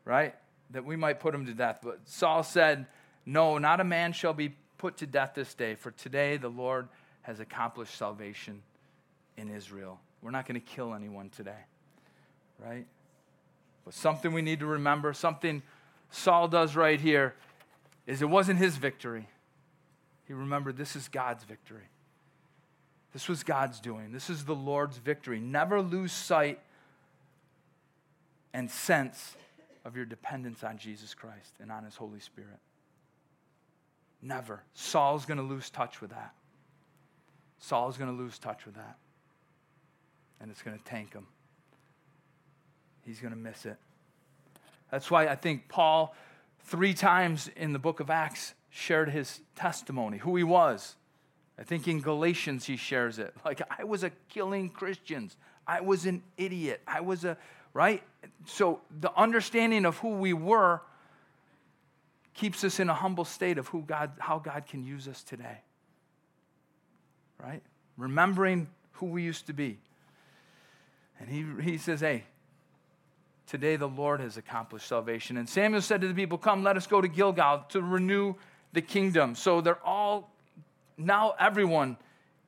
Right? 0.06 0.36
That 0.72 0.86
we 0.86 0.96
might 0.96 1.20
put 1.20 1.34
him 1.34 1.46
to 1.46 1.54
death. 1.54 1.80
But 1.84 2.00
Saul 2.06 2.44
said, 2.44 2.86
No, 3.26 3.58
not 3.58 3.80
a 3.80 3.84
man 3.84 4.14
shall 4.14 4.34
be 4.34 4.56
put 4.78 4.98
to 4.98 5.08
death 5.08 5.32
this 5.36 5.54
day, 5.54 5.76
for 5.76 5.92
today 5.92 6.38
the 6.38 6.50
Lord 6.50 6.88
has 7.22 7.40
accomplished 7.40 7.96
salvation 7.96 8.62
in 9.36 9.50
Israel. 9.50 10.00
We're 10.22 10.32
not 10.32 10.48
going 10.48 10.60
to 10.60 10.66
kill 10.66 10.94
anyone 10.94 11.30
today, 11.30 11.66
right? 12.60 12.86
But 13.86 13.94
something 13.94 14.34
we 14.34 14.42
need 14.42 14.60
to 14.60 14.66
remember, 14.66 15.14
something 15.14 15.62
Saul 16.10 16.48
does 16.48 16.76
right 16.76 17.00
here, 17.00 17.36
is 18.06 18.22
it 18.22 18.30
wasn't 18.30 18.60
his 18.60 18.78
victory. 18.78 19.28
He 20.28 20.34
remembered 20.34 20.78
this 20.78 20.96
is 20.96 21.08
God's 21.08 21.44
victory. 21.44 21.90
This 23.14 23.28
was 23.30 23.44
God's 23.44 23.80
doing. 23.80 24.12
This 24.12 24.30
is 24.30 24.46
the 24.46 24.56
Lord's 24.56 24.98
victory. 24.98 25.40
Never 25.40 25.82
lose 25.82 26.12
sight 26.12 26.60
and 28.54 28.70
sense 28.70 29.36
of 29.88 29.96
your 29.96 30.06
dependence 30.06 30.66
on 30.66 30.78
Jesus 30.78 31.14
Christ 31.14 31.54
and 31.62 31.72
on 31.72 31.86
His 31.86 31.96
Holy 31.96 32.20
Spirit. 32.20 32.60
Never. 34.22 34.62
Saul's 34.74 35.26
going 35.26 35.38
to 35.38 35.44
lose 35.44 35.70
touch 35.70 36.02
with 36.02 36.10
that. 36.10 36.34
Saul's 37.60 37.98
going 37.98 38.12
to 38.12 38.16
lose 38.16 38.38
touch 38.38 38.66
with 38.66 38.76
that. 38.76 38.98
And 40.42 40.52
it's 40.52 40.62
going 40.62 40.78
to 40.78 40.84
tank 40.84 41.14
him. 41.14 41.26
He's 43.06 43.22
going 43.22 43.34
to 43.34 43.40
miss 43.40 43.66
it. 43.66 43.78
That's 44.92 45.10
why 45.10 45.28
I 45.28 45.36
think 45.36 45.70
Paul, 45.70 46.14
three 46.66 46.94
times 46.94 47.50
in 47.56 47.72
the 47.72 47.80
book 47.80 48.02
of 48.02 48.10
Acts, 48.10 48.54
shared 48.70 49.10
his 49.10 49.40
testimony, 49.56 50.18
who 50.18 50.36
he 50.36 50.44
was. 50.44 50.96
I 51.58 51.64
think 51.64 51.88
in 51.88 52.02
Galatians 52.02 52.66
he 52.66 52.76
shares 52.76 53.20
it. 53.20 53.34
Like, 53.46 53.62
I 53.80 53.86
was 53.86 54.04
a 54.04 54.12
killing 54.30 54.70
Christians. 54.70 55.38
I 55.66 55.80
was 55.80 56.06
an 56.06 56.24
idiot. 56.38 56.82
I 56.86 57.00
was 57.00 57.24
a 57.24 57.38
right? 57.78 58.02
So 58.48 58.82
the 59.02 59.16
understanding 59.16 59.86
of 59.86 60.00
who 60.00 60.16
we 60.16 60.34
were 60.34 60.82
keeps 62.34 62.64
us 62.64 62.80
in 62.80 62.90
a 62.90 62.94
humble 62.96 63.24
state 63.24 63.60
of 63.60 63.68
who 63.68 63.84
God, 63.84 64.14
how 64.18 64.40
God 64.40 64.66
can 64.66 64.84
use 64.84 65.08
us 65.08 65.22
today. 65.22 65.60
Right? 67.40 67.62
Remembering 67.96 68.68
who 68.94 69.06
we 69.06 69.22
used 69.22 69.46
to 69.46 69.54
be. 69.54 69.78
And 71.20 71.30
he, 71.30 71.46
he 71.62 71.78
says, 71.78 72.00
Hey, 72.00 72.24
today 73.46 73.76
the 73.76 73.88
Lord 73.88 74.22
has 74.22 74.38
accomplished 74.38 74.88
salvation. 74.88 75.38
And 75.38 75.48
Samuel 75.48 75.84
said 75.84 76.02
to 76.02 76.08
the 76.08 76.16
people, 76.16 76.40
Come, 76.40 76.64
let 76.64 76.78
us 76.78 76.88
go 76.88 77.00
to 77.00 77.08
Gilgal 77.08 77.66
to 77.70 77.84
renew 77.84 78.34
the 78.74 78.82
kingdom. 78.82 79.36
So 79.36 79.62
they're 79.62 79.86
all, 79.86 80.32
now 80.98 81.36
everyone 81.40 81.98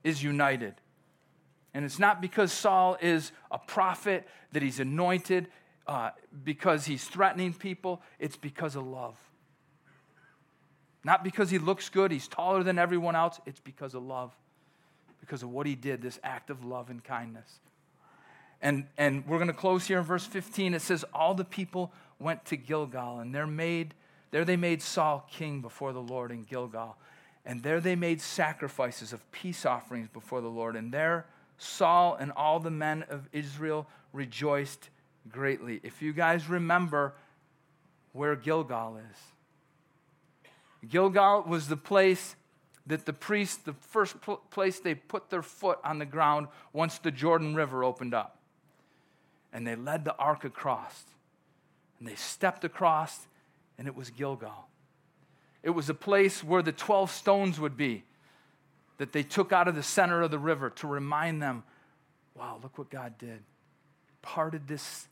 is 0.04 0.24
united. 0.24 0.74
And 1.74 1.86
it's 1.86 2.00
not 2.00 2.22
because 2.22 2.52
Saul 2.52 2.98
is 3.02 3.32
a 3.52 3.60
prophet, 3.60 4.28
that 4.52 4.64
he's 4.64 4.80
anointed, 4.80 5.48
uh, 5.88 6.12
because 6.44 6.86
he's 6.86 7.04
threatening 7.06 7.54
people. 7.54 8.02
It's 8.20 8.38
because 8.38 8.76
of 8.76 8.86
love. 8.86 9.18
Not 11.04 11.24
because 11.24 11.50
he 11.50 11.60
looks 11.60 11.90
good, 11.90 12.12
he's 12.12 12.28
taller 12.28 12.64
than 12.64 12.78
everyone 12.78 13.16
else. 13.16 13.40
It's 13.46 13.60
because 13.60 13.94
of 13.94 14.04
love, 14.04 14.36
because 15.22 15.44
of 15.44 15.50
what 15.50 15.66
he 15.66 15.76
did, 15.76 16.02
this 16.02 16.20
act 16.24 16.50
of 16.50 16.66
love 16.66 16.90
and 16.90 17.04
kindness. 17.04 17.60
And, 18.62 18.88
and 18.98 19.26
we're 19.26 19.38
going 19.38 19.48
to 19.48 19.54
close 19.54 19.88
here 19.88 20.00
in 20.00 20.04
verse 20.04 20.26
15. 20.26 20.74
It 20.74 20.82
says, 20.82 21.06
All 21.14 21.34
the 21.34 21.46
people 21.46 21.94
went 22.20 22.44
to 22.46 22.58
Gilgal, 22.58 23.20
and 23.20 23.34
there 23.34 23.48
made 23.48 23.94
there 24.32 24.46
they 24.46 24.58
made 24.58 24.82
Saul 24.82 25.28
king 25.32 25.62
before 25.62 25.94
the 25.94 26.02
Lord 26.02 26.32
in 26.32 26.44
Gilgal. 26.44 26.98
And 27.46 27.64
there 27.64 27.80
they 27.80 27.96
made 27.96 28.22
sacrifices 28.22 29.14
of 29.14 29.30
peace 29.32 29.66
offerings 29.66 30.10
before 30.10 30.42
the 30.42 30.50
Lord. 30.50 30.76
And 30.76 30.92
there 30.92 31.26
Saul 31.60 32.16
and 32.20 32.32
all 32.32 32.60
the 32.60 32.72
men 32.72 33.06
of 33.10 33.28
Israel 33.32 33.86
rejoiced 34.14 34.90
greatly. 35.30 35.80
If 35.84 36.02
you 36.02 36.14
guys 36.14 36.50
remember 36.50 37.14
where 38.14 38.36
Gilgal 38.36 38.98
is, 38.98 40.90
Gilgal 40.90 41.44
was 41.44 41.68
the 41.68 41.78
place 41.78 42.36
that 42.88 43.06
the 43.06 43.14
priests, 43.14 43.58
the 43.58 43.74
first 43.74 44.16
place 44.50 44.80
they 44.80 44.96
put 44.96 45.30
their 45.30 45.44
foot 45.44 45.78
on 45.84 46.00
the 46.00 46.06
ground 46.06 46.48
once 46.74 46.98
the 46.98 47.12
Jordan 47.12 47.54
River 47.54 47.84
opened 47.84 48.14
up. 48.14 48.40
And 49.54 49.68
they 49.68 49.76
led 49.76 50.06
the 50.06 50.16
ark 50.16 50.44
across. 50.44 51.04
And 52.00 52.08
they 52.08 52.16
stepped 52.16 52.64
across, 52.64 53.28
and 53.78 53.88
it 53.88 53.96
was 53.96 54.10
Gilgal. 54.10 54.68
It 55.62 55.72
was 55.72 55.90
a 55.90 55.94
place 55.94 56.44
where 56.44 56.62
the 56.62 56.72
12 56.72 57.12
stones 57.12 57.60
would 57.60 57.76
be 57.76 58.04
that 59.00 59.14
they 59.14 59.24
took 59.24 59.52
out 59.52 59.68
of 59.68 59.76
the 59.76 59.84
center 59.84 60.22
of 60.22 60.30
the 60.30 60.38
river 60.38 60.70
to 60.70 60.88
remind 60.88 61.42
them 61.42 61.64
wow, 62.36 62.58
look 62.64 62.78
what 62.78 62.90
God 62.90 63.18
did. 63.18 63.40
Parted 64.22 64.66
this 64.66 65.10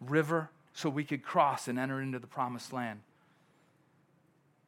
river 0.00 0.48
so 0.72 0.88
we 0.88 1.04
could 1.04 1.22
cross 1.22 1.68
and 1.68 1.78
enter 1.78 2.00
into 2.00 2.18
the 2.18 2.26
promised 2.26 2.72
land. 2.72 3.00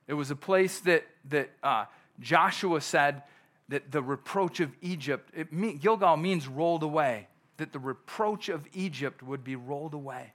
It 0.06 0.14
was 0.14 0.30
a 0.30 0.36
place 0.36 0.80
that, 0.80 1.06
that 1.30 1.50
uh, 1.62 1.86
Joshua 2.20 2.82
said 2.82 3.22
that 3.70 3.90
the 3.90 4.02
reproach 4.02 4.60
of 4.60 4.70
Egypt, 4.82 5.30
it, 5.34 5.80
Gilgal 5.80 6.18
means 6.18 6.46
rolled 6.46 6.82
away, 6.82 7.28
that 7.56 7.72
the 7.72 7.78
reproach 7.78 8.50
of 8.50 8.66
Egypt 8.74 9.22
would 9.22 9.42
be 9.42 9.56
rolled 9.56 9.94
away. 9.94 10.34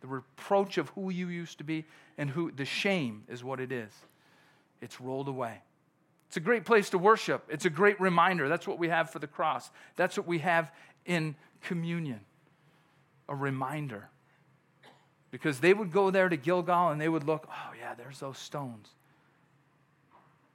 The 0.00 0.08
reproach 0.08 0.78
of 0.78 0.88
who 0.90 1.10
you 1.10 1.28
used 1.28 1.58
to 1.58 1.64
be 1.64 1.84
and 2.18 2.30
who 2.30 2.50
the 2.50 2.64
shame 2.64 3.22
is 3.28 3.44
what 3.44 3.60
it 3.60 3.70
is. 3.70 3.92
It's 4.80 5.00
rolled 5.00 5.28
away. 5.28 5.60
It's 6.28 6.36
a 6.36 6.40
great 6.40 6.64
place 6.64 6.90
to 6.90 6.98
worship. 6.98 7.44
It's 7.48 7.64
a 7.64 7.70
great 7.70 8.00
reminder. 8.00 8.48
That's 8.48 8.66
what 8.66 8.78
we 8.78 8.88
have 8.88 9.10
for 9.10 9.18
the 9.18 9.26
cross. 9.26 9.70
That's 9.94 10.16
what 10.16 10.26
we 10.26 10.40
have 10.40 10.72
in 11.04 11.36
communion 11.62 12.20
a 13.28 13.34
reminder. 13.34 14.08
Because 15.30 15.60
they 15.60 15.74
would 15.74 15.92
go 15.92 16.10
there 16.10 16.28
to 16.28 16.36
Gilgal 16.36 16.90
and 16.90 17.00
they 17.00 17.08
would 17.08 17.24
look, 17.24 17.48
oh, 17.50 17.72
yeah, 17.78 17.94
there's 17.94 18.20
those 18.20 18.38
stones. 18.38 18.88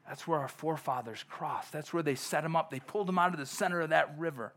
That's 0.07 0.27
where 0.27 0.39
our 0.39 0.47
forefathers 0.47 1.23
crossed. 1.29 1.71
That's 1.71 1.93
where 1.93 2.03
they 2.03 2.15
set 2.15 2.41
them 2.41 2.55
up. 2.55 2.71
They 2.71 2.79
pulled 2.79 3.07
them 3.07 3.19
out 3.19 3.33
of 3.33 3.39
the 3.39 3.45
center 3.45 3.81
of 3.81 3.89
that 3.89 4.17
river. 4.17 4.53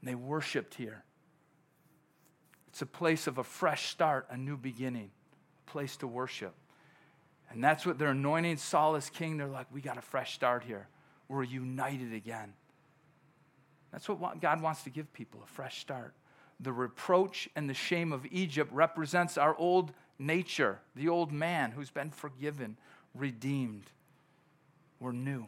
And 0.00 0.08
they 0.08 0.14
worshiped 0.14 0.74
here. 0.74 1.04
It's 2.68 2.82
a 2.82 2.86
place 2.86 3.26
of 3.26 3.38
a 3.38 3.44
fresh 3.44 3.90
start, 3.90 4.26
a 4.30 4.36
new 4.36 4.56
beginning, 4.56 5.10
a 5.66 5.70
place 5.70 5.96
to 5.98 6.06
worship. 6.06 6.54
And 7.50 7.62
that's 7.62 7.84
what 7.84 7.98
they're 7.98 8.10
anointing 8.10 8.58
Saul 8.58 8.94
as 8.94 9.10
king. 9.10 9.36
They're 9.36 9.48
like, 9.48 9.66
we 9.72 9.80
got 9.80 9.98
a 9.98 10.02
fresh 10.02 10.34
start 10.34 10.62
here. 10.62 10.86
We're 11.28 11.42
united 11.42 12.12
again. 12.12 12.52
That's 13.92 14.08
what 14.08 14.40
God 14.40 14.62
wants 14.62 14.82
to 14.84 14.90
give 14.90 15.12
people 15.12 15.40
a 15.42 15.46
fresh 15.48 15.80
start. 15.80 16.14
The 16.60 16.72
reproach 16.72 17.48
and 17.56 17.68
the 17.68 17.74
shame 17.74 18.12
of 18.12 18.24
Egypt 18.30 18.72
represents 18.72 19.36
our 19.36 19.56
old 19.56 19.92
nature, 20.18 20.78
the 20.94 21.08
old 21.08 21.32
man 21.32 21.72
who's 21.72 21.90
been 21.90 22.10
forgiven, 22.10 22.76
redeemed. 23.14 23.84
We're 25.00 25.12
new 25.12 25.46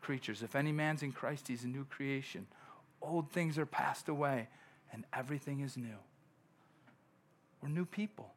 creatures. 0.00 0.42
If 0.42 0.56
any 0.56 0.72
man's 0.72 1.02
in 1.02 1.12
Christ, 1.12 1.48
he's 1.48 1.64
a 1.64 1.68
new 1.68 1.84
creation. 1.84 2.46
Old 3.02 3.30
things 3.30 3.58
are 3.58 3.66
passed 3.66 4.08
away, 4.08 4.48
and 4.92 5.04
everything 5.12 5.60
is 5.60 5.76
new. 5.76 5.98
We're 7.60 7.68
new 7.68 7.84
people. 7.84 8.32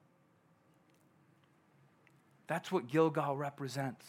That's 2.47 2.71
what 2.71 2.87
Gilgal 2.87 3.35
represents. 3.35 4.05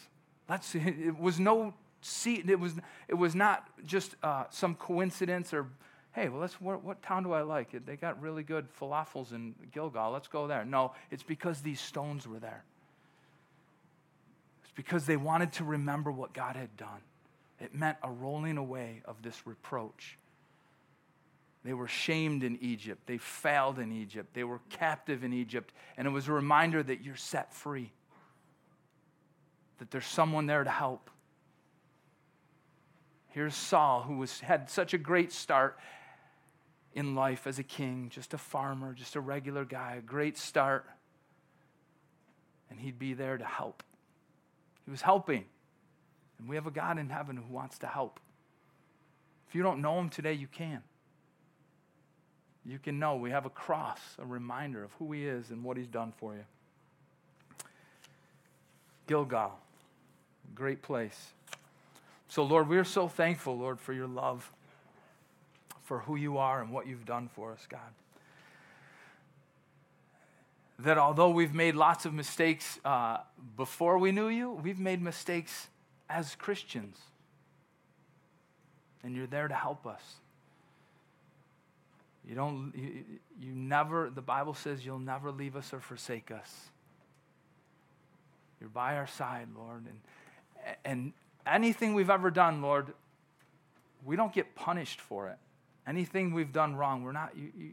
That's, 0.46 0.74
it 0.74 1.18
was 1.18 1.40
no 1.40 1.74
seat, 2.00 2.48
it 2.48 2.60
was, 2.60 2.74
it 3.08 3.14
was 3.14 3.34
not 3.34 3.68
just 3.84 4.16
uh, 4.22 4.44
some 4.50 4.74
coincidence 4.74 5.52
or, 5.52 5.68
hey, 6.12 6.28
well, 6.28 6.40
let's, 6.40 6.60
what, 6.60 6.82
what 6.84 7.02
town 7.02 7.22
do 7.22 7.32
I 7.32 7.42
like? 7.42 7.84
They 7.84 7.96
got 7.96 8.20
really 8.20 8.42
good 8.42 8.66
falafels 8.80 9.32
in 9.32 9.54
Gilgal. 9.72 10.10
Let's 10.10 10.28
go 10.28 10.46
there. 10.46 10.64
No, 10.64 10.92
it's 11.10 11.22
because 11.22 11.60
these 11.60 11.80
stones 11.80 12.26
were 12.26 12.38
there. 12.38 12.64
It's 14.64 14.72
because 14.74 15.06
they 15.06 15.16
wanted 15.16 15.52
to 15.54 15.64
remember 15.64 16.10
what 16.10 16.32
God 16.32 16.56
had 16.56 16.76
done. 16.76 17.00
It 17.60 17.74
meant 17.74 17.96
a 18.02 18.10
rolling 18.10 18.58
away 18.58 19.02
of 19.06 19.22
this 19.22 19.46
reproach. 19.46 20.18
They 21.64 21.74
were 21.74 21.88
shamed 21.88 22.44
in 22.44 22.58
Egypt. 22.60 23.02
They 23.06 23.18
failed 23.18 23.80
in 23.80 23.90
Egypt. 23.90 24.34
They 24.34 24.44
were 24.44 24.60
captive 24.70 25.24
in 25.24 25.32
Egypt. 25.32 25.72
And 25.96 26.06
it 26.06 26.10
was 26.10 26.28
a 26.28 26.32
reminder 26.32 26.80
that 26.82 27.02
you're 27.02 27.16
set 27.16 27.52
free, 27.52 27.92
that 29.78 29.90
there's 29.90 30.06
someone 30.06 30.46
there 30.46 30.64
to 30.64 30.70
help. 30.70 31.10
Here's 33.28 33.54
Saul, 33.54 34.02
who 34.02 34.16
was, 34.16 34.40
had 34.40 34.70
such 34.70 34.94
a 34.94 34.98
great 34.98 35.32
start 35.32 35.78
in 36.94 37.14
life 37.14 37.46
as 37.46 37.58
a 37.58 37.62
king, 37.62 38.08
just 38.08 38.32
a 38.32 38.38
farmer, 38.38 38.94
just 38.94 39.16
a 39.16 39.20
regular 39.20 39.64
guy, 39.64 39.96
a 39.98 40.00
great 40.00 40.38
start. 40.38 40.86
And 42.70 42.80
he'd 42.80 42.98
be 42.98 43.12
there 43.12 43.36
to 43.36 43.44
help. 43.44 43.82
He 44.84 44.90
was 44.90 45.02
helping. 45.02 45.44
And 46.38 46.48
we 46.48 46.56
have 46.56 46.66
a 46.66 46.70
God 46.70 46.98
in 46.98 47.10
heaven 47.10 47.36
who 47.36 47.52
wants 47.52 47.78
to 47.78 47.86
help. 47.86 48.20
If 49.48 49.54
you 49.54 49.62
don't 49.62 49.82
know 49.82 49.98
him 49.98 50.08
today, 50.08 50.32
you 50.32 50.46
can 50.46 50.82
you 52.68 52.78
can 52.78 52.98
know 52.98 53.16
we 53.16 53.30
have 53.30 53.46
a 53.46 53.50
cross, 53.50 54.00
a 54.18 54.26
reminder 54.26 54.82
of 54.82 54.92
who 54.98 55.12
He 55.12 55.24
is 55.24 55.50
and 55.50 55.62
what 55.62 55.76
He's 55.76 55.86
done 55.86 56.12
for 56.16 56.34
you. 56.34 56.44
Gilgal, 59.06 59.52
great 60.54 60.82
place. 60.82 61.32
So, 62.28 62.42
Lord, 62.42 62.68
we 62.68 62.76
are 62.76 62.84
so 62.84 63.08
thankful, 63.08 63.56
Lord, 63.56 63.80
for 63.80 63.92
your 63.92 64.06
love, 64.06 64.50
for 65.82 66.00
who 66.00 66.16
you 66.16 66.38
are 66.38 66.60
and 66.60 66.70
what 66.70 66.86
you've 66.86 67.06
done 67.06 67.28
for 67.34 67.52
us, 67.52 67.66
God. 67.68 67.80
That 70.78 70.98
although 70.98 71.30
we've 71.30 71.54
made 71.54 71.74
lots 71.74 72.04
of 72.04 72.12
mistakes 72.12 72.78
uh, 72.84 73.18
before 73.56 73.98
we 73.98 74.12
knew 74.12 74.28
you, 74.28 74.50
we've 74.50 74.80
made 74.80 75.00
mistakes 75.00 75.68
as 76.10 76.34
Christians. 76.34 76.98
And 79.02 79.14
you're 79.14 79.28
there 79.28 79.48
to 79.48 79.54
help 79.54 79.86
us. 79.86 80.02
You 82.28 82.34
don't, 82.34 82.72
you, 82.76 83.04
you 83.40 83.52
never, 83.54 84.10
the 84.10 84.20
Bible 84.20 84.54
says 84.54 84.84
you'll 84.84 84.98
never 84.98 85.30
leave 85.30 85.54
us 85.54 85.72
or 85.72 85.78
forsake 85.78 86.32
us. 86.32 86.52
You're 88.60 88.68
by 88.68 88.96
our 88.96 89.06
side, 89.06 89.48
Lord. 89.56 89.84
And, 89.86 90.00
and 90.84 91.12
anything 91.46 91.94
we've 91.94 92.10
ever 92.10 92.30
done, 92.30 92.62
Lord, 92.62 92.92
we 94.04 94.16
don't 94.16 94.32
get 94.32 94.54
punished 94.54 95.00
for 95.00 95.28
it. 95.28 95.38
Anything 95.86 96.32
we've 96.32 96.52
done 96.52 96.74
wrong, 96.76 97.02
we're 97.02 97.12
not, 97.12 97.36
you, 97.36 97.50
you, 97.56 97.72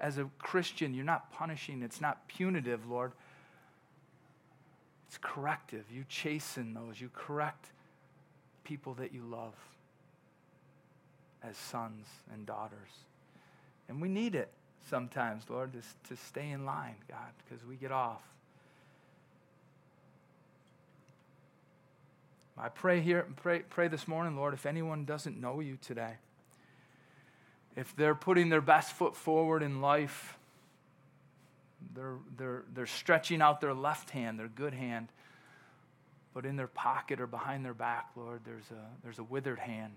as 0.00 0.18
a 0.18 0.28
Christian, 0.38 0.94
you're 0.94 1.04
not 1.04 1.32
punishing. 1.32 1.82
It's 1.82 2.00
not 2.00 2.26
punitive, 2.28 2.88
Lord. 2.88 3.12
It's 5.06 5.18
corrective. 5.18 5.84
You 5.92 6.04
chasten 6.08 6.74
those. 6.74 7.00
You 7.00 7.10
correct 7.12 7.70
people 8.64 8.94
that 8.94 9.12
you 9.12 9.22
love 9.22 9.54
as 11.42 11.56
sons 11.56 12.06
and 12.32 12.46
daughters. 12.46 12.90
And 13.88 14.00
we 14.00 14.08
need 14.08 14.34
it 14.34 14.50
sometimes, 14.88 15.44
Lord, 15.48 15.72
to, 15.72 15.80
to 16.08 16.20
stay 16.20 16.50
in 16.50 16.64
line, 16.64 16.96
God, 17.08 17.30
because 17.44 17.64
we 17.66 17.76
get 17.76 17.92
off. 17.92 18.22
I 22.56 22.68
pray 22.68 23.00
here, 23.00 23.26
pray, 23.36 23.60
pray 23.60 23.88
this 23.88 24.06
morning, 24.06 24.36
Lord, 24.36 24.54
if 24.54 24.66
anyone 24.66 25.04
doesn't 25.04 25.40
know 25.40 25.60
you 25.60 25.78
today, 25.80 26.14
if 27.76 27.96
they're 27.96 28.14
putting 28.14 28.50
their 28.50 28.60
best 28.60 28.92
foot 28.92 29.16
forward 29.16 29.62
in 29.62 29.80
life, 29.80 30.38
they're, 31.94 32.16
they're, 32.36 32.64
they're 32.74 32.86
stretching 32.86 33.40
out 33.40 33.60
their 33.60 33.74
left 33.74 34.10
hand, 34.10 34.38
their 34.38 34.48
good 34.48 34.74
hand, 34.74 35.08
but 36.34 36.44
in 36.44 36.56
their 36.56 36.66
pocket 36.66 37.20
or 37.20 37.26
behind 37.26 37.64
their 37.64 37.74
back, 37.74 38.10
Lord, 38.16 38.40
there's 38.44 38.70
a, 38.70 39.02
there's 39.02 39.18
a 39.18 39.24
withered 39.24 39.58
hand, 39.58 39.94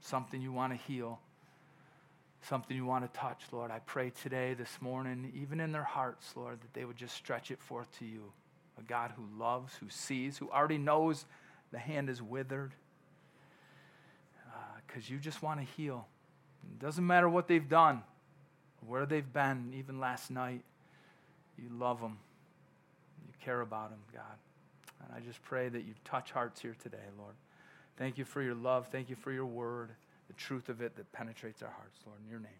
something 0.00 0.40
you 0.40 0.52
want 0.52 0.72
to 0.72 0.78
heal 0.86 1.18
something 2.42 2.76
you 2.76 2.86
want 2.86 3.12
to 3.12 3.20
touch, 3.20 3.42
Lord, 3.52 3.70
I 3.70 3.80
pray 3.80 4.10
today, 4.22 4.54
this 4.54 4.78
morning, 4.80 5.32
even 5.34 5.60
in 5.60 5.72
their 5.72 5.84
hearts, 5.84 6.32
Lord, 6.36 6.60
that 6.60 6.72
they 6.74 6.84
would 6.84 6.96
just 6.96 7.14
stretch 7.14 7.50
it 7.50 7.60
forth 7.60 7.86
to 7.98 8.04
you. 8.04 8.32
A 8.80 8.82
God 8.82 9.12
who 9.16 9.24
loves, 9.38 9.74
who 9.76 9.86
sees, 9.88 10.38
who 10.38 10.50
already 10.50 10.78
knows 10.78 11.26
the 11.72 11.78
hand 11.78 12.08
is 12.08 12.22
withered. 12.22 12.72
Because 14.86 15.04
uh, 15.04 15.12
you 15.12 15.18
just 15.18 15.42
want 15.42 15.60
to 15.60 15.66
heal. 15.66 16.06
It 16.64 16.82
doesn't 16.82 17.06
matter 17.06 17.28
what 17.28 17.46
they've 17.46 17.68
done, 17.68 18.02
where 18.86 19.06
they've 19.06 19.32
been, 19.32 19.72
even 19.76 20.00
last 20.00 20.30
night. 20.30 20.62
You 21.58 21.68
love 21.72 22.00
them. 22.00 22.18
You 23.26 23.34
care 23.44 23.60
about 23.60 23.90
them, 23.90 24.00
God. 24.12 24.22
And 25.04 25.14
I 25.14 25.20
just 25.20 25.42
pray 25.42 25.68
that 25.68 25.84
you 25.84 25.94
touch 26.04 26.32
hearts 26.32 26.60
here 26.60 26.76
today, 26.82 26.98
Lord. 27.18 27.34
Thank 27.96 28.18
you 28.18 28.24
for 28.24 28.42
your 28.42 28.54
love. 28.54 28.88
Thank 28.90 29.10
you 29.10 29.16
for 29.16 29.32
your 29.32 29.46
word 29.46 29.90
the 30.30 30.34
truth 30.34 30.68
of 30.68 30.80
it 30.80 30.94
that 30.94 31.10
penetrates 31.12 31.60
our 31.60 31.70
hearts, 31.70 31.98
Lord, 32.06 32.20
in 32.24 32.30
your 32.30 32.38
name. 32.38 32.52